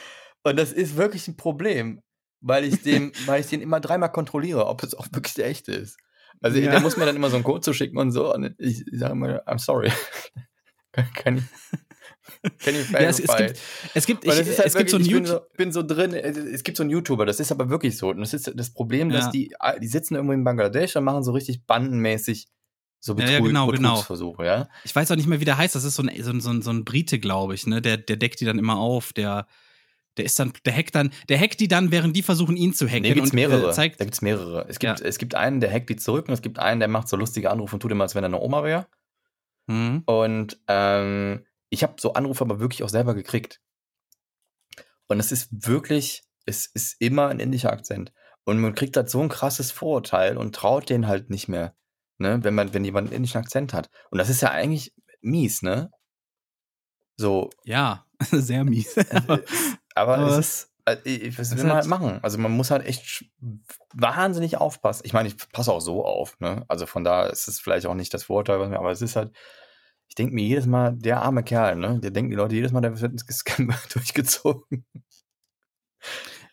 [0.43, 2.03] Und das ist wirklich ein Problem,
[2.43, 5.73] weil ich den, weil ich den immer dreimal kontrolliere, ob es auch wirklich der echte
[5.73, 5.97] ist.
[6.43, 6.71] Also Ja.
[6.73, 8.35] der muss mir dann immer so einen Code zuschicken und so.
[8.35, 9.91] Und ich, ich sage mal, I'm sorry.
[10.93, 12.59] kann, kann ich.
[12.61, 13.59] Can you Ja, es, es gibt,
[13.95, 15.83] es gibt, ich, das halt es gibt so ein wirklich, ich bin so, bin so
[15.83, 18.11] drin, es es gibt so einen YouTuber, das ist aber wirklich so.
[18.11, 19.31] Und das ist das Problem, dass Ja.
[19.31, 22.49] die, die sitzen irgendwo in Bangladesch und machen so richtig bandenmäßig
[23.01, 23.89] so Ja, Betrug, ja, genau, genau.
[23.91, 24.69] Betrugsversuche, ja.
[24.85, 25.75] Ich weiß auch nicht mehr, wie der heißt.
[25.75, 27.81] Das ist so ein, so ein, so ein, so ein Brite, glaube ich, ne?
[27.81, 29.13] Der, der deckt die dann immer auf.
[29.13, 29.47] Der,
[30.17, 32.89] der ist dann, der hackt dann, der hackt die dann, während die versuchen, ihn zu
[32.89, 33.03] hacken.
[33.03, 33.71] Nee, gibt's und, mehrere.
[33.71, 34.67] Äh, zeigt, da gibt's mehrere.
[34.69, 35.07] Es gibt, Ja.
[35.07, 37.51] es gibt einen, der hackt die zurück und es gibt einen, der macht so lustige
[37.51, 38.89] Anrufe und tut immer, als wenn er eine Oma wäre.
[39.69, 40.03] Mhm.
[40.07, 43.61] Und ähm, ich habe so Anrufe aber wirklich auch selber gekriegt.
[45.07, 48.13] Und es ist wirklich, es ist immer ein indischer Akzent.
[48.45, 51.75] Und man kriegt halt so ein krasses Vorurteil und traut den halt nicht mehr,
[52.19, 53.91] ne, wenn man, wenn jemand einen indischen Akzent hat.
[54.11, 55.91] Und das ist ja eigentlich mies, ne?
[57.17, 58.97] So, Ja, sehr mies.
[59.11, 59.43] aber
[59.95, 62.21] Aber es ist, äh, ich- was will man halt- machen?
[62.23, 63.25] Also man muss halt echt
[63.95, 65.03] wahnsinnig aufpassen.
[65.05, 66.65] Ich meine, ich passe auch so auf, ne?
[66.69, 69.17] Also von da ist es vielleicht auch nicht das Vorurteil, was mir- aber es ist
[69.17, 69.33] halt,
[70.09, 71.99] ich denke mir jedes Mal, der arme Kerl, ne?
[72.01, 74.87] Der denken die Leute jedes Mal, der wird ins Scam durchgezogen.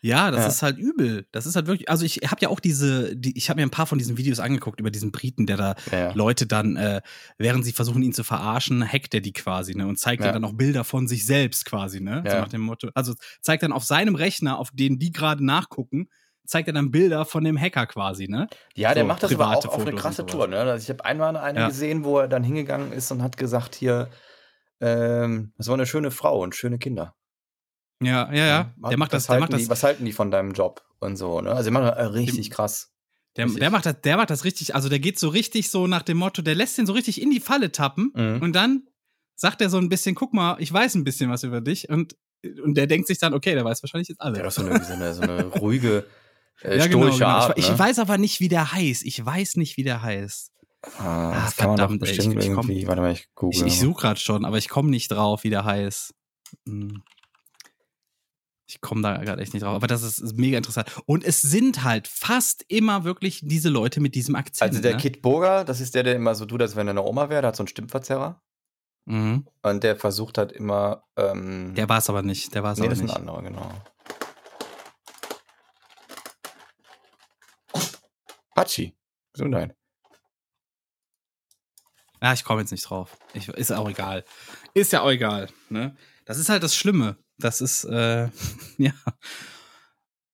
[0.05, 0.47] Ja, das Ja.
[0.49, 1.25] ist halt übel.
[1.31, 3.71] Das ist halt wirklich, also ich habe ja auch diese, die, ich habe mir ein
[3.71, 6.11] paar von diesen Videos angeguckt über diesen Briten, der da Ja.
[6.13, 7.01] Leute dann, äh,
[7.39, 9.87] während sie versuchen, ihn zu verarschen, hackt er die quasi, ne?
[9.87, 10.31] Und zeigt Ja.
[10.31, 12.23] dann auch Bilder von sich selbst quasi, ne?
[12.27, 12.89] So nach dem Motto.
[12.93, 16.07] Also zeigt dann auf seinem Rechner, auf den die gerade nachgucken,
[16.45, 18.47] zeigt er dann Bilder von dem Hacker quasi, ne?
[18.75, 20.25] Ja, der So, macht das aber auch private auf eine Fotos krasse.
[20.27, 20.45] Tour.
[20.47, 20.57] Ne?
[20.59, 24.09] Also ich habe einmal eine gesehen, wo er dann hingegangen ist und hat gesagt, hier,
[24.81, 27.15] ähm, das war eine schöne Frau und schöne Kinder.
[28.01, 28.73] Ja, ja, ja.
[28.77, 30.51] Was- Der macht was das, der halten macht das, Die, was halten die von deinem
[30.53, 31.51] Job und so, ne?
[31.51, 32.91] Also, die machen das, richtig krass.
[33.37, 33.59] der, richtig.
[33.61, 36.17] der macht das, der macht das richtig, also der geht so richtig so nach dem
[36.17, 38.41] Motto, der lässt den so richtig in die Falle tappen Mhm.
[38.41, 38.83] und dann
[39.35, 42.15] sagt er so ein bisschen, guck mal, ich weiß ein bisschen was über dich und,
[42.63, 44.55] und der denkt sich dann, okay, der weiß wahrscheinlich jetzt Der hat alles.
[44.55, 46.05] so eine, so eine, so eine ruhige,
[46.61, 47.29] äh, Ja, genau, stoische genau.
[47.29, 47.57] Art.
[47.57, 47.73] Ich, ne?
[47.73, 49.03] ich weiß aber nicht, wie der heißt.
[49.03, 50.51] Ich weiß nicht, wie der heißt.
[50.99, 53.11] Ah, Ah, das kann man doch verdammt, ey, ich- bestimmt ich komm- irgendwie, warte mal,
[53.13, 53.59] ich google.
[53.59, 56.13] Ich, ich suche gerade schon, aber ich komme nicht drauf, wie der heißt.
[56.67, 57.01] Hm.
[58.67, 59.75] Ich komme da gerade echt nicht drauf.
[59.75, 60.89] Aber das ist, ist mega interessant.
[61.05, 64.71] Und es sind halt fast immer wirklich diese Leute mit diesem Akzent.
[64.71, 64.97] Also der ne?
[64.97, 67.41] Kid Burger, das ist der, der immer so tut, als wenn er eine Oma wäre,
[67.41, 68.41] der hat so einen Stimmverzerrer.
[69.05, 69.47] Mhm.
[69.61, 72.55] Und der versucht halt immer, ähm, Der war es aber nicht.
[72.55, 73.17] Der war es nee, aber das ist ein nicht.
[73.17, 73.71] anderer, genau.
[78.55, 78.95] Hachi.
[79.33, 79.75] Gesundheit.
[82.21, 83.17] Ja, ich komme jetzt nicht drauf.
[83.33, 84.23] Ich, ist auch egal.
[84.73, 85.49] Ist ja auch egal.
[85.69, 85.95] Ne?
[86.23, 87.17] Das ist halt das Schlimme.
[87.37, 88.29] Das ist, äh,
[88.77, 88.93] ja.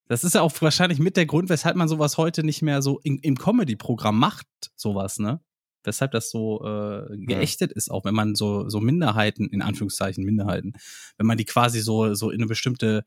[0.08, 2.99] Das ist ja auch wahrscheinlich mit der Grund, weshalb man sowas heute nicht mehr so
[2.99, 5.39] in, im Comedy-Programm macht, sowas, ne?
[5.84, 10.74] Weshalb das so äh, geächtet ist, auch wenn man so, so Minderheiten, in Anführungszeichen Minderheiten,
[11.18, 13.04] wenn man die quasi so, so in eine bestimmte,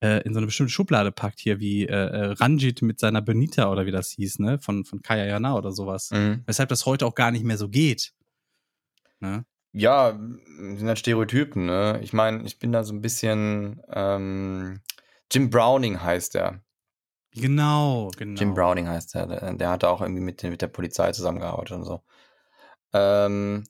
[0.00, 3.70] äh, in so eine bestimmte Schublade packt, hier wie äh, äh, Ranjit mit seiner Benita
[3.70, 4.58] oder wie das hieß, ne?
[4.58, 6.10] Von, von Kaya Jana oder sowas.
[6.10, 6.42] Mhm.
[6.46, 8.12] Weshalb das heute auch gar nicht mehr so geht.
[9.20, 9.44] Ne?
[9.78, 10.18] Ja,
[10.56, 12.00] sind halt Stereotypen, ne?
[12.02, 14.80] Ich meine, ich bin da so ein bisschen, ähm,
[15.30, 16.62] Jim Browning heißt er.
[17.34, 18.40] Genau, genau.
[18.40, 19.26] Jim Browning heißt er.
[19.26, 22.02] Der, der hat auch irgendwie mit, mit der Polizei zusammengearbeitet und so.
[22.94, 23.64] Ähm,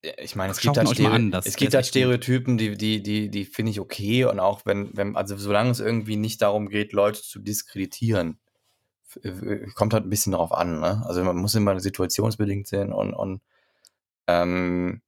[0.00, 1.86] ich meine, es gibt halt, Stere an, es gibt halt.
[1.86, 4.26] Stereotypen, die, die, die, die finde ich okay.
[4.26, 8.38] Und auch wenn, wenn, also solange es irgendwie nicht darum geht, Leute zu diskreditieren,
[9.22, 11.02] äh, kommt halt ein bisschen darauf an, ne?
[11.04, 13.40] Also man muss immer situationsbedingt sehen und, und
[14.26, 15.00] ähm,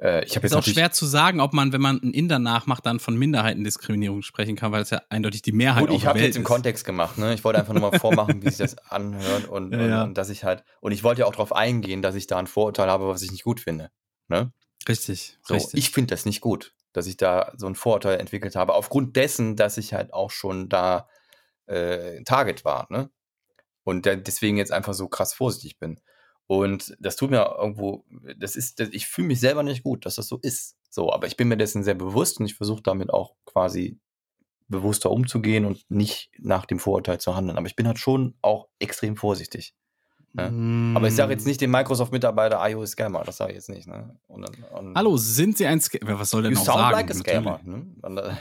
[0.00, 2.12] äh, ich habe Ist jetzt auch natürlich- schwer zu sagen, ob man, wenn man einen
[2.14, 6.06] Inder nachmacht, dann von Minderheitendiskriminierung sprechen kann, weil es ja eindeutig die Mehrheit Gut, ich
[6.06, 6.48] habe jetzt im ist.
[6.48, 7.34] Kontext gemacht, ne?
[7.34, 10.02] Ich wollte einfach nur mal vormachen, wie sich das anhört und, Ja, und, ja.
[10.04, 12.46] und dass ich halt, und ich wollte ja auch darauf eingehen, dass ich da ein
[12.46, 13.90] Vorurteil habe, was ich nicht gut finde.
[14.28, 14.52] Ne?
[14.88, 15.78] Richtig, So, richtig.
[15.78, 19.54] ich finde das nicht gut, dass ich da so ein Vorurteil entwickelt habe, aufgrund dessen,
[19.56, 21.08] dass ich halt auch schon da
[21.66, 23.08] äh, Target war, ne?
[23.84, 26.00] Und deswegen jetzt einfach so krass vorsichtig bin.
[26.52, 28.04] Und das tut mir irgendwo,
[28.36, 30.76] das ist, das, ich fühle mich selber nicht gut, dass das so ist.
[30.90, 33.98] So, aber ich bin mir dessen sehr bewusst und ich versuche damit auch quasi
[34.68, 37.56] bewusster umzugehen und nicht nach dem Vorurteil zu handeln.
[37.56, 39.74] Aber ich bin halt schon auch extrem vorsichtig.
[40.34, 40.50] ne?
[40.50, 40.94] Mm.
[40.94, 43.70] Aber ich sage jetzt nicht dem Microsoft-Mitarbeiter, ah, you a Scammer, das sage ich jetzt
[43.70, 43.86] nicht.
[43.86, 44.14] Ne?
[44.26, 44.44] Und,
[44.74, 46.18] und, Hallo, sind Sie ein Scammer?
[46.18, 46.92] Was soll denn sound sagen?
[46.92, 47.60] like a scammer.
[47.64, 48.36] Ne?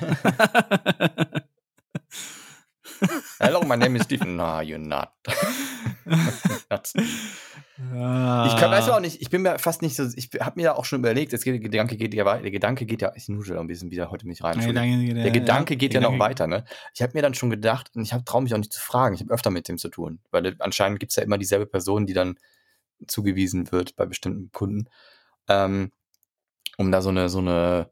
[3.40, 4.36] Hello, my name is Stephen.
[4.36, 5.14] No, you're not.
[7.94, 8.46] Ah.
[8.48, 10.76] Ich kann, weiß auch nicht, ich bin mir fast nicht so, ich habe mir ja
[10.76, 13.28] auch schon überlegt, jetzt geht, der Gedanke geht ja weiter, der Gedanke geht ja, ich
[13.28, 14.58] nudel ein bisschen wieder heute mich rein.
[14.60, 15.00] Nee, Entschuldigung.
[15.08, 16.64] danke, Der Gedanke geht ja noch Gedanke- weiter, ne?
[16.94, 19.22] Ich habe mir dann schon gedacht, und ich traue mich auch nicht zu fragen, ich
[19.22, 22.14] habe öfter mit dem zu tun, weil anscheinend gibt es ja immer dieselbe Person, die
[22.14, 22.38] dann
[23.08, 24.88] zugewiesen wird bei bestimmten Kunden,
[25.48, 25.92] ähm,
[26.78, 27.90] um da so eine, so eine,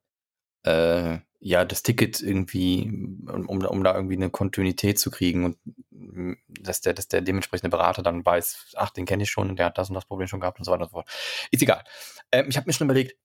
[0.64, 2.84] äh, ja, das Ticket irgendwie,
[3.28, 5.58] um, um, da irgendwie eine Kontinuität zu kriegen und
[5.92, 9.58] mm, dass der, dass der dementsprechende Berater dann weiß, ach, den kenne ich schon und
[9.58, 11.10] der hat das und das Problem schon gehabt und so weiter und so fort.
[11.52, 11.84] Ist egal.
[12.32, 13.18] Ähm, ich habe mir schon überlegt,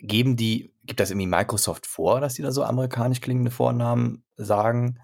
[0.00, 5.00] geben die, gibt das irgendwie Microsoft vor, dass die da so amerikanisch klingende Vornamen sagen?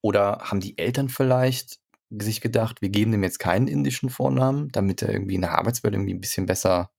[0.00, 5.02] Oder haben die Eltern vielleicht sich gedacht, wir geben dem jetzt keinen indischen Vornamen, damit
[5.02, 6.90] er irgendwie in der Arbeitswelt irgendwie ein bisschen besser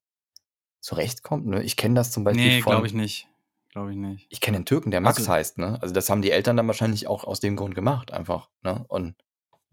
[0.82, 1.45] zurechtkommt?
[1.45, 1.64] Ne?
[1.64, 2.72] Ich kenne das zum Beispiel Nee, von.
[2.72, 3.30] glaube ich nicht.
[3.74, 4.28] Glaube ich nicht.
[4.30, 5.82] Ich kenne einen Türken, der Max Also- heißt, ne?
[5.82, 8.86] Also das haben die Eltern dann wahrscheinlich auch aus dem Grund gemacht, einfach, ne?
[8.88, 9.15] Und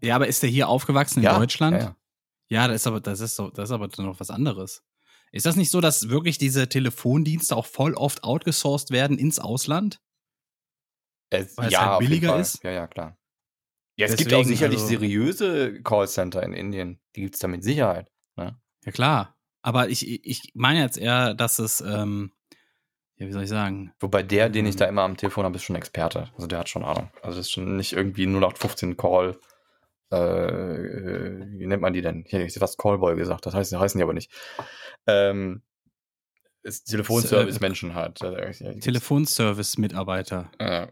[0.01, 1.77] Ja, aber ist der hier aufgewachsen in ja, Deutschland?
[1.77, 1.95] Ja, ja.
[2.49, 4.83] Ja, das ist aber, das ist so, das ist aber dann noch was anderes.
[5.31, 10.01] Ist das nicht so, dass wirklich diese Telefondienste auch voll oft outgesourced werden ins Ausland?
[11.29, 12.61] Es, Weil es ja, halt billiger ist?
[12.63, 13.17] Ja, ja, klar.
[13.97, 16.99] Ja, es gibt auch Deswegen, sicherlich also- seriöse Callcenter in Indien.
[17.15, 18.11] Die gibt es da mit Sicherheit.
[18.35, 18.59] Ne?
[18.83, 19.37] Ja, klar.
[19.61, 22.33] Aber ich, ich meine jetzt eher, dass es, ähm,
[23.21, 23.93] ja, wie soll ich sagen?
[23.99, 26.31] Wobei der, den ich da immer am Telefon habe, ist schon Experte.
[26.33, 27.11] Also der hat schon Ahnung.
[27.21, 29.37] Also das ist schon nicht irgendwie 0815 Call.
[30.11, 32.25] Äh, äh, wie nennt man die denn?
[32.27, 33.45] Hier, ich hätte fast Callboy gesagt.
[33.45, 34.31] Das heißt, heißen die aber nicht.
[35.05, 35.61] Ähm,
[36.63, 38.17] ist Telefonservice-Menschen halt.
[38.81, 40.49] Telefonservice-Mitarbeiter.
[40.57, 40.87] äh,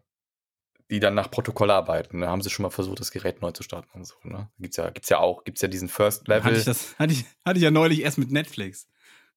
[0.91, 2.21] die dann nach Protokoll arbeiten.
[2.21, 4.15] Da haben sie schon mal versucht, das Gerät neu zu starten und so.
[4.23, 4.49] Ne?
[4.59, 5.43] Gibt's ja, gibt's ja auch.
[5.43, 6.43] Gibt's ja diesen First Level.
[6.43, 8.87] Hatte ich, das, hatte, ich, hatte ich ja neulich erst mit Netflix.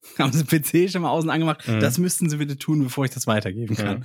[0.18, 1.66] Haben sie PC schon mal außen angemacht.
[1.66, 1.80] Mhm.
[1.80, 4.04] Das müssten sie bitte tun, bevor ich das weitergeben kann.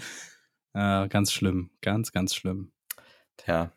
[0.74, 1.72] Äh, ganz schlimm.
[1.82, 2.72] Ganz, ganz schlimm.
[3.38, 3.72] Tja.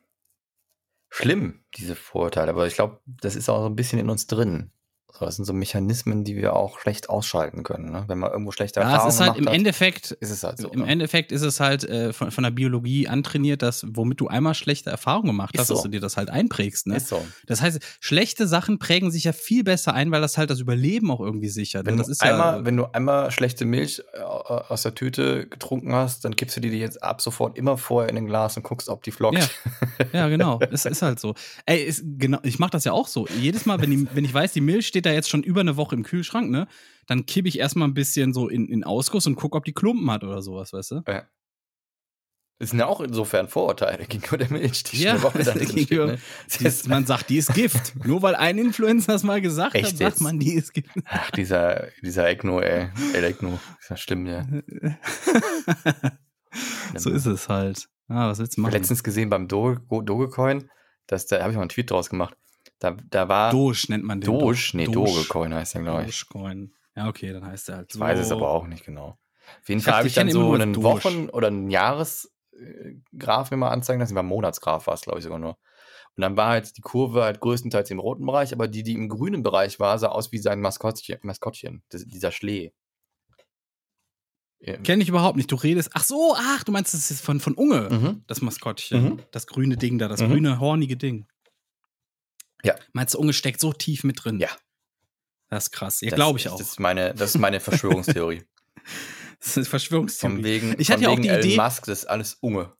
[1.08, 2.50] Schlimm, diese Vorurteile.
[2.50, 4.70] Aber ich glaube, das ist auch so ein bisschen in uns drin.
[5.18, 7.90] So, das sind so Mechanismen, die wir auch schlecht ausschalten können.
[7.90, 8.04] Ne?
[8.06, 10.58] Wenn man irgendwo schlechte Ja, Erfahrungen es ist halt im hat, Endeffekt, ist es halt
[10.58, 10.68] so.
[10.68, 10.86] Im ne?
[10.86, 14.90] Endeffekt ist es halt äh, von, von der Biologie antrainiert, dass womit du einmal schlechte
[14.90, 15.74] Erfahrungen gemacht Ist hast, so.
[15.74, 16.86] dass du dir das halt einprägst.
[16.86, 16.96] Ne?
[16.96, 17.24] Ist so.
[17.46, 21.10] Das heißt, schlechte Sachen prägen sich ja viel besser ein, weil das halt das Überleben
[21.10, 21.86] auch irgendwie sichert.
[21.86, 25.94] Wenn das du, einmal, ja, wenn du einmal schlechte Milch äh, aus der Tüte getrunken
[25.94, 28.62] hast, dann gibst du die dir jetzt ab sofort immer vorher in ein Glas und
[28.62, 29.38] guckst, ob die flockt.
[29.38, 30.06] Ja.
[30.12, 30.58] ja, genau.
[30.72, 31.34] Es ist halt so.
[31.66, 33.26] Ey, ist, genau, ich mache das ja auch so.
[33.40, 35.76] Jedes Mal, wenn, die, wenn ich weiß, die Milch steht da jetzt schon über eine
[35.76, 36.66] Woche im Kühlschrank, ne,
[37.06, 40.10] dann kippe ich erstmal ein bisschen so in, in Ausguss und gucke, ob die Klumpen
[40.10, 41.02] hat oder sowas, weißt du?
[41.08, 41.28] Ja.
[42.58, 45.52] Das sind ja auch insofern Vorurteile gegenüber der Milch, die Ja, schon eine Woche da
[45.52, 45.90] drin steht.
[45.92, 46.18] Ne?
[46.60, 47.94] Ist, man sagt, die ist Gift.
[48.04, 50.20] Nur weil ein Influencer das mal gesagt Echt hat, sagt jetzt?
[50.20, 50.90] man, die ist Gift.
[51.06, 52.88] ach, dieser, dieser Egno, ey.
[53.14, 53.58] Elegno.
[53.80, 54.46] Ist ja schlimm, ja.
[56.96, 57.88] so ist es halt.
[58.08, 58.80] Ah, was willst du Ich habe machen?
[58.80, 60.68] letztens gesehen beim Doge, Dogecoin,
[61.06, 62.36] dass da habe ich mal einen Tweet draus gemacht.
[62.80, 64.26] Da, da war Doge nennt man den.
[64.26, 65.10] Doge, nee, Doge.
[65.12, 66.20] Dogecoin heißt der, glaube ich.
[66.26, 66.74] Dogecoin.
[66.96, 68.00] Ja, okay, dann heißt er halt Ich so.
[68.00, 69.18] weiß es aber auch nicht genau.
[69.60, 70.84] Auf jeden Ich Fall habe ich ich dann so einen Doge.
[70.86, 74.14] Wochen- oder einen Jahresgraph mir mal anzeigen lassen.
[74.16, 75.58] War Monatsgraph war es, glaube ich, sogar nur.
[76.16, 79.08] Und dann war halt die Kurve halt größtenteils im roten Bereich, aber die, die im
[79.08, 82.72] grünen Bereich war, sah aus wie sein Maskottchen, Maskottchen das, dieser Schlee.
[84.82, 85.50] Kenne ich überhaupt nicht.
[85.50, 85.90] Du redest.
[85.94, 88.24] Ach so, ach, du meinst, das ist von, von Unge, Mhm.
[88.26, 89.02] das Maskottchen.
[89.02, 89.18] Mhm.
[89.30, 90.28] Das grüne Ding da, das Mhm.
[90.28, 91.26] grüne, hornige Ding.
[92.64, 92.74] Ja.
[92.92, 94.38] Meinst du, Unge steckt so tief mit drin?
[94.40, 94.48] Ja.
[95.48, 96.00] Das ist krass.
[96.00, 96.58] Ja, glaube ich ist- auch.
[96.58, 98.42] Das ist meine, das ist meine Verschwörungstheorie.
[99.40, 100.34] Das ist Verschwörungstheorie.
[100.36, 102.72] Von wegen, Ich hatte ja auch die Elon Idee- Musk, das ist alles Unge.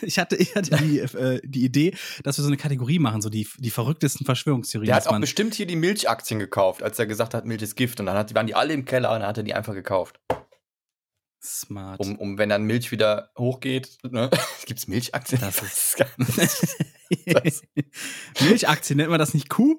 [0.00, 3.28] Ich hatte, ich hatte die, äh, die Idee, dass wir so eine Kategorie machen, so
[3.28, 4.86] die, die verrücktesten Verschwörungstheorien.
[4.86, 7.98] Der hat auch bestimmt hier die Milchaktien gekauft, als er gesagt hat, Milch ist Gift.
[8.00, 10.20] Und dann hat, waren die alle im Keller und dann hat er die einfach gekauft.
[11.42, 12.00] Smart.
[12.00, 14.30] Um, um wenn dann Milch wieder hochgeht, ne?
[14.66, 15.40] Gibt es Milchaktien?
[15.40, 16.08] Das ist gar
[17.42, 17.62] Das-
[18.40, 19.76] Milchaktien nennt man das nicht Kuh?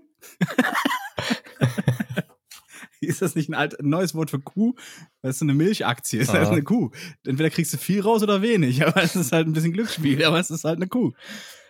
[3.01, 4.75] ist das nicht ein, alt, ein neues Wort für Kuh?
[5.21, 6.91] Das ist eine Milchaktie, ist halt eine Kuh.
[7.25, 10.39] Entweder kriegst du viel raus oder wenig, aber es ist halt ein bisschen Glücksspiel, aber
[10.39, 11.11] es ist halt eine Kuh.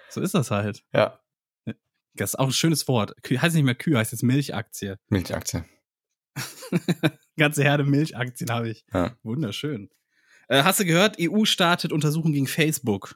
[0.09, 0.83] So ist das halt.
[0.93, 1.19] Ja,
[2.15, 3.13] Das ist auch ein schönes Wort.
[3.29, 4.95] Heißt nicht mehr Kühe, heißt jetzt Milchaktie.
[5.09, 5.63] Milchaktie.
[7.39, 8.85] Ganze Herde Milchaktien habe ich.
[8.93, 9.15] Ja.
[9.23, 9.89] Wunderschön.
[10.47, 13.15] Äh, hast du gehört, EU startet Untersuchung gegen Facebook?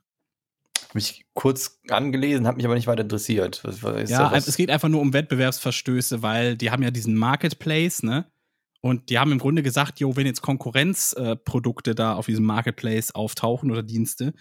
[0.90, 3.62] Hab ich kurz angelesen, hat mich aber nicht weiter interessiert.
[3.64, 4.48] Was, was Ja, was?
[4.48, 8.26] es geht einfach nur um Wettbewerbsverstöße, weil die haben ja diesen Marketplace, ne?
[8.82, 13.16] Und die haben im Grunde gesagt, jo, wenn jetzt Konkurrenzprodukte äh, da auf diesem Marketplace
[13.16, 14.34] auftauchen oder Dienste,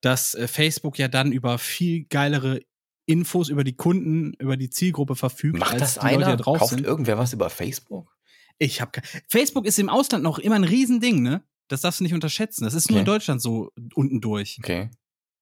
[0.00, 2.60] dass äh, Facebook ja dann über viel geilere
[3.06, 6.36] Infos über die Kunden, über die Zielgruppe verfügt, Macht das die Leute, die einer?
[6.36, 6.84] da drauf Kauft sind.
[6.84, 8.14] irgendwer was über Facebook?
[8.58, 11.42] Ich habe Facebook ist im Ausland noch immer ein Riesending, ne?
[11.68, 12.64] Das darfst du nicht unterschätzen.
[12.64, 13.00] Das ist nur Okay.
[13.00, 14.58] in Deutschland so unten durch.
[14.62, 14.90] Okay.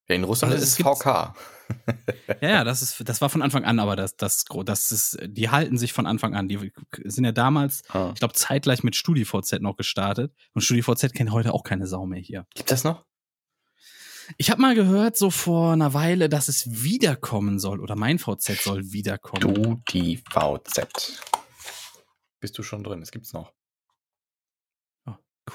[0.09, 1.35] Ja, in Russland Also ist es VK.
[2.41, 5.49] Ja, ja, das ist, das war von Anfang an, aber das, das, das ist, die
[5.51, 6.47] halten sich von Anfang an.
[6.49, 6.71] Die
[7.05, 8.11] sind ja damals, Ah.
[8.15, 10.33] ich glaube, zeitgleich mit StudiVZ noch gestartet.
[10.55, 12.47] Und StudiVZ kennt heute auch keine Sau mehr hier.
[12.55, 13.05] Gibt das noch?
[14.37, 18.61] Ich habe mal gehört, so vor einer Weile, dass es wiederkommen soll oder mein VZ
[18.63, 19.55] soll wiederkommen.
[19.55, 21.21] Du die VZ.
[22.47, 23.01] Bist du schon drin?
[23.01, 23.53] Das gibt's noch.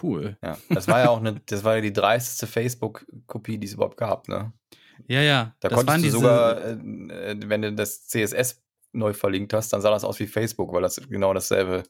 [0.02, 0.38] Cool.
[0.44, 0.58] Ja.
[0.70, 4.28] Das war ja auch eine, das war ja die dreisteste Facebook-Kopie, die es überhaupt gab,
[4.28, 4.52] ne?
[5.08, 5.56] Ja, ja.
[5.62, 8.62] Da konntest du sogar, äh, äh, wenn du das CSS
[8.92, 11.84] neu verlinkt hast, dann sah das aus wie Facebook, weil das genau dasselbe,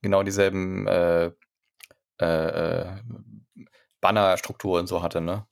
[0.00, 1.32] genau dieselben äh,
[2.20, 3.02] äh, äh,
[4.00, 5.44] Bannerstrukturen so hatte, ne?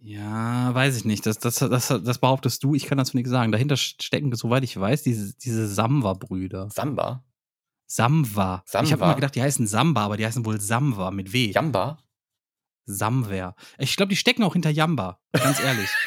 [0.00, 1.26] Ja, weiß ich nicht.
[1.26, 2.74] Das, das, das, das behauptest du.
[2.74, 3.52] Ich kann dazu nichts sagen.
[3.52, 6.68] Dahinter stecken, soweit ich weiß, diese, diese Samba-Brüder.
[6.70, 7.24] Samba?
[7.92, 8.64] Samwa.
[8.66, 9.04] Ich habe Samwa.
[9.04, 11.50] immer gedacht, die heißen Samba, aber die heißen wohl Samwa mit W.
[11.50, 11.98] Jamba?
[12.86, 13.54] Samwer.
[13.78, 15.20] Ich glaube, die stecken auch hinter Jamba.
[15.32, 15.90] Ganz ehrlich.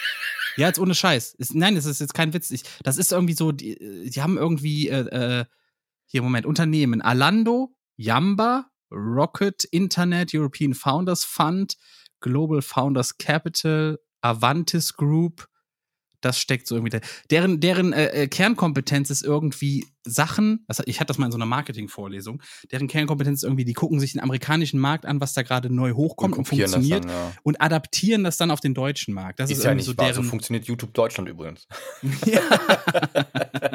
[0.58, 1.34] Ja, jetzt ohne Scheiß.
[1.34, 2.50] Ist, nein, das ist jetzt kein Witz.
[2.50, 5.46] Ich, das ist irgendwie so, die, die haben irgendwie, äh, äh,
[6.06, 7.02] hier, Moment, Unternehmen.
[7.02, 11.76] Alando, Yamba, Rocket Internet, European Founders Fund,
[12.22, 15.46] Global Founders Capital, Avantis Group,
[16.22, 17.00] das steckt so irgendwie da.
[17.30, 21.38] Deren, deren äh, äh, Kernkompetenz ist irgendwie Sachen, also ich hatte das mal in so
[21.38, 25.42] einer Marketing-Vorlesung, deren Kernkompetenz ist irgendwie, die gucken sich den amerikanischen Markt an, was da
[25.42, 27.32] gerade neu hochkommt und, das funktioniert Dann, ja.
[27.44, 29.40] und adaptieren das dann auf den deutschen Markt.
[29.40, 30.08] Das ist, Ist ja nicht so wahr.
[30.08, 30.30] So deren.
[30.30, 31.68] funktioniert YouTube Deutschland übrigens.
[32.26, 32.42] ja.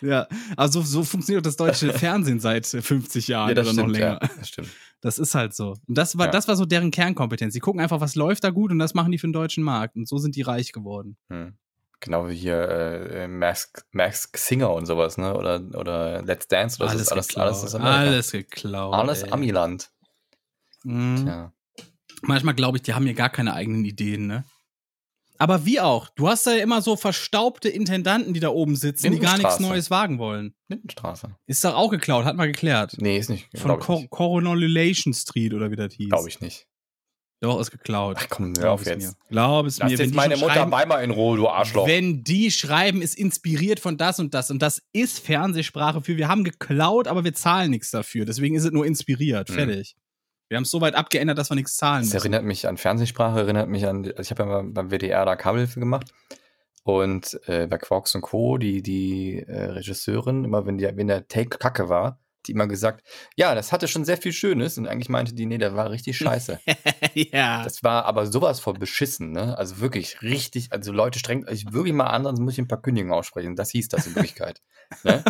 [0.00, 0.26] ja,
[0.56, 4.18] also so funktioniert das deutsche Fernsehen seit 50 Jahren oder noch länger.
[4.22, 4.68] Ja, das stimmt.
[5.00, 5.76] Das ist halt so.
[5.86, 6.32] Und das war, Ja.
[6.32, 7.54] das war so deren Kernkompetenz.
[7.54, 9.94] Die gucken einfach, was läuft da gut und das machen die für den deutschen Markt.
[9.96, 11.16] Und so sind die reich geworden.
[11.30, 11.54] Hm.
[12.00, 15.34] Genau wie hier äh, Mask, Mask Singer und sowas, ne?
[15.36, 16.96] Oder, oder Let's Dance oder so.
[16.96, 17.46] alles, alles, geklaut.
[17.46, 18.94] alles alles geklaut.
[18.94, 19.32] Alles ey.
[19.32, 19.90] Amiland.
[20.84, 21.16] Mhm.
[21.24, 21.52] Tja.
[22.22, 24.44] Manchmal glaube ich, die haben hier gar keine eigenen Ideen, ne?
[25.38, 26.08] Aber wie auch?
[26.10, 29.60] Du hast da ja immer so verstaubte Intendanten, die da oben sitzen, die gar nichts.
[29.60, 30.54] Neues wagen wollen.
[30.68, 31.34] Lindenstraße.
[31.46, 32.96] Ist doch auch geklaut, hat mal geklärt.
[32.98, 33.48] Nee, ist nicht.
[33.56, 34.10] Von Glaube ich, Cor nicht.
[34.10, 36.08] Coronation Street oder wie das hieß.
[36.08, 36.66] Glaub ich nicht.
[37.40, 38.16] Doch, ist geklaut.
[38.18, 39.06] Ach komm, hör auf es jetzt.
[39.06, 39.28] Mir.
[39.30, 39.96] Glaub es Lass mir.
[39.96, 41.86] Jetzt die meine Mutter schreiben, Weimar in Ruhe, du Arschloch.
[41.86, 44.50] Wenn die schreiben, ist inspiriert von das und das.
[44.50, 48.24] Und das ist Fernsehsprache für, wir haben geklaut, aber wir zahlen nichts dafür.
[48.24, 49.50] Deswegen ist es nur inspiriert.
[49.50, 49.54] Mhm.
[49.54, 49.96] Fertig.
[50.48, 52.16] Wir haben es so weit abgeändert, dass wir nichts zahlen Das müssen.
[52.16, 55.36] erinnert mich an Fernsehsprache, erinnert mich an, also ich habe ja mal beim WDR da
[55.36, 56.06] Kabelhilfe gemacht
[56.84, 61.28] und äh, bei Quarks und Co., die, die äh, Regisseurin, immer wenn, die, wenn der
[61.28, 63.06] Take kacke war, die immer gesagt,
[63.36, 66.16] ja, das hatte schon sehr viel Schönes und eigentlich meinte die, nee, der war richtig
[66.16, 66.58] scheiße.
[67.14, 67.62] ja.
[67.62, 69.58] das war aber sowas von beschissen, ne?
[69.58, 72.80] Also wirklich richtig, also Leute strengt euch wirklich mal an, sonst muss ich ein paar
[72.80, 73.54] Kündigungen aussprechen.
[73.54, 74.62] Das hieß das in Wirklichkeit.
[75.04, 75.22] ne?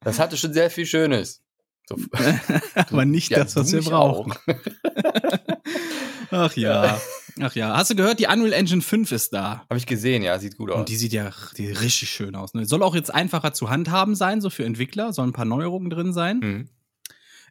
[0.00, 1.42] Das hatte schon sehr viel Schönes.
[1.88, 1.96] So,
[2.74, 4.32] aber nicht Ja, das, was wir brauchen.
[4.32, 4.36] auch.
[6.30, 7.00] Ach ja.
[7.40, 7.76] Ach ja.
[7.76, 9.64] Hast du gehört, die Unreal Engine 5 ist da?
[9.68, 10.80] Habe ich gesehen, ja, sieht gut aus.
[10.80, 12.54] Und die sieht ja die richtig schön aus.
[12.54, 12.64] Ne?
[12.64, 15.12] Soll auch jetzt einfacher zu handhaben sein, so für Entwickler.
[15.12, 16.38] Sollen ein paar Neuerungen drin sein.
[16.40, 16.68] Mhm.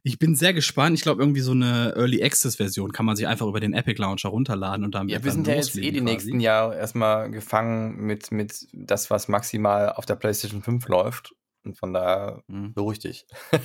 [0.03, 0.95] Ich bin sehr gespannt.
[0.97, 3.99] Ich glaube, irgendwie so eine Early Access Version kann man sich einfach über den Epic
[3.99, 6.01] Launcher runterladen und dann Ja, wir sind ja jetzt eh die quasi.
[6.03, 11.33] nächsten Jahre erstmal gefangen mit, mit das, was maximal auf der PlayStation 5 läuft.
[11.65, 12.73] Und von daher Mhm.
[12.73, 13.25] beruhig dich.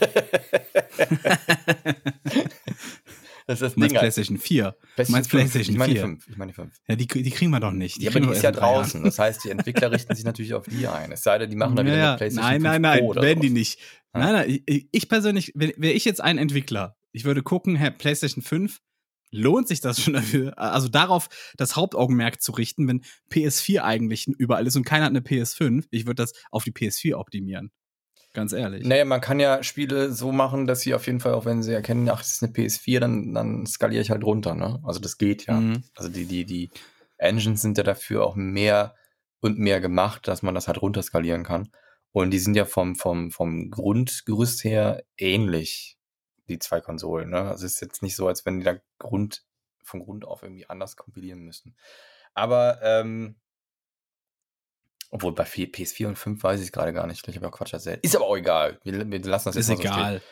[3.47, 4.01] das ist das meinst Ding.
[4.01, 4.01] halt.
[4.01, 4.77] PlayStation 4.
[4.95, 5.41] PlayStation meinst 5.
[5.53, 6.07] PlayStation Ich meine die 4.
[6.09, 6.29] 5.
[6.29, 6.75] Ich meine die 5.
[6.89, 7.99] Ja, die, die kriegen wir doch nicht.
[8.03, 9.03] Ja, aber die ist ja draußen.
[9.05, 11.13] Das heißt, die Entwickler richten sich natürlich auf die ein.
[11.13, 12.17] Es sei denn, die machen dann wieder Ja, eine ja.
[12.17, 13.79] PlayStation Nein, 5 nein, nein, werden die nicht.
[14.15, 14.21] Ja.
[14.21, 17.91] Nein, nein, ich, ich persönlich, wenn- wäre ich jetzt ein Entwickler, ich würde gucken, Herr
[17.91, 18.81] PlayStation 5,
[19.33, 24.67] lohnt sich das schon dafür, also darauf das Hauptaugenmerk zu richten, wenn PS4 eigentlich überall
[24.67, 27.71] ist und keiner hat eine PS5, ich würde das auf die PS4 optimieren.
[28.33, 28.87] Ganz ehrlich.
[28.87, 31.73] Naja, man kann ja Spiele so machen, dass sie auf jeden Fall, auch wenn sie
[31.73, 34.81] erkennen, ach, es ist eine PS4, dann, dann skaliere ich halt runter, ne?
[34.85, 35.55] Also das geht ja.
[35.55, 35.83] Mhm.
[35.97, 36.71] Also die, die, die
[37.19, 38.95] Engines sind ja dafür auch mehr
[39.41, 41.71] und mehr gemacht, dass man das halt runterskalieren kann.
[42.13, 45.99] Und die sind ja vom, vom, vom Grundgerüst her ähnlich,
[46.49, 47.31] die zwei Konsolen.
[47.31, 47.43] Ne?
[47.43, 49.45] Also es ist jetzt nicht so, als wenn die da Grund,
[49.83, 51.77] von Grund auf irgendwie anders kompilieren müssen.
[52.35, 53.37] Aber, ähm,
[55.11, 57.27] obwohl bei vier- PS4 und 5 weiß ich es gerade gar nicht.
[57.29, 58.01] Ich habe ja Quatsch erzählt.
[58.03, 58.79] Ist aber auch egal.
[58.85, 59.93] Wir, wir lassen das jetzt ist mal so stehen.
[59.93, 60.23] egal.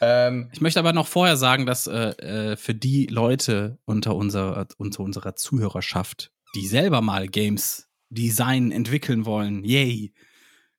[0.00, 2.10] Ähm, Ich möchte aber noch vorher sagen, dass äh,
[2.52, 9.26] äh, für die Leute unter unserer, unter unserer Zuhörerschaft, die selber mal Games designen, entwickeln
[9.26, 10.14] wollen, yay,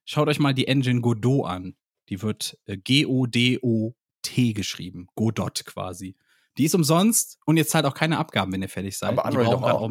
[0.05, 1.75] schaut euch mal die Engine Godot an.
[2.07, 5.07] Die wird äh, G-O-D-O-T geschrieben.
[5.15, 6.15] Godot quasi.
[6.57, 9.09] Die ist umsonst und ihr zahlt auch keine Abgaben, wenn ihr fertig seid.
[9.17, 9.89] Aber brauchen doch auch.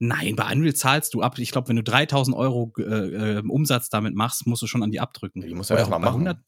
[0.00, 1.38] Ein- Nein, bei Unreal zahlst du ab.
[1.38, 2.82] Ich glaube, wenn du 3000 Euro äh,
[3.38, 5.40] äh, Umsatz damit machst, musst du schon an die abdrücken.
[5.42, 6.44] Die musst du Oder erst mal bei machen.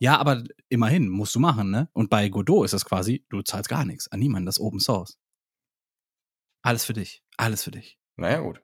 [0.00, 1.88] ja, aber immerhin musst du machen, ne?
[1.92, 4.80] Und bei Godot ist das quasi, du zahlst gar nichts an niemanden, das ist Open
[4.80, 5.18] Source.
[6.62, 7.98] Alles für dich, alles für dich.
[8.16, 8.60] naja, gut.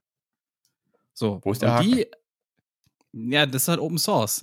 [1.15, 2.07] So, Wo ist der und die,
[3.13, 4.41] ja, das ist halt Open Source.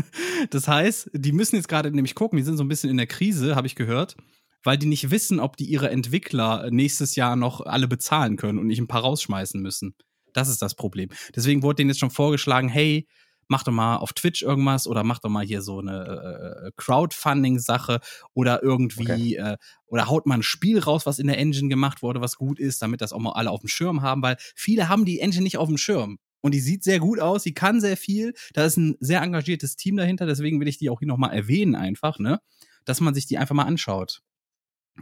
[0.50, 3.06] das heißt, die müssen jetzt gerade nämlich gucken, die sind so ein bisschen in der
[3.06, 4.16] Krise, habe ich gehört,
[4.62, 8.66] weil die nicht wissen, ob die ihre Entwickler nächstes Jahr noch alle bezahlen können und
[8.66, 9.94] nicht ein paar rausschmeißen müssen.
[10.32, 11.10] Das ist das Problem.
[11.34, 13.06] Deswegen wurde denen jetzt schon vorgeschlagen, hey,
[13.48, 18.00] mach doch mal auf Twitch irgendwas oder mach doch mal hier so eine äh, Crowdfunding-Sache
[18.34, 19.56] oder irgendwie äh,
[19.86, 22.80] oder haut mal ein Spiel raus, was in der Engine gemacht wurde, was gut ist,
[22.80, 25.58] damit das auch mal alle auf dem Schirm haben, weil viele haben die Engine nicht
[25.58, 26.18] auf dem Schirm.
[26.40, 28.34] Und die sieht sehr gut aus, die kann sehr viel.
[28.52, 31.76] Da ist ein sehr engagiertes Team dahinter, deswegen will ich die auch hier nochmal erwähnen,
[31.76, 32.40] einfach, ne?
[32.84, 34.22] Dass man sich die einfach mal anschaut.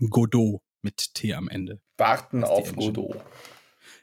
[0.09, 1.81] Godot mit T am Ende.
[1.99, 2.75] Warten auf.
[2.75, 3.17] Godot.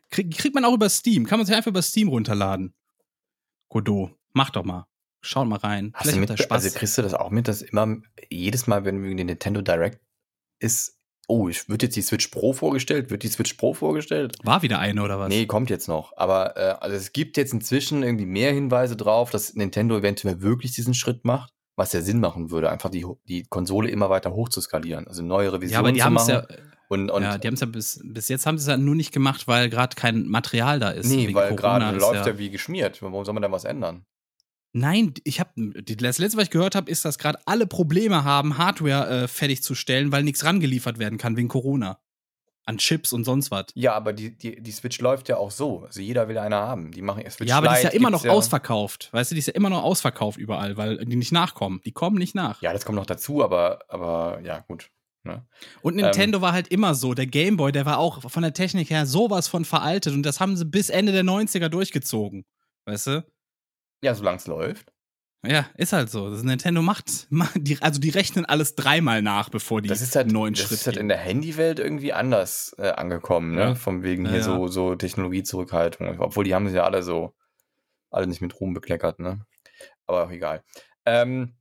[0.10, 1.26] Krieg, kriegt man auch über Steam.
[1.26, 2.74] Kann man sich einfach über Steam runterladen.
[3.70, 4.12] Godot.
[4.34, 4.88] Mach doch mal.
[5.22, 5.92] Schaut mal rein.
[5.94, 6.64] Hast du Vielleicht mit, Spaß.
[6.64, 7.98] also kriegst du das auch mit, dass immer
[8.30, 10.00] jedes Mal, wenn eine Nintendo Direct
[10.60, 10.98] ist,
[11.30, 13.10] Oh, ich wird jetzt die Switch Pro vorgestellt?
[13.10, 14.38] Wird die Switch Pro vorgestellt?
[14.44, 15.28] War wieder eine oder was?
[15.28, 16.14] Nee, kommt jetzt noch.
[16.16, 20.72] Aber äh, also es gibt jetzt inzwischen irgendwie mehr Hinweise drauf, dass Nintendo eventuell wirklich
[20.72, 24.50] diesen Schritt macht, was ja Sinn machen würde, einfach die, die Konsole immer weiter hoch
[24.50, 26.48] zu skalieren, also neuere Visionen ja, aber die zu haben es machen.
[26.50, 28.78] ja, und, und ja, die haben es ja bis, bis jetzt haben sie es ja
[28.78, 31.08] nur nicht gemacht, weil gerade kein Material da ist.
[31.08, 32.38] nee, weil gerade läuft ja.
[32.38, 33.02] wie geschmiert.
[33.02, 34.06] Warum soll man da was ändern?
[34.74, 38.58] Nein, ich habe das letzte, was ich gehört habe, ist, dass gerade alle Probleme haben,
[38.58, 42.00] Hardware äh, fertigzustellen, weil nichts rangeliefert werden kann wegen Corona.
[42.68, 43.68] An Chips und sonst was.
[43.76, 45.84] Ja, aber die, die, die Switch läuft ja auch so.
[45.86, 46.92] Also jeder will eine haben.
[46.92, 48.32] Die machen Switch Ja, aber die ist ja Lite immer noch ja.
[48.32, 49.10] ausverkauft.
[49.14, 51.82] Weißt du, die ist ja immer noch ausverkauft überall, weil die nicht nachkommen.
[51.86, 52.62] Die kommen nicht nach.
[52.62, 54.90] Ja, das kommt noch dazu, aber, aber ja, gut.
[55.24, 55.46] Ne?
[55.82, 56.06] Und Ähm.
[56.06, 57.14] Nintendo war halt immer so.
[57.14, 60.58] Der Gameboy, der war auch von der Technik her sowas von veraltet und das haben
[60.58, 62.46] sie bis Ende der 90er durchgezogen.
[62.86, 63.26] Weißt du?
[64.04, 64.92] Ja, solange es läuft.
[65.48, 66.30] Ja, ist halt so.
[66.30, 70.16] Das Nintendo macht, macht die, also die rechnen alles dreimal nach, bevor die Das ist
[70.16, 73.62] halt, neuen das Schritt ist halt in der Handywelt irgendwie anders äh, angekommen, ne?
[73.62, 73.76] Ja.
[73.76, 74.46] Von wegen Ja, hier ja.
[74.46, 76.20] so, so Technologiezurückhaltung.
[76.20, 77.34] Obwohl die haben sie ja alle so,
[78.12, 79.46] alle nicht mit Ruhm bekleckert, ne?
[80.06, 80.64] Aber auch egal.
[81.06, 81.54] Ähm,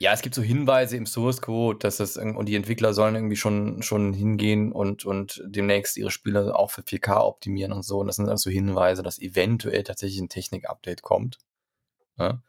[0.00, 3.36] ja, es gibt so Hinweise im Source Code, dass das und die Entwickler sollen irgendwie
[3.36, 8.00] schon, schon hingehen und, und demnächst ihre Spiele auch für 4K optimieren und so.
[8.00, 11.38] Und das sind also Hinweise, dass eventuell tatsächlich ein Technik-Update kommt.
[12.18, 12.42] Ja?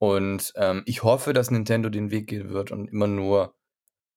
[0.00, 3.54] Und ähm, ich hoffe, dass Nintendo den Weg gehen wird und immer nur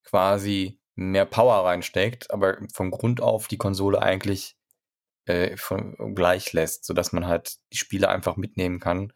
[0.04, 4.56] quasi mehr Power reinsteckt, aber von Grund auf die Konsole eigentlich
[5.26, 9.12] äh, von, gleich lässt, sodass man halt die Spiele einfach mitnehmen kann.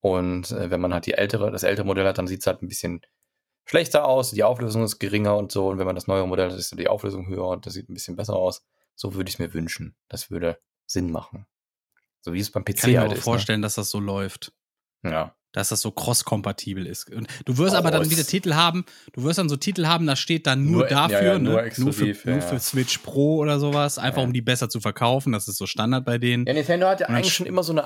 [0.00, 2.62] Und äh, wenn man halt die ältere, das ältere Modell hat, dann sieht es halt
[2.62, 3.00] ein bisschen
[3.64, 5.68] schlechter aus, die Auflösung ist geringer und so.
[5.68, 7.94] Und wenn man das neue Modell hat, ist die Auflösung höher und das sieht ein
[7.94, 8.66] bisschen besser aus.
[8.96, 9.94] So würde ich es mir wünschen.
[10.08, 11.46] Das würde Sinn machen.
[12.22, 13.22] So wie es beim PC Kann ich mir halt auch ist.
[13.24, 14.52] vorstellen, dass das so läuft.
[15.02, 15.12] Ne?
[15.12, 15.36] Ja.
[15.52, 17.10] Dass das so cross-kompatibel ist.
[17.10, 18.84] Und du wirst aber dann wieder Titel haben,
[19.14, 21.44] du wirst dann so Titel haben, da steht dann nur, Nur- ja, dafür, ja, ne?
[21.44, 22.48] nur nur, exklusiv, für, ja, nur ja.
[22.50, 24.24] für Switch Pro oder sowas, einfach Ja.
[24.24, 25.32] um die besser zu verkaufen.
[25.32, 26.46] Das ist so Standard bei denen.
[26.46, 27.84] Ja, Nintendo hat ja eigentlich sch- schon immer so eine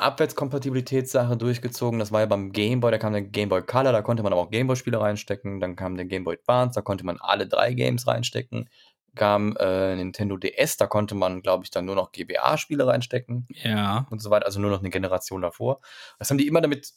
[0.52, 1.98] Abwärtskompatibilitätssache durchgezogen.
[1.98, 4.32] Das war ja beim Game Boy, da kam der Game Boy Color, da konnte man
[4.32, 5.60] aber auch Game Boy Spiele reinstecken.
[5.60, 8.68] Dann kam der Game Boy Advance, da konnte man alle drei Games reinstecken.
[9.14, 14.06] Kam äh, Nintendo DS, da konnte man, glaube ich, dann nur noch GBA-Spiele reinstecken Ja.
[14.10, 14.46] und so weiter.
[14.46, 15.80] Also nur noch eine Generation davor.
[16.18, 16.92] Das haben die immer damit,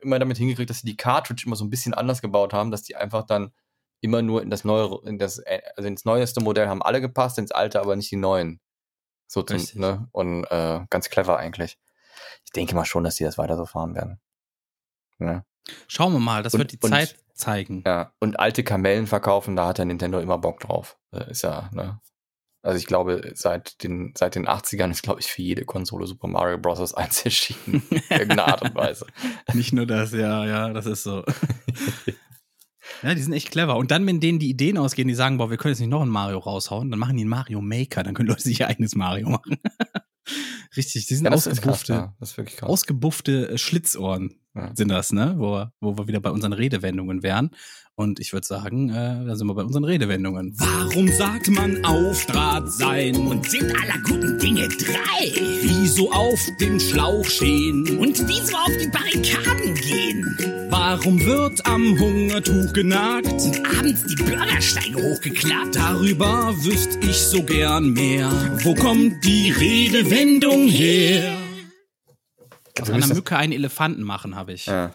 [0.00, 2.82] immer damit hingekriegt, dass sie die Cartridge immer so ein bisschen anders gebaut haben, dass
[2.82, 3.52] die einfach dann
[4.00, 7.38] immer nur in das neuere, in das, äh, also ins neueste Modell haben alle gepasst,
[7.38, 8.60] ins alte aber nicht die neuen.
[9.26, 10.06] So zum, ne?
[10.12, 11.78] Und äh, ganz clever eigentlich.
[12.44, 14.20] Ich denke mal schon, dass die das weiter so fahren werden.
[15.18, 15.44] Ne?
[15.88, 17.82] Schauen wir mal, das Und- wird die und- Zeit zeigen.
[17.86, 18.12] Ja.
[18.20, 20.96] Und alte Kamellen verkaufen, da hat der Nintendo immer Bock drauf.
[21.12, 22.00] Äh, Ist ja, ne?
[22.66, 26.26] Also ich glaube, seit den, seit den 80ern ist, glaube ich, für jede Konsole Super
[26.26, 26.92] Mario Bros.
[26.94, 27.82] 1 erschienen.
[27.90, 29.06] In irgendeiner Art und Weise.
[29.54, 31.24] Nicht nur das, ja, ja, das ist so.
[33.04, 33.76] ja, die sind echt clever.
[33.76, 36.02] Und dann, wenn denen die Ideen ausgehen, die sagen, boah, wir können jetzt nicht noch
[36.02, 38.96] ein Mario raushauen, dann machen die einen Mario Maker, dann können Leute sich ihr eigenes
[38.96, 39.58] Mario machen.
[40.76, 41.92] Richtig, die sind Ja, das ist krass, ausgebuffte,
[42.60, 42.66] ja.
[42.66, 44.72] Ausgebuffte äh, Schlitzohren Ja.
[44.74, 45.36] sind das, ne?
[45.38, 47.50] Wo, wo wir wieder bei unseren Redewendungen wären.
[47.98, 50.52] Und ich würde sagen, äh, da sind wir bei unseren Redewendungen.
[50.58, 53.16] Warum sagt man auf Draht sein?
[53.16, 55.32] Und sind aller guten Dinge drei?
[55.62, 57.98] Wieso auf dem Schlauch stehen?
[57.98, 60.68] Und wieso auf die Barrikaden gehen?
[60.68, 63.32] Warum wird am Hungertuch genagt?
[63.32, 65.76] Und abends die Bürgersteige hochgeklappt?
[65.76, 68.30] Darüber wüsste ich so gern mehr.
[68.62, 71.34] Wo kommt die Redewendung her?
[72.78, 74.66] Aus Wir einer Mücke einen Elefanten machen, habe ich.
[74.66, 74.94] Ja.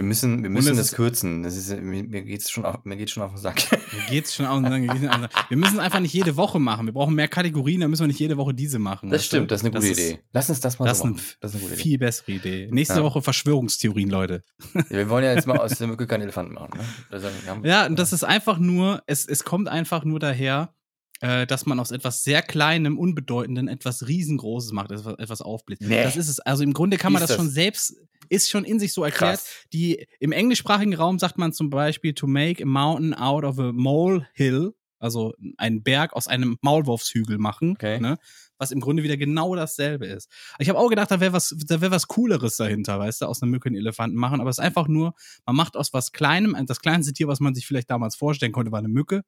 [0.00, 1.42] Wir müssen, wir müssen es das ist- kürzen.
[1.42, 3.60] Das ist, mir, mir geht's schon auf, mir geht's schon auf den Sack.
[3.92, 4.62] Mir geht's schon aus.
[4.62, 6.86] Wir müssen es einfach nicht jede Woche machen.
[6.86, 9.10] Wir brauchen mehr Kategorien, dann müssen wir nicht jede Woche diese machen.
[9.10, 9.36] Das weißt du?
[9.36, 10.20] stimmt, das ist eine gute ist- Idee.
[10.32, 11.22] Lass uns das mal Das ist so machen.
[11.42, 11.82] Das ist eine gute Idee.
[11.82, 12.68] viel bessere Idee.
[12.70, 13.02] Nächste Ja.
[13.02, 14.42] Woche Verschwörungstheorien, Leute.
[14.88, 16.78] Wir wollen ja jetzt mal aus der Mücke keinen Elefanten machen.
[16.78, 16.84] Ne?
[17.10, 20.72] Also, wir haben- Ja, und das ist einfach nur, es, es kommt einfach nur daher,
[21.20, 25.82] äh, dass man aus etwas sehr Kleinem, Unbedeutenden etwas Riesengroßes macht, etwas, etwas aufbläst.
[25.82, 26.02] Nee.
[26.02, 26.40] Das ist es.
[26.40, 27.44] Also im Grunde kann man Ist das, das?
[27.44, 27.94] schon selbst,
[28.30, 29.40] ist schon in sich so erklärt.
[29.40, 29.66] Krass.
[29.72, 33.72] Die, Im englischsprachigen Raum sagt man zum Beispiel to make a mountain out of a
[33.72, 38.00] molehill, also einen Berg aus einem Maulwurfshügel machen, Okay.
[38.00, 38.16] ne?
[38.58, 40.30] was im Grunde wieder genau dasselbe ist.
[40.58, 43.42] Ich habe auch gedacht, da wäre was, da wäre was Cooleres dahinter, weißt du, aus
[43.42, 45.14] einer Mücke einen Elefanten machen, aber es ist einfach nur,
[45.46, 48.70] man macht aus was Kleinem, das kleinste Tier, was man sich vielleicht damals vorstellen konnte,
[48.70, 49.22] war eine Mücke,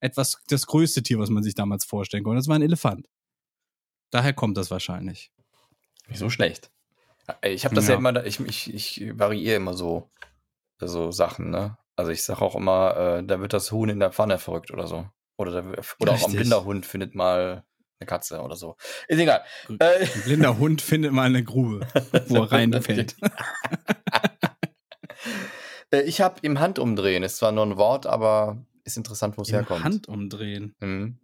[0.00, 3.08] etwas, das größte Tier, was man sich damals vorstellen konnte, das war ein Elefant.
[4.10, 5.30] Daher kommt das wahrscheinlich.
[6.08, 6.72] Nicht so schlecht.
[7.44, 7.98] Ich habe das ja, Ja.
[7.98, 10.10] immer, ich, ich, ich variiere immer so,
[10.78, 11.76] so Sachen, ne?
[11.96, 14.86] Also ich sage auch immer, äh, da wird das Huhn in der Pfanne verrückt oder
[14.86, 15.06] so.
[15.36, 17.64] Oder, da, oder auch ein blinder Hund findet mal
[18.00, 18.76] eine Katze oder so.
[19.08, 19.42] Ist egal.
[19.78, 21.86] Äh, Ein blinder Hund findet mal eine Grube,
[22.26, 23.16] wo er reinfällt.
[25.92, 29.52] Äh, ich habe im Handumdrehen, ist zwar nur ein Wort, aber ist interessant, wo es
[29.52, 29.84] herkommt.
[29.84, 30.74] Handumdrehen.
[30.80, 31.18] Mhm.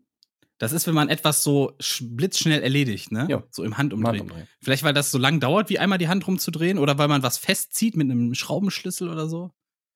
[0.59, 3.26] Das ist, wenn man etwas so sch- blitzschnell erledigt, ne?
[3.30, 3.43] Ja.
[3.51, 4.20] So im Handumdrehen.
[4.22, 4.48] Handumdrehen.
[4.60, 7.39] Vielleicht, weil das so lang dauert, wie einmal die Hand rumzudrehen oder weil man was
[7.39, 9.52] festzieht mit einem Schraubenschlüssel oder so.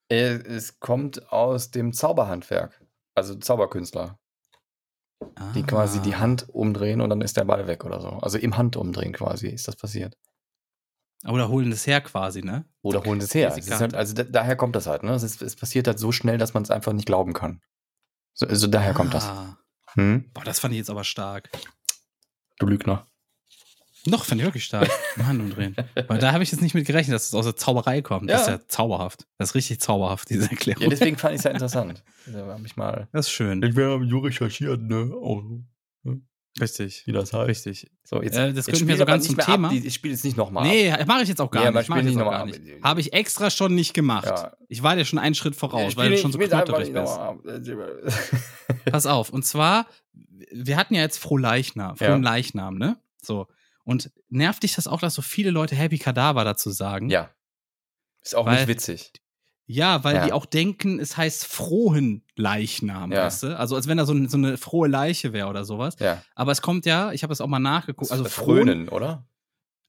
[0.09, 2.81] Äh, Es kommt aus dem Zauberhandwerk.
[3.15, 4.19] Also Zauberkünstler,
[5.55, 6.21] die quasi die Ah.
[6.21, 8.09] Hand umdrehen und dann ist der Ball weg oder so.
[8.09, 10.17] Also im Handumdrehen quasi ist das passiert.
[11.27, 12.65] Oder holen das her quasi, ne?
[12.83, 13.49] Oder holen es her.
[13.57, 15.03] Es ist halt, also da, daher kommt das halt.
[15.05, 15.13] Ne?
[15.13, 17.61] Es, ist, es passiert halt so schnell, dass man es einfach nicht glauben kann.
[18.35, 19.31] So, also daher kommt das.
[19.95, 20.31] Hm?
[20.35, 21.49] Boah, das fand ich jetzt aber stark.
[22.59, 23.07] Du Lügner.
[24.05, 24.91] Noch fand ich wirklich stark.
[25.17, 25.77] Im Handumdrehen.
[26.09, 28.29] Weil da habe ich jetzt nicht mit gerechnet, dass es aus der Zauberei kommt.
[28.29, 28.55] Das ist Ja.
[28.55, 29.27] ja zauberhaft.
[29.39, 30.83] Das ist richtig zauberhaft, diese Erklärung.
[30.83, 32.03] Ja, deswegen fand ich es ja interessant.
[32.27, 33.09] Da habe ich mal.
[33.13, 33.63] das ist schön.
[33.63, 35.09] Ich wäre so recherchiert, ne?
[35.15, 35.43] Oh,
[36.61, 37.07] Richtig.
[37.07, 37.49] wie das heißt.
[37.49, 37.91] Richtig.
[38.05, 39.69] So, jetzt, Äh, das könnten wir spiel so aber ganz nicht zum Thema.
[39.69, 40.67] Ab, ich spiele jetzt nicht nochmal.
[40.69, 41.89] Nee, mache ich jetzt auch gar Ja, nicht.
[41.89, 42.53] Mach ich nicht nochmal.
[42.83, 44.27] Habe ich extra schon nicht gemacht.
[44.27, 44.53] Ja.
[44.69, 47.19] Ich war dir schon einen Schritt voraus, weil du schon so knotterig bist.
[48.91, 49.31] Pass auf.
[49.31, 49.87] Und zwar,
[50.51, 52.07] wir hatten ja jetzt Frohleichnam, Ja.
[52.09, 52.97] frohen Leichnam, ne?
[53.23, 53.47] So.
[53.85, 57.11] Und nervt dich das auch, dass so viele Leute Happy Kadaver dazu sagen?
[57.11, 57.31] ja.
[58.25, 59.13] Ist auch Weil- nicht witzig.
[59.67, 60.27] Ja, weil Ja.
[60.27, 63.25] die auch denken, es heißt frohen Leichnam, Ja.
[63.25, 63.59] weißt du?
[63.59, 65.97] Also als wenn da so, ein- so eine frohe Leiche wäre oder sowas.
[65.99, 66.23] Ja.
[66.37, 69.27] Aber es kommt ja, ich habe das auch mal nachgeguckt, also frohen, Frönen, oder?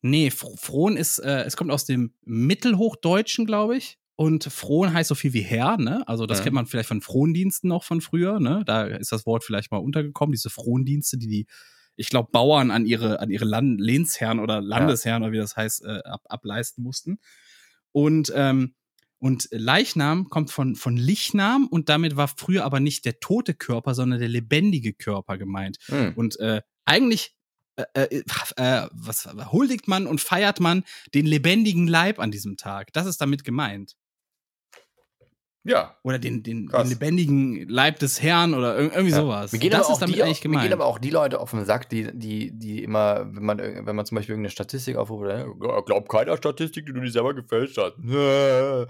[0.01, 3.99] Nee, Fro- Frohn ist, äh, es kommt aus dem Mittelhochdeutschen, glaube ich.
[4.15, 6.07] Und Frohn heißt so viel wie Herr, ne?
[6.07, 6.43] Also das Mhm.
[6.43, 8.63] kennt man vielleicht von Frohndiensten noch von früher, ne?
[8.65, 11.47] Da ist das Wort vielleicht mal untergekommen, diese Frohndienste, die die,
[11.95, 15.83] ich glaube, Bauern an ihre, an ihre Land Lehnsherren oder Landesherren oder wie das heißt,
[15.85, 17.17] äh, ab, ableisten mussten.
[17.91, 18.75] Und, ähm,
[19.19, 23.95] und Leichnam kommt von, von Lichnam und damit war früher aber nicht der tote Körper,
[23.95, 25.77] sondern der lebendige Körper gemeint.
[25.87, 26.13] Hm.
[26.15, 27.35] Und äh, eigentlich
[27.77, 28.23] äh, äh,
[28.57, 30.83] äh, was huldigt man und feiert man
[31.15, 32.93] den lebendigen Leib an diesem Tag.
[32.93, 33.95] Das ist damit gemeint.
[35.65, 35.95] Ja.
[36.03, 39.21] Oder den, den, den lebendigen Leib des Herrn oder ir- irgendwie Ja.
[39.21, 39.53] sowas.
[39.53, 40.73] Mir gehen, das aber ist auch damit die, eigentlich mir gehen gemeint.
[40.73, 44.05] aber auch die Leute auf den Sack, die, die, die immer, wenn man, wenn man
[44.05, 47.77] zum Beispiel irgendeine Statistik aufruft, oder, ja, glaub keiner Statistik, die du dir selber gefälscht
[47.77, 47.93] hast.
[48.03, 48.87] oder,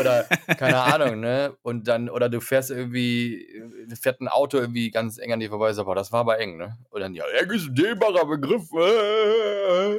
[0.00, 0.24] oder,
[0.56, 1.54] keine Ahnung, ne?
[1.62, 5.50] Und dann, oder du fährst irgendwie, äh, fährt ein Auto irgendwie ganz eng an dir
[5.50, 6.78] vorbei, boah, das war aber eng, ne?
[6.90, 8.70] Und dann, ja, eng ist ein dehnbarer Begriff.
[8.72, 9.96] äh,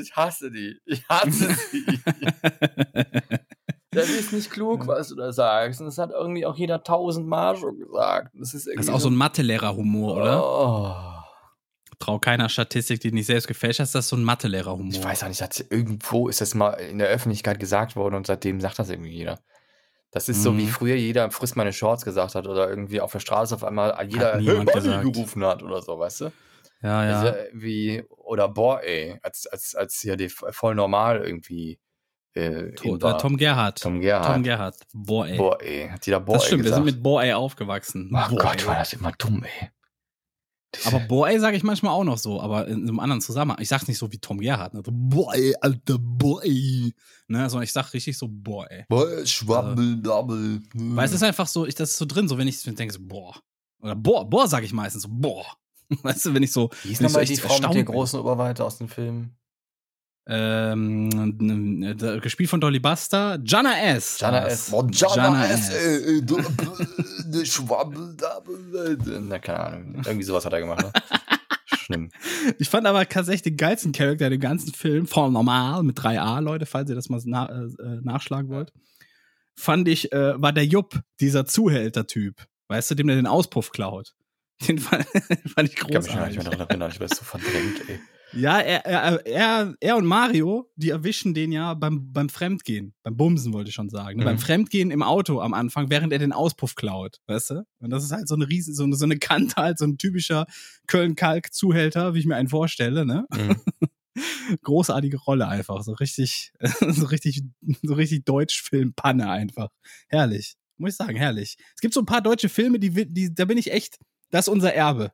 [0.00, 0.76] Ich hasse die.
[0.86, 1.98] Ich hasse die.
[3.90, 5.80] Das ist nicht klug, was du da sagst.
[5.80, 8.30] Und das hat irgendwie auch jeder tausendmal schon gesagt.
[8.34, 10.44] Das ist, das ist auch so ein Mathelehrer-Humor, oder?
[10.44, 10.94] Oh.
[11.98, 14.92] Trau keiner Statistik, die nicht selbst gefälscht hast, das ist so ein Mathelehrer-Humor.
[14.92, 18.26] Ich weiß auch nicht, hat irgendwo ist das mal in der Öffentlichkeit gesagt worden und
[18.26, 19.40] seitdem sagt das irgendwie jeder.
[20.10, 20.68] Das ist so, wie Mhm.
[20.68, 24.34] früher jeder friss meine Shorts gesagt hat oder irgendwie auf der Straße auf einmal jeder
[24.34, 25.12] hey, niemand Buddy gesagt.
[25.12, 26.32] gerufen hat oder so, weißt du?
[26.82, 27.20] Ja, ja.
[27.20, 31.78] Also, wie, oder boah, ey, als, als, als hier die voll normal irgendwie
[32.38, 33.16] äh, To in war.
[33.16, 33.80] äh, Tom Gerhardt.
[33.82, 34.34] Tom Gerhardt.
[34.34, 34.76] Tom Gerhardt.
[34.92, 35.36] Boah, ey.
[35.38, 36.96] Boah, ey, hat jeder boah, das stimmt, ey wir sind gesagt.
[36.96, 38.08] mit Boah, ey aufgewachsen.
[38.12, 38.66] Oh Boah, Gott, ey.
[38.66, 39.70] war das immer dumm, ey.
[40.74, 43.58] Diese- Aber Boah, ey, sage ich manchmal auch noch so, aber in einem anderen Zusammenhang.
[43.62, 44.74] Ich sag's nicht so wie Tom Gerhardt.
[44.74, 44.82] Ne?
[44.84, 46.92] So, boah, ey, alter, boah, ey.
[47.26, 47.48] Ne?
[47.48, 48.84] Sondern ich sag richtig so, boah, ey.
[48.88, 50.60] Boah, Schwabbel, Dabbel.
[50.74, 53.00] Weil es ist einfach so, ich, das ist so drin, so wenn ich denke, so,
[53.00, 53.34] boah.
[53.80, 55.46] Oder boah, boah, sage ich meistens so, boah.
[56.02, 56.68] Weißt du, wenn ich so.
[56.82, 57.84] Wie ist so nochmal echt die Frau mit bin.
[57.86, 59.30] großen Oberweite aus dem Film?
[60.30, 63.38] Ähm, äh, gespielt von Dolly Buster.
[63.44, 64.20] Jana S.
[64.20, 64.46] Jana.
[64.46, 64.70] S.
[64.70, 65.70] Boah, Jana, Jana S.
[65.70, 66.22] S.
[66.26, 68.14] Du- äh, Schwabbel,
[69.22, 69.94] Na, keine Ahnung.
[70.04, 70.92] Irgendwie sowas hat er gemacht, ne?
[71.78, 72.10] Schlimm.
[72.58, 76.40] Ich fand aber tatsächlich den geilsten Charakter in dem ganzen Film, voll normal, mit 3a,
[76.42, 78.72] Leute, falls ihr das mal na, äh, äh, nachschlagen wollt,
[79.56, 82.46] fand ich, äh, war der Jupp, dieser Zuhälter-Typ.
[82.68, 84.12] Weißt du, dem der den Auspuff klaut.
[84.66, 85.04] Den fand,
[85.54, 86.36] fand ich Ich kann mich gar nicht großartig.
[86.36, 86.90] mehr daran erinnern.
[86.92, 87.98] Ich war so verdrängt, ey.
[88.32, 93.16] Ja, er, er, er, er und Mario, die erwischen den ja beim, beim Fremdgehen, beim
[93.16, 94.24] Bumsen wollte ich schon sagen, ne?
[94.24, 94.28] Mhm.
[94.28, 97.66] beim Fremdgehen im Auto am Anfang, während er den Auspuff klaut, weißt du?
[97.80, 99.98] Und das ist halt so eine riesen, so eine, so eine Kante, halt so ein
[99.98, 100.46] typischer
[100.86, 103.26] Köln-Kalk-Zuhälter, wie ich mir einen vorstelle, ne?
[103.32, 103.56] Mhm.
[104.62, 107.42] Großartige Rolle einfach, so richtig, so richtig,
[107.82, 109.68] so richtig Deutschfilm-Panne einfach.
[110.08, 111.56] Herrlich, muss ich sagen, herrlich.
[111.74, 113.98] Es gibt so ein paar deutsche Filme, die, die, da bin ich echt,
[114.30, 115.12] das ist unser Erbe.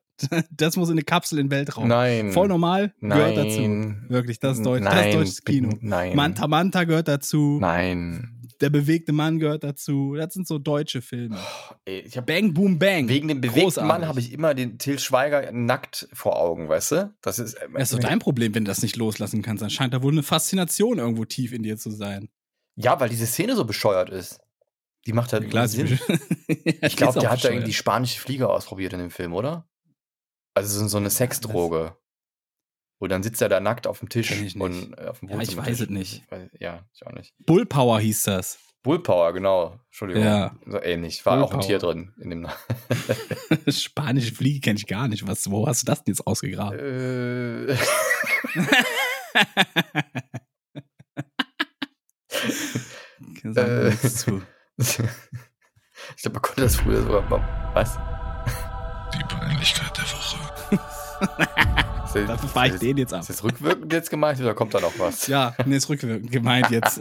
[0.50, 1.88] Das muss in eine Kapsel in den Weltraum.
[1.88, 2.32] Nein.
[2.32, 3.60] Voll normal, gehört dazu.
[3.60, 4.06] Nein.
[4.08, 5.70] Wirklich, das ist, Deutsch, Nein, das ist deutsches Kino.
[5.80, 6.14] Nein.
[6.14, 7.58] Manta Manta gehört dazu.
[7.60, 8.30] Nein.
[8.60, 10.14] Der bewegte Mann gehört dazu.
[10.14, 11.36] Das sind so deutsche Filme.
[11.84, 13.08] Ey, ich hab, Bang, boom, bang.
[13.08, 13.88] wegen dem bewegten Großartig.
[13.88, 17.14] Mann habe ich immer den Till Schweiger nackt vor Augen, weißt du?
[17.20, 19.62] Das ist, äh, Das ist so dein Problem, wenn du das nicht loslassen kannst.
[19.62, 22.28] Dann scheint da wohl eine Faszination irgendwo tief in dir zu sein.
[22.76, 24.40] Ja, weil diese Szene so bescheuert ist.
[25.06, 25.98] Die macht halt Klar, Sinn.
[26.48, 29.68] ich glaube, der hat da irgendwie die spanische Fliege ausprobiert in dem Film, oder?
[30.54, 31.96] Also so- eine Sexdroge.
[32.98, 34.62] Und dann sitzt er da nackt auf dem Tisch Kenn ich nicht.
[34.62, 36.24] und äh, auf dem Ja, ich weiß es nicht.
[36.58, 37.34] Ja, ich auch nicht.
[37.44, 38.58] Bullpower hieß das.
[38.82, 39.80] Bullpower, genau.
[39.86, 40.22] Entschuldigung.
[40.24, 40.54] Ja.
[40.66, 41.24] So ähnlich.
[41.26, 41.66] War auch ein Bullpower.
[41.66, 42.48] Tier drin in dem.
[43.72, 45.26] Spanische Fliege kenne ich gar nicht.
[45.26, 46.78] Was, wo hast du das denn jetzt ausgegraben?
[46.78, 47.76] Äh,
[53.44, 53.90] Äh.
[53.90, 54.42] nichts zu.
[54.78, 57.72] ich glaube, man konnte das früher sogar.
[57.74, 57.98] Was?
[59.14, 60.23] Die Peinlichkeit der Woche.
[62.26, 63.20] Dafür fahre ich ist- den jetzt ab.
[63.22, 65.26] Ist das rückwirkend jetzt gemeint oder kommt da noch was?
[65.26, 67.00] Ja, nee, ist rückwirkend gemeint jetzt.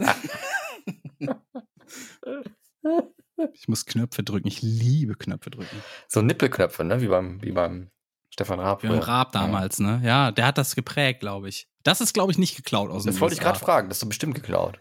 [3.54, 4.48] ich muss Knöpfe drücken.
[4.48, 5.76] Ich liebe Knöpfe drücken.
[6.08, 7.00] So Nippelknöpfe, ne?
[7.00, 7.90] Wie beim, wie beim
[8.30, 8.82] Stefan Raab.
[8.82, 8.98] Wie beim.
[8.98, 10.00] Raab damals, ne?
[10.04, 11.68] Ja, der hat das geprägt, glaube ich.
[11.82, 13.10] Das ist, glaube ich, nicht geklaut aus Ja.
[13.10, 13.88] dem Das wollte ich gerade fragen.
[13.88, 14.80] Das ist doch bestimmt geklaut.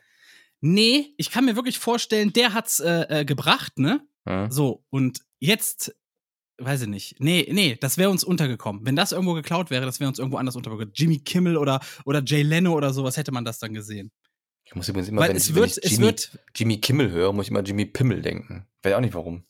[0.62, 4.02] Nee, ich kann mir wirklich vorstellen, der hat's äh, äh, gebracht, ne?
[4.26, 4.50] Hm?
[4.50, 5.94] So, und jetzt,
[6.66, 7.20] weiß ich nicht.
[7.20, 8.86] Nee, nee, das wäre uns untergekommen.
[8.86, 10.92] Wenn das irgendwo geklaut wäre, das wäre uns irgendwo anders untergekommen.
[10.96, 14.12] Jimmy Kimmel oder, oder Jay Leno oder sowas hätte man das dann gesehen.
[14.66, 16.78] Ich muss übrigens immer, Weil wenn, es ich, wird, wenn ich es Jimmy, wird, Jimmy
[16.80, 18.66] Kimmel höre, muss ich immer Jimmy Pimmel denken.
[18.82, 19.44] Weiß auch nicht warum.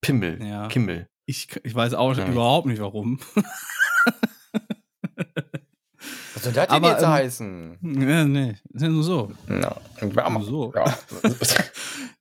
[0.00, 0.42] Pimmel.
[0.42, 0.68] Ja.
[0.68, 1.08] Kimmel.
[1.26, 2.26] ich, ich weiß auch Ja.
[2.28, 3.18] überhaupt nicht warum.
[6.34, 7.78] Was soll das denn Aber, jetzt ähm, heißen?
[8.08, 9.32] ja, nee, ist ja nur so.
[9.48, 9.80] Ja.
[10.00, 10.40] Ja.
[10.42, 10.72] So.
[10.74, 10.84] Ja.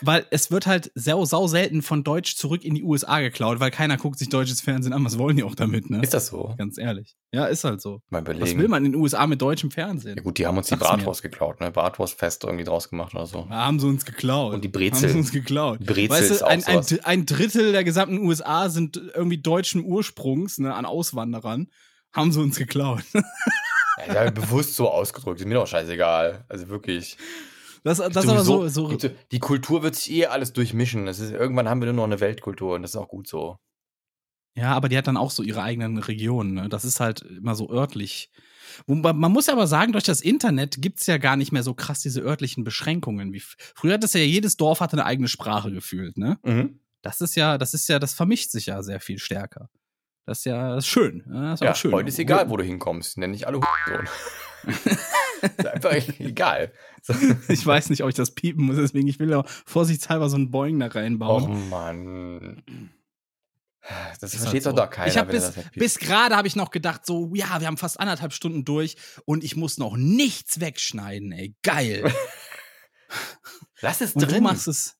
[0.00, 3.70] Weil es wird halt sau, sau selten von Deutsch zurück in die USA geklaut, weil
[3.70, 5.04] keiner guckt sich deutsches Fernsehen an.
[5.04, 6.00] Was wollen die auch damit, ne?
[6.02, 6.54] Ist das so?
[6.58, 7.16] Ganz ehrlich.
[7.32, 8.00] Ja, ist halt so.
[8.08, 10.16] Mal Was will man in den USA mit deutschem Fernsehen?
[10.16, 10.96] Ja gut, die haben uns die Sag's mir.
[10.96, 11.70] Bratwurst geklaut, ne?
[11.70, 13.48] Bratwurstfest irgendwie draus gemacht oder so.
[13.48, 14.54] Haben sie uns geklaut.
[14.54, 15.08] Und die Brezel.
[15.08, 15.80] Haben sie uns geklaut.
[15.80, 19.38] Die Brezel weißt ist du, auch ein, ein, ein Drittel der gesamten USA sind irgendwie
[19.38, 21.68] deutschen Ursprungs, ne, an Auswanderern.
[22.12, 23.04] Haben sie uns geklaut.
[24.06, 26.44] Ja, ich habe bewusst so ausgedrückt, ist mir doch scheißegal.
[26.48, 27.16] Also wirklich.
[27.88, 31.06] Das, das ist aber so, so gibt Die Kultur wird sich eh alles durchmischen.
[31.06, 33.58] Das ist, irgendwann haben wir nur noch eine Weltkultur und das ist auch gut so.
[34.56, 36.54] Ja, aber die hat dann auch so ihre eigenen Regionen.
[36.54, 36.68] Ne?
[36.68, 38.30] Das ist halt immer so örtlich.
[38.86, 42.20] Man muss aber sagen, durch das Internet gibt's ja gar nicht mehr so krass diese
[42.20, 43.32] örtlichen Beschränkungen.
[43.32, 46.38] Wie früher hat es ja jedes Dorf hatte eine eigene Sprache gefühlt, ne?
[47.02, 49.70] Das ist ja, das ist ja, das vermischt sich ja sehr viel stärker.
[50.26, 51.24] Das ist ja das ist schön.
[51.32, 51.92] Ja, das ist Ja, schön.
[51.92, 53.16] heute ist egal, wo du hinkommst.
[53.16, 54.08] Nenn nicht alle Hurensohn.
[55.56, 56.72] ist einfach egal.
[57.02, 57.14] So.
[57.48, 60.50] Ich weiß nicht, ob ich das piepen muss, deswegen ich will ja vorsichtshalber so einen
[60.50, 61.68] Boing da reinbauen.
[61.68, 62.62] Mann.
[64.20, 64.86] Das Ist versteht halt doch so.
[64.86, 65.08] doch keiner.
[65.08, 68.32] Ich bis, das bis gerade habe ich noch gedacht, so, ja, wir haben fast anderthalb
[68.34, 71.56] Stunden durch und ich muss noch nichts wegschneiden, ey.
[71.62, 72.12] Geil.
[73.80, 74.34] Lass es Und drin.
[74.36, 74.97] du machst es.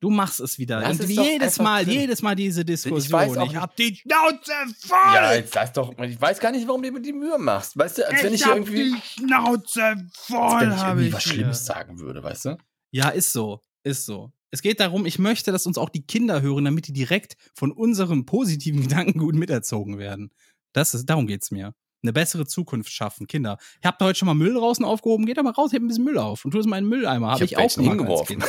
[0.00, 0.80] Du machst es wieder.
[0.80, 1.92] Lass und jedes Mal, drin.
[2.00, 3.12] jedes Mal diese Diskussion.
[3.20, 4.98] weiß auch ich hab die Schnauze voll.
[5.14, 5.92] ja, jetzt lass doch.
[5.98, 7.76] Ich weiß gar nicht, warum du mir die Mühe machst.
[7.76, 8.92] Weißt du, als wenn ich hab irgendwie.
[8.94, 10.60] die Schnauze Als voll.
[10.60, 11.32] wenn ich ich was hier.
[11.34, 12.56] Schlimmes sagen würde, weißt du?
[12.92, 13.60] Ja, ist so.
[13.82, 14.32] Ist so.
[14.50, 17.70] Es geht darum, ich möchte, dass uns auch die Kinder hören, damit die direkt von
[17.70, 20.30] unserem positiven Gedankengut miterzogen werden.
[20.72, 21.74] Das ist, darum geht's mir.
[22.02, 23.58] Eine bessere Zukunft schaffen, Kinder.
[23.84, 26.04] Ihr habt heute schon mal Müll draußen aufgehoben, geht doch mal raus, hebt ein bisschen
[26.04, 27.32] Müll auf und tut es mal in den Mülleimer.
[27.32, 28.44] Habe Ich ich, hab auch gemacht als hingeworfen.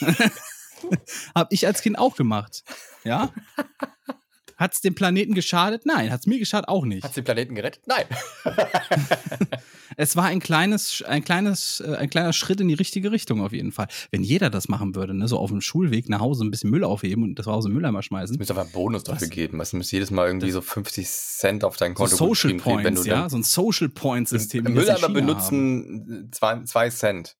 [0.88, 1.00] Kind.
[1.34, 2.64] Hab ich als Kind auch gemacht.
[3.04, 3.32] Ja?
[4.56, 5.84] Hat's dem Planeten geschadet?
[5.84, 6.10] Nein.
[6.10, 6.68] Hat's mir geschadet?
[6.68, 7.04] Auch nicht.
[7.04, 7.82] Hat's den Planeten gerettet?
[7.86, 8.06] Nein.
[9.98, 13.52] Es war ein kleines, ein kleines, äh, ein kleiner Schritt in die richtige Richtung auf
[13.52, 13.86] jeden Fall.
[14.10, 16.84] Wenn jeder das machen würde, ne, so auf dem Schulweg nach Hause ein bisschen Müll
[16.84, 18.36] aufheben und das war aus dem Mülleimer Es schmeißen.
[18.36, 19.58] müsste aber einen Bonus dafür geben.
[19.60, 22.84] Es müsste jedes Mal irgendwie so 50 Cent auf dein So Konto Social gutgeschrieben kriegen,
[22.84, 24.66] wenn du Points, ja, so ein Social Point System.
[24.66, 25.14] Es Mülleimer China haben.
[25.14, 27.36] benutzen zwei, zwei Cent.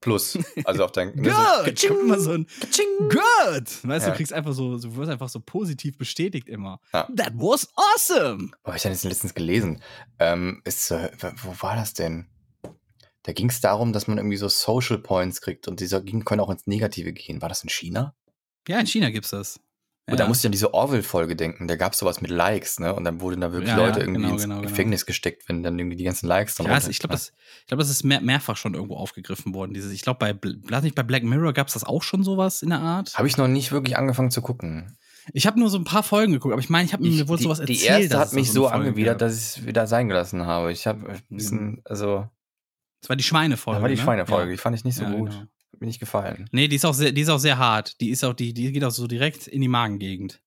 [0.00, 0.38] Plus.
[0.64, 1.14] Also auf dein.
[1.16, 2.46] ne, so Katsching, kommt immer so ein.
[3.08, 3.84] Good.
[3.84, 3.98] Weißt du, Ja.
[4.10, 6.80] du kriegst einfach so, du wirst einfach so positiv bestätigt immer.
[6.92, 7.06] Ja.
[7.14, 8.50] That was awesome.
[8.64, 9.82] Oh, ich habe das letztens gelesen.
[10.18, 11.10] Ähm, ist, äh,
[11.42, 12.26] wo war das denn?
[13.22, 16.50] Da ging es darum, dass man irgendwie so Social Points kriegt und diese können auch
[16.50, 17.42] ins Negative gehen.
[17.42, 18.14] War das in China?
[18.68, 19.60] Ja, in China gibt's das.
[20.08, 21.66] Und da musste ich an diese Orwell-Folge denken.
[21.66, 22.94] Da gab es sowas mit Likes, ne?
[22.94, 24.68] Und dann wurden da wirklich Ja, ja, Leute irgendwie genau, ins genau, genau.
[24.68, 27.66] Gefängnis gesteckt, wenn dann irgendwie die ganzen Likes dann Ja, runter- ich glaube, das, ich
[27.66, 29.74] glaub, das ist mehr, mehrfach schon irgendwo aufgegriffen worden.
[29.74, 32.78] Dieses, ich glaube, bei, nicht, bei Black Mirror gab's das auch schon sowas in der
[32.80, 33.16] Art.
[33.18, 34.96] Habe ich noch nicht wirklich angefangen zu gucken.
[35.32, 37.16] Ich habe nur so ein paar Folgen geguckt, aber ich meine, ich habe mir die,
[37.18, 37.68] sowas erzählt.
[37.80, 39.28] die erste hat es mich so Folge angewidert, gab.
[39.28, 40.70] dass ich es wieder sein gelassen habe.
[40.70, 42.28] Ich habe ein bisschen, also,
[43.00, 43.76] Das war die Schweinefolge.
[43.78, 44.02] das war die ne?
[44.02, 44.50] Schweinefolge.
[44.50, 44.52] Ja.
[44.52, 45.30] Die fand ich nicht so Ja, gut.
[45.30, 45.42] genau.
[45.80, 46.48] Mir nicht gefallen.
[46.52, 48.00] Nee, die ist auch sehr, die ist auch sehr hart.
[48.00, 50.40] Die ist auch, die, die geht auch so direkt in die Magengegend.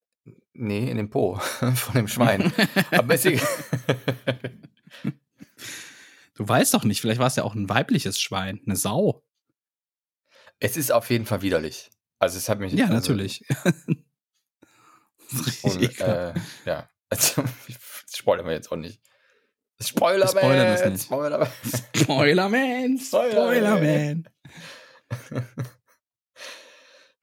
[0.54, 1.36] Nee, in dem Po
[1.76, 2.52] von dem Schwein.
[2.92, 3.48] Aber ist egal.
[6.36, 9.24] Du weißt doch nicht, vielleicht war es ja auch ein weibliches Schwein, eine Sau.
[10.60, 11.90] es ist auf jeden Fall widerlich.
[12.18, 12.74] Also es hat mich.
[12.74, 13.46] Ja, also, natürlich.
[15.32, 16.34] Richtig Und, äh,
[16.66, 16.90] ja.
[17.10, 17.44] Also,
[18.14, 19.02] spoilern wir jetzt auch nicht.
[19.82, 21.04] Spoiler, Wir spoilern das Man, nicht.
[21.06, 21.50] Spoiler, Man.
[21.96, 24.30] Spoilerman, Spoilerman.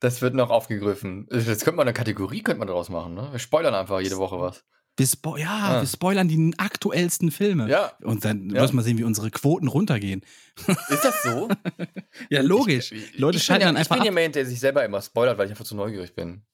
[0.00, 1.26] Das wird noch aufgegriffen.
[1.32, 3.28] Jetzt könnte man eine Kategorie könnte man daraus machen, ne?
[3.32, 4.62] Wir spoilern einfach jede Woche was.
[4.98, 5.80] Wir spo ja, Ah.
[5.80, 7.68] wir spoilern die aktuellsten Filme.
[7.68, 7.92] Ja.
[8.02, 8.66] Und dann Ja.
[8.66, 10.22] du mal sehen, wie unsere Quoten runtergehen.
[10.90, 11.48] Ist das so?
[12.30, 12.92] Ja, logisch.
[12.92, 14.84] Ich, ich, Leute ich schalten bin, ja- dann einfach Ich bin jemand, der sich selber
[14.84, 16.44] immer spoilert, weil ich einfach zu neugierig bin.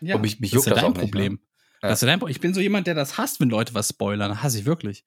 [0.00, 1.32] Ja, Und mich- mich das ist juckt ja das dein nicht, Problem.
[1.34, 1.38] ne?
[1.80, 3.88] Das ist ja dein Pro- ich bin so jemand, der das hasst, wenn Leute was
[3.88, 4.42] spoilern.
[4.42, 5.04] Hasse ich wirklich.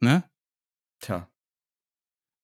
[0.00, 0.22] Ne?
[1.00, 1.30] Tja.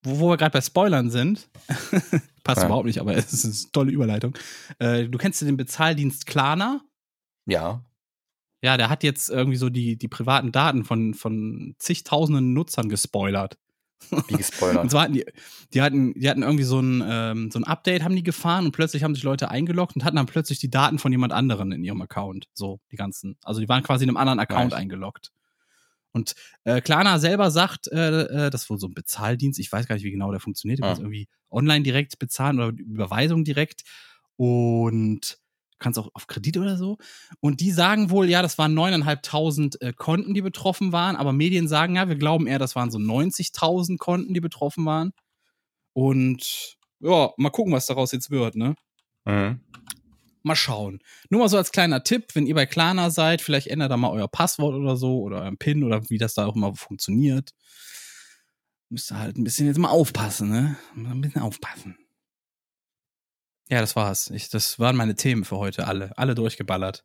[0.05, 1.49] Wo, wo wir gerade bei Spoilern sind,
[2.45, 2.67] passt Ja.
[2.67, 4.37] überhaupt nicht, aber es ist eine tolle Überleitung.
[4.79, 6.81] Äh, du kennst ja den Bezahldienst Klarna?
[7.47, 7.85] Ja.
[8.65, 13.59] Ja, der hat jetzt irgendwie so die, die privaten Daten von, von zigtausenden Nutzern gespoilert.
[14.29, 14.79] Wie gespoilert.
[14.83, 15.25] Und zwar hatten die,
[15.75, 18.73] die hatten, die hatten irgendwie so ein, ähm, so ein Update, haben die gefahren und
[18.73, 21.83] plötzlich haben sich Leute eingeloggt und hatten dann plötzlich die Daten von jemand anderen in
[21.85, 22.49] ihrem Account.
[22.55, 23.37] So, die ganzen.
[23.45, 24.79] Also die waren quasi in einem anderen Account Nice.
[24.81, 25.33] eingeloggt.
[26.13, 26.35] Und
[26.65, 29.95] äh, Klarna selber sagt, äh, äh, das ist wohl so ein Bezahldienst, ich weiß gar
[29.95, 30.81] nicht, wie genau der funktioniert.
[30.81, 30.89] Du Ah.
[30.89, 33.83] kannst irgendwie online direkt bezahlen oder Überweisung direkt.
[34.37, 35.39] Und
[35.79, 36.97] kannst auch auf Kredit oder so.
[37.41, 41.67] Und die sagen wohl, ja, das waren 9.500 äh, Konten, die betroffen waren, aber Medien
[41.67, 45.13] sagen, ja, wir glauben eher, das waren so 90.000 Konten, die betroffen waren.
[45.93, 48.75] Und ja, mal gucken, was daraus jetzt wird, ne?
[49.25, 49.61] Mhm.
[50.43, 51.01] Mal schauen.
[51.31, 54.11] Nur mal so als kleiner Tipp, wenn ihr bei Klarna seid, vielleicht ändert da mal
[54.11, 57.51] euer Passwort oder so oder euren PIN oder wie das da auch immer funktioniert.
[58.89, 60.77] Müsst ihr halt ein bisschen jetzt mal aufpassen, ne?
[60.95, 61.97] Ein bisschen aufpassen.
[63.71, 64.31] Ja, das war's.
[64.31, 66.13] Ich, das waren meine Themen für heute, alle.
[66.19, 67.05] Alle durchgeballert.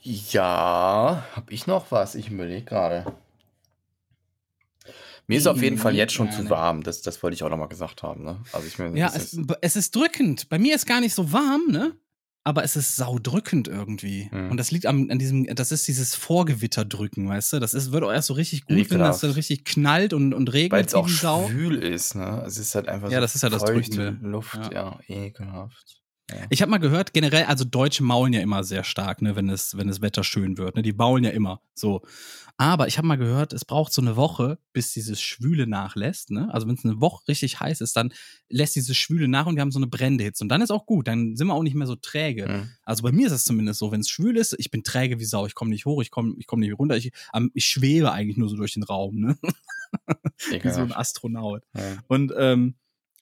[0.00, 2.14] Ja, hab ich noch was?
[2.14, 3.04] Ich überlege gerade.
[5.30, 6.50] Mir ist auf jeden Fall jetzt schon zu Gerne.
[6.50, 6.82] warm.
[6.82, 8.24] Das, das wollte ich auch noch mal gesagt haben.
[8.24, 8.42] Ne?
[8.52, 10.48] Also ich mir, Ja, das es, ist, es ist drückend.
[10.48, 11.96] Bei mir ist gar nicht so warm, ne?
[12.42, 14.28] Aber es ist saudrückend irgendwie.
[14.30, 14.50] Hm.
[14.50, 17.58] Und das liegt am, an diesem, das ist dieses Vorgewitterdrücken, weißt du?
[17.60, 19.22] Das ist, wird auch erst so richtig gut, wenn das Ekelhaft.
[19.22, 22.14] dann richtig knallt und, und regnet weil es auch schwül ist.
[22.16, 22.42] Ne?
[22.46, 24.28] Es ist halt einfach Ja, so das ist ja das feuchte Drückende.
[24.28, 24.58] Luft.
[24.72, 24.98] Ja.
[25.08, 25.99] Ja, ekelhaft.
[26.30, 26.46] Ja.
[26.50, 29.76] Ich habe mal gehört, generell, also Deutsche maulen ja immer sehr stark, ne, wenn es,
[29.76, 30.76] wenn das Wetter schön wird.
[30.76, 30.82] Ne?
[30.82, 32.02] Die maulen ja immer so.
[32.56, 36.30] Aber ich habe mal gehört, es braucht so eine Woche, bis dieses Schwüle nachlässt.
[36.30, 36.52] Ne?
[36.52, 38.12] Also wenn es eine Woche richtig heiß ist, dann
[38.50, 40.44] lässt dieses Schwüle nach und wir haben so eine brennende Hitze.
[40.44, 42.46] Und dann ist auch gut, dann sind wir auch nicht mehr so träge.
[42.46, 42.68] Mhm.
[42.84, 45.24] Also bei mir ist es zumindest so, wenn es schwül ist, ich bin träge wie
[45.24, 48.12] Sau, ich komme nicht hoch, ich komme ich komm nicht runter, ich, am- ich schwebe
[48.12, 49.38] eigentlich nur so durch den Raum, ne?
[50.50, 50.92] wie so ein.
[50.92, 51.62] Astronaut.
[51.74, 51.82] Ja.
[52.08, 52.74] Und, ähm,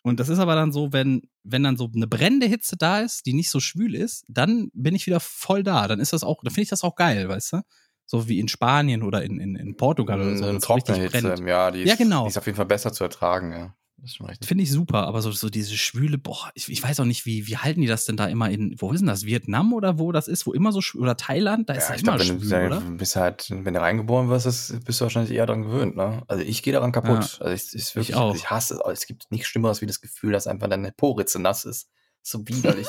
[0.08, 3.26] und das ist aber dann so, wenn, wenn dann so eine brennende Hitze da ist,
[3.26, 5.86] die nicht so schwül ist, dann bin ich wieder voll da.
[5.88, 7.60] Dann ist das auch, dann finde ich das auch geil, weißt du?
[8.06, 10.44] So wie in Spanien oder in, in, in Portugal oder so.
[10.44, 12.24] Eine es richtig trockene Hitze, ja, die ist, Ja, genau.
[12.24, 13.52] die ist auf jeden Fall besser zu ertragen.
[13.52, 13.74] Ja.
[14.00, 14.16] Das.
[14.46, 17.46] Finde ich super, aber so, so diese schwüle, boah, ich, ich weiß auch nicht, wie,
[17.48, 19.26] wie halten die das denn da immer in, wo ist denn das?
[19.26, 21.68] Vietnam oder wo das ist, wo immer so schwül, oder Thailand?
[21.68, 22.82] Da ist ja, ja, ich immer glaube, wenn, schwül, du- oder?
[22.86, 25.96] wenn, bist halt, wenn du reingeboren wirst, das, bist du wahrscheinlich eher daran gewöhnt.
[25.96, 26.22] Ne?
[26.28, 27.38] Also ich gehe daran kaputt.
[27.40, 28.34] Also ich, ich, wirklich, auch.
[28.36, 28.80] ich hasse es.
[28.80, 31.88] aber Es gibt nichts Schlimmeres wie das Gefühl, dass einfach deine Poritze nass ist.
[32.22, 32.86] So widerlich.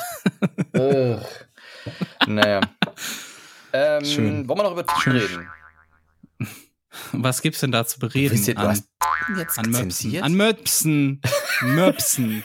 [2.26, 2.60] Naja.
[3.72, 4.48] Ähm, Schön.
[4.48, 5.46] Wollen wir noch über Tisch reden?
[7.12, 8.44] Was gibt's denn da zu bereden?
[8.44, 8.84] du an, hast
[9.36, 10.22] jetzt an Möpsen.
[10.22, 11.20] An Möpsen.
[11.62, 12.44] Möpsen.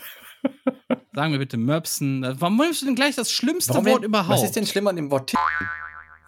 [1.14, 2.22] Sagen wir bitte Möpsen.
[2.40, 4.30] Warum willst du denn gleich das schlimmste Warum Wort denn- überhaupt?
[4.40, 5.34] Was ist denn schlimm an dem Wort?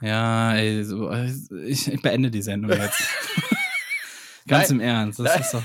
[0.02, 3.00] Ja, ey, so, ich, ich beende die Sendung jetzt.
[4.48, 4.80] Ganz Nein.
[4.80, 5.20] im Ernst.
[5.20, 5.42] Das Nein.
[5.42, 5.64] ist doch,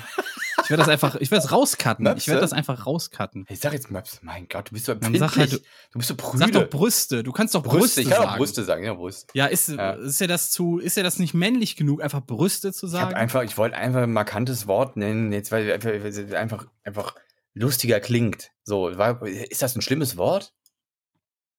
[0.65, 2.05] ich werde das einfach, ich werde es rauscutten.
[2.07, 2.27] Ich Möpse?
[2.29, 3.47] werde das einfach rauscutten.
[3.49, 4.19] Ich sag jetzt Möps.
[4.23, 5.31] Mein Gott, du bist so Dann empfindlich.
[5.31, 5.53] sag halt,
[5.93, 6.39] du bist so prüde.
[6.39, 7.23] Sag doch Brüste.
[7.23, 8.01] Du kannst doch Brüste, Brüste.
[8.03, 8.31] Ich kann sagen.
[8.31, 8.85] auch Brüste sagen.
[8.85, 9.27] Ja, Brüste.
[9.35, 9.93] Ja, ist, Ja.
[9.93, 13.15] ist ja das zu, ist ja das nicht männlich genug, einfach Brüste zu Ich sagen?
[13.15, 17.15] einfach, ich wollte einfach ein markantes Wort nennen, jetzt weil weil es einfach, einfach
[17.55, 18.51] lustiger klingt.
[18.65, 20.53] So, war, ist das ein schlimmes Wort?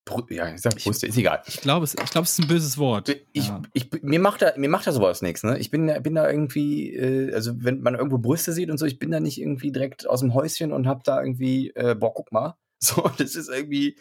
[0.06, 1.42] Brü ja, ich sag Brüste, ist egal.
[1.48, 3.10] ich glaube, es, ich glaube, es ist ein böses Wort.
[3.32, 3.62] Ich, ja.
[3.74, 5.58] ich, mir macht da, mir macht da sowas nichts, ne?
[5.60, 8.86] Ich bin, da- bin da irgendwie, äh, also wenn man irgendwo Brüste sieht und so,
[8.86, 12.14] ich bin da nicht irgendwie direkt aus dem Häuschen und hab da irgendwie, äh, boah,
[12.14, 12.56] guck mal.
[12.84, 13.98] So, das ist irgendwie,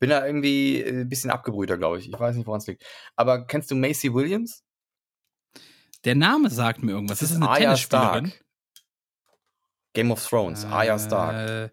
[0.00, 2.08] bin da irgendwie äh, ein bisschen abgebrühter, glaube ich.
[2.08, 2.84] Ich weiß nicht, woran es liegt.
[3.14, 4.64] Aber kennst du Macy Williams?
[6.04, 7.20] Der Name sagt mir irgendwas.
[7.20, 8.26] Das ist ist das eine Arya Tennisspielerin?
[8.26, 8.44] Stark.
[9.92, 11.72] Game of Thrones, Arya Stark.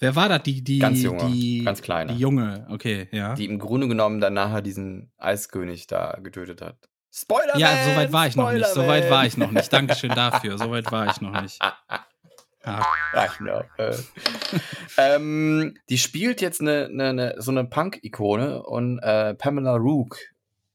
[0.00, 0.42] Wer war das?
[0.44, 2.14] Die, die, Ganz junge, die, ganz kleine.
[2.14, 3.34] Die junge, okay, ja.
[3.34, 6.76] die im Grunde genommen dann nachher diesen Eiskönig da getötet hat.
[7.12, 7.56] Spoiler!
[7.58, 8.66] ja, soweit war ich noch nicht.
[8.66, 9.70] Soweit war ich noch nicht.
[9.72, 10.56] Dankeschön dafür.
[10.56, 11.62] Soweit war ich noch nicht.
[12.64, 12.86] Ja.
[13.14, 13.40] Ach,
[13.78, 13.94] äh.
[14.98, 20.18] ähm, die spielt jetzt eine, eine, eine, so eine Punk-Ikone und äh, Pamela Rook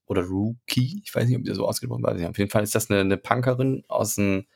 [0.08, 2.30] oder Rookie, ich weiß nicht, ob die so ausgesprochen wird.
[2.30, 4.48] Auf jeden Fall ist das eine, eine Punkerin aus den,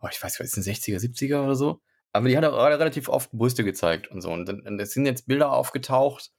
[0.00, 1.80] oh, ich weiß nicht, ist ein 60er, 70er oder so.
[2.16, 4.30] Aber die hat auch relativ oft Brüste gezeigt und so.
[4.30, 4.48] Und,
[4.80, 6.32] es sind jetzt Bilder aufgetaucht,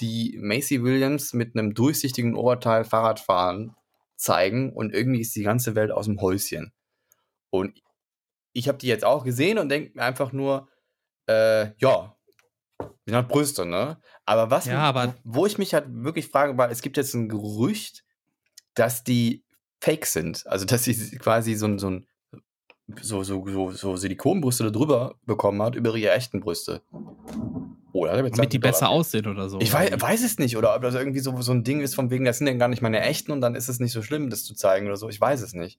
[0.00, 3.74] die Macy Williams mit einem durchsichtigen Oberteil Fahrradfahren
[4.16, 6.72] zeigen und irgendwie ist die ganze Welt aus dem Häuschen.
[7.50, 7.80] Und
[8.52, 10.68] ich habe die jetzt auch gesehen und denke mir einfach nur,
[11.26, 12.16] äh, ja,
[13.06, 14.00] Sind halt Brüste, ne?
[14.24, 17.28] Aber was, Ja, aber- wo ich mich halt wirklich frage, weil es gibt jetzt ein
[17.28, 18.04] Gerücht,
[18.74, 19.44] dass die
[19.80, 20.46] fake sind.
[20.46, 22.06] Also, dass sie quasi so so ein
[23.00, 26.82] so, so, so, so Silikonbrüste da drüber bekommen hat über ihre echten Brüste.
[27.92, 29.60] Oh, da hat er jetzt Damit die 20 Dollar besser aussehen oder so.
[29.60, 32.10] Ich weiß, weiß es nicht, oder ob das irgendwie so, so ein Ding ist, von
[32.10, 34.30] wegen, das sind ja gar nicht meine echten und dann ist es nicht so schlimm,
[34.30, 35.08] das zu zeigen oder so.
[35.08, 35.78] Ich weiß es nicht.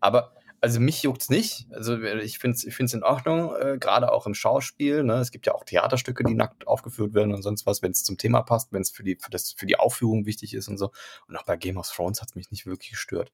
[0.00, 1.66] Aber, also mich juckt's nicht.
[1.72, 5.02] Also ich finde es ich find's in Ordnung, äh, gerade auch im Schauspiel.
[5.02, 5.14] Ne?
[5.14, 8.16] Es gibt ja auch Theaterstücke, die nackt aufgeführt werden und sonst was, wenn es zum
[8.16, 10.92] Thema passt, wenn es für die, für, das, für die Aufführung wichtig ist und so.
[11.28, 13.32] Und auch bei Game of Thrones hat es mich nicht wirklich gestört.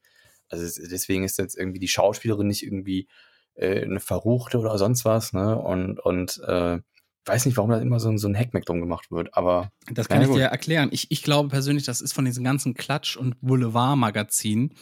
[0.53, 3.09] Also es, deswegen ist jetzt irgendwie die Schauspielerin nicht irgendwie
[3.55, 5.33] äh, eine Verruchte oder sonst was.
[5.33, 5.57] Ne?
[5.59, 6.79] Und, und äh,
[7.25, 10.09] weiß nicht, warum da immer so, ein- so ein Heckmeck drum gemacht wird, aber Das
[10.09, 10.37] kann ich gut.
[10.39, 10.89] dir erklären.
[10.93, 14.75] Ich, ich glaube persönlich, das ist von diesen ganzen Klatsch- und Boulevard-Magazinen,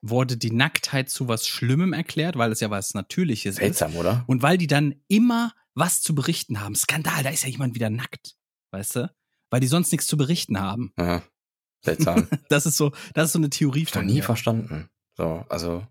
[0.00, 3.60] wurde die Nacktheit zu was Schlimmem erklärt, weil es ja was Natürliches ist.
[3.60, 4.24] seltsam, oder?
[4.28, 6.74] Und weil die dann immer was zu berichten haben.
[6.76, 8.36] Skandal, da ist ja jemand wieder nackt.
[8.70, 9.10] Weißt du?
[9.50, 10.92] Weil die sonst nichts zu berichten haben.
[10.98, 11.22] Ja,
[11.84, 12.28] seltsam.
[12.48, 14.88] Das ist so, das ist so eine Theorie ich von nie verstanden.
[15.18, 15.84] So, also,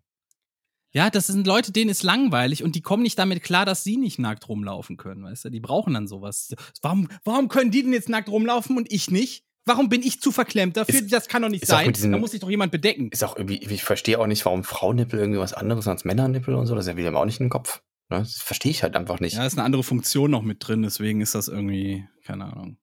[0.93, 3.97] Ja, das sind Leute, denen ist langweilig und die kommen nicht damit klar, dass sie
[3.97, 5.49] nicht nackt rumlaufen können, weißt du?
[5.49, 6.55] Die brauchen dann sowas.
[6.81, 9.43] Warum, warum können die denn jetzt nackt rumlaufen und ich nicht?
[9.65, 10.95] Warum bin ich zu verklemmt dafür?
[10.95, 11.91] Ist- das kann doch nicht sein.
[11.91, 13.09] diesen- Da muss sich doch jemand bedecken.
[13.11, 16.55] ist auch irgendwie, ich verstehe auch nicht, warum Frauennippel irgendwie was anderes sind als Männernippel
[16.55, 16.73] und so.
[16.73, 17.83] Das ist ja wieder auch nicht in den Kopf.
[18.09, 18.19] Ne?
[18.19, 19.35] Das verstehe ich halt einfach nicht.
[19.35, 22.77] Ja, ist eine andere Funktion noch mit drin, deswegen ist das irgendwie, keine Ahnung.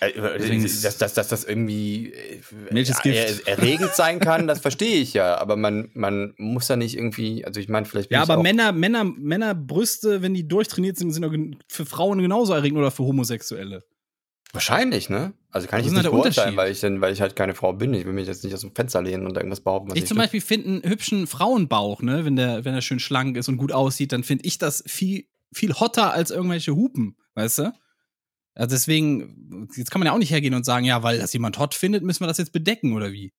[0.00, 2.40] Äh, Deswegen ist- dass, dass, dass das irgendwie äh,
[2.70, 5.36] äh, er- erregend sein kann, das verstehe ich ja.
[5.38, 8.72] Aber man, man muss ja nicht irgendwie, also ich meine, vielleicht bin Ja, aber Männer,
[8.72, 13.84] Männer, Männerbrüste, wenn die durchtrainiert sind, sind für Frauen genauso erregend oder für Homosexuelle.
[14.52, 15.32] wahrscheinlich, ne?
[15.52, 16.56] Also kann Was ich jetzt denn nicht beurteilen, Unterschied?
[16.56, 17.92] weil ich, denn, weil ich halt keine Frau bin.
[17.94, 20.20] Ich will mich jetzt nicht aus dem Fenster lehnen und irgendwas behaupten, Ich zum stimmt.
[20.20, 23.72] Beispiel finde einen hübschen Frauenbauch, ne, wenn der, wenn er schön schlank ist und gut
[23.72, 27.72] aussieht, dann finde ich das viel, viel hotter als irgendwelche Hupen, weißt du?
[28.54, 31.58] Also deswegen, jetzt kann man ja auch nicht hergehen und sagen, ja, weil das jemand
[31.58, 33.32] hot findet, müssen wir das jetzt bedecken oder wie?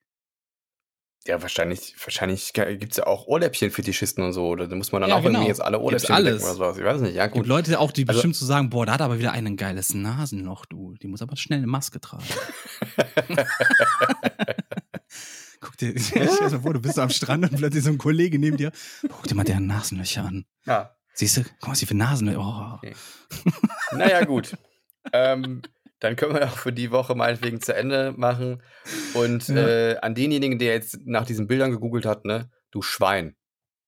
[1.27, 4.47] Ja, wahrscheinlich, wahrscheinlich gibt es ja auch Ohrläppchen-Fetischisten und so.
[4.47, 5.37] Oder da muss man dann Ja, auch genau.
[5.39, 6.41] irgendwie jetzt alle Ohrläppchen alles.
[6.43, 6.77] oder sowas.
[6.79, 7.45] Ich weiß nicht, ja Gibt gut.
[7.45, 9.93] Leute auch, die Also- bestimmt so sagen, boah, da hat aber wieder einen ein geiles
[9.93, 10.95] Nasenloch, du.
[10.99, 12.23] Die muss aber schnell eine Maske tragen.
[15.59, 18.39] Guck dir, stell dir mal vor, du bist am Strand und plötzlich so ein Kollege
[18.39, 18.71] neben dir.
[19.07, 20.45] Guck dir mal deren Nasenlöcher an.
[20.65, 20.95] Ja.
[21.13, 21.43] Siehst du?
[21.43, 22.39] Guck mal, was die für Nasenlöcher.
[22.39, 22.77] Oh.
[22.77, 22.95] Okay.
[23.91, 24.57] Naja, gut.
[25.13, 25.61] Ähm,
[25.99, 28.61] dann können wir auch für die Woche meinetwegen zu Ende machen.
[29.13, 29.67] Und Ja.
[29.67, 33.35] äh, an denjenigen, der jetzt nach diesen Bildern gegoogelt hat, ne, du Schwein.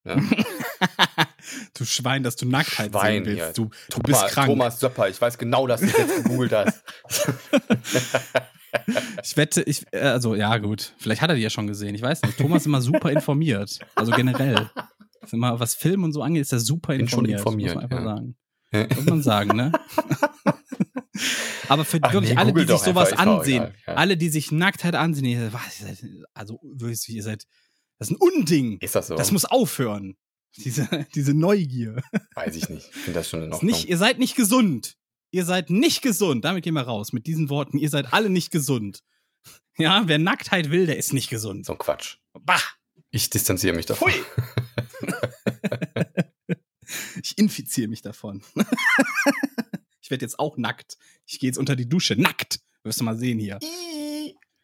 [0.03, 0.15] Ne?
[1.77, 3.45] du Schwein, dass du Nacktheit Schwein, sehen ja.
[3.45, 3.57] willst.
[3.57, 4.47] Du, du bist Thomas, krank.
[4.47, 6.83] Thomas Söpper, ich weiß genau, dass du jetzt gegoogelt hast.
[9.23, 10.93] Ich wette, ich, äh, also ja, gut.
[10.97, 11.93] Vielleicht hat er die ja schon gesehen.
[11.93, 12.39] Ich weiß nicht.
[12.39, 13.79] Thomas ist immer super informiert.
[13.93, 14.67] Also generell.
[15.21, 17.75] Ist immer, was Film und so angeht, ist er super Bin schon informiert.
[17.75, 18.35] informiert, Muss man einfach
[18.71, 18.81] ja.
[18.81, 18.95] sagen.
[18.95, 19.71] Muss man sagen, ne?
[21.69, 23.93] Aber für Ach wirklich nee, alle, die sich sowas ansehen, egal, ja.
[23.95, 27.45] alle, die sich Nacktheit ansehen, ihr, was, ihr seid, also wirklich, ihr seid,
[27.99, 28.79] das ist ein Unding.
[28.79, 29.15] Ist das so?
[29.15, 30.15] Das muss aufhören.
[30.57, 32.01] Diese, diese Neugier.
[32.35, 32.89] weiß ich nicht.
[32.89, 33.71] Ich finde das schon in Ordnung.
[33.71, 34.95] nicht, ihr seid nicht gesund.
[35.31, 36.45] Ihr seid nicht gesund.
[36.45, 37.11] Damit gehen wir raus.
[37.11, 37.79] Mit diesen Worten.
[37.79, 38.99] Ihr seid alle nicht gesund.
[39.77, 41.65] Ja, wer Nacktheit will, der ist nicht gesund.
[41.65, 42.17] so ein Quatsch.
[42.39, 42.61] Bah!
[43.09, 44.11] Ich distanziere mich davon.
[44.11, 44.23] Pfui!
[47.21, 48.41] Ich infiziere mich davon.
[50.13, 50.97] Ich werde jetzt auch nackt.
[51.25, 52.15] Ich gehe jetzt unter die Dusche.
[52.15, 52.59] Nackt!
[52.83, 53.59] Wirst du mal sehen hier.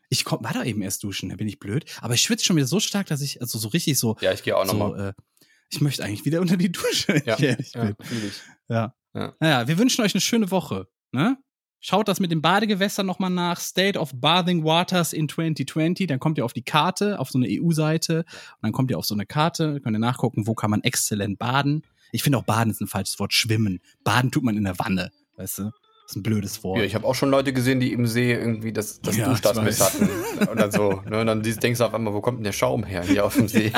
[0.10, 1.86] Ich komm, war da eben erst duschen, da bin ich blöd.
[2.02, 4.44] Aber ich schwitze schon wieder so stark, dass ich, also so richtig so, Ja, ich
[4.44, 5.10] gehe auch so nochmal.
[5.10, 5.22] äh,
[5.70, 7.96] ich möchte eigentlich wieder unter die Dusche, Ja, ja, bin.
[8.02, 8.42] fühl ich.
[8.68, 8.94] Ja.
[9.14, 9.36] Ja.
[9.40, 10.88] Naja, wir wünschen euch eine schöne Woche.
[11.12, 11.38] Ne?
[11.80, 13.60] Schaut das mit den Badegewässern nochmal nach.
[13.60, 16.08] State of Bathing Waters in 2020.
[16.08, 18.20] Dann kommt ihr auf die Karte, auf so eine EU-Seite.
[18.20, 18.26] Und
[18.64, 21.84] dann kommt ihr auf so eine Karte, könnt ihr nachgucken, wo kann man exzellent baden.
[22.12, 23.34] Ich finde auch baden ist ein falsches Wort.
[23.34, 23.80] Schwimmen.
[24.04, 25.12] Baden tut man in der Wanne.
[25.40, 25.64] Weißt du?
[25.64, 25.72] Das
[26.12, 26.80] ist ein blödes Wort.
[26.80, 29.80] Ja, ich habe auch schon Leute gesehen, die im See irgendwie das, das Ja, weiß.
[29.80, 30.10] hatten.
[30.52, 31.02] Oder so.
[31.10, 31.22] Ne?
[31.22, 33.48] Und dann denkst du auf einmal, wo kommt denn der Schaum her hier auf dem
[33.48, 33.72] See?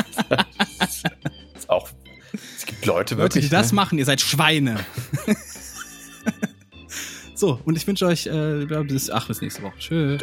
[1.56, 1.90] ist auch.
[2.58, 3.46] Es gibt Leute Leute, wirklich.
[3.46, 3.76] die das ne?
[3.76, 4.80] machen, ihr seid Schweine.
[7.36, 9.78] so, und ich wünsche euch äh, bis, ach, bis nächste Woche.
[9.78, 10.18] Tschö.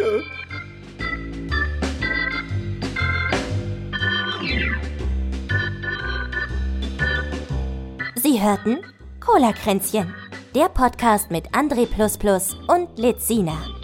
[8.16, 8.78] Sie hörten
[9.20, 10.12] Cola Kränzchen,
[10.54, 11.86] der Podcast mit André
[12.68, 13.77] und Lizina.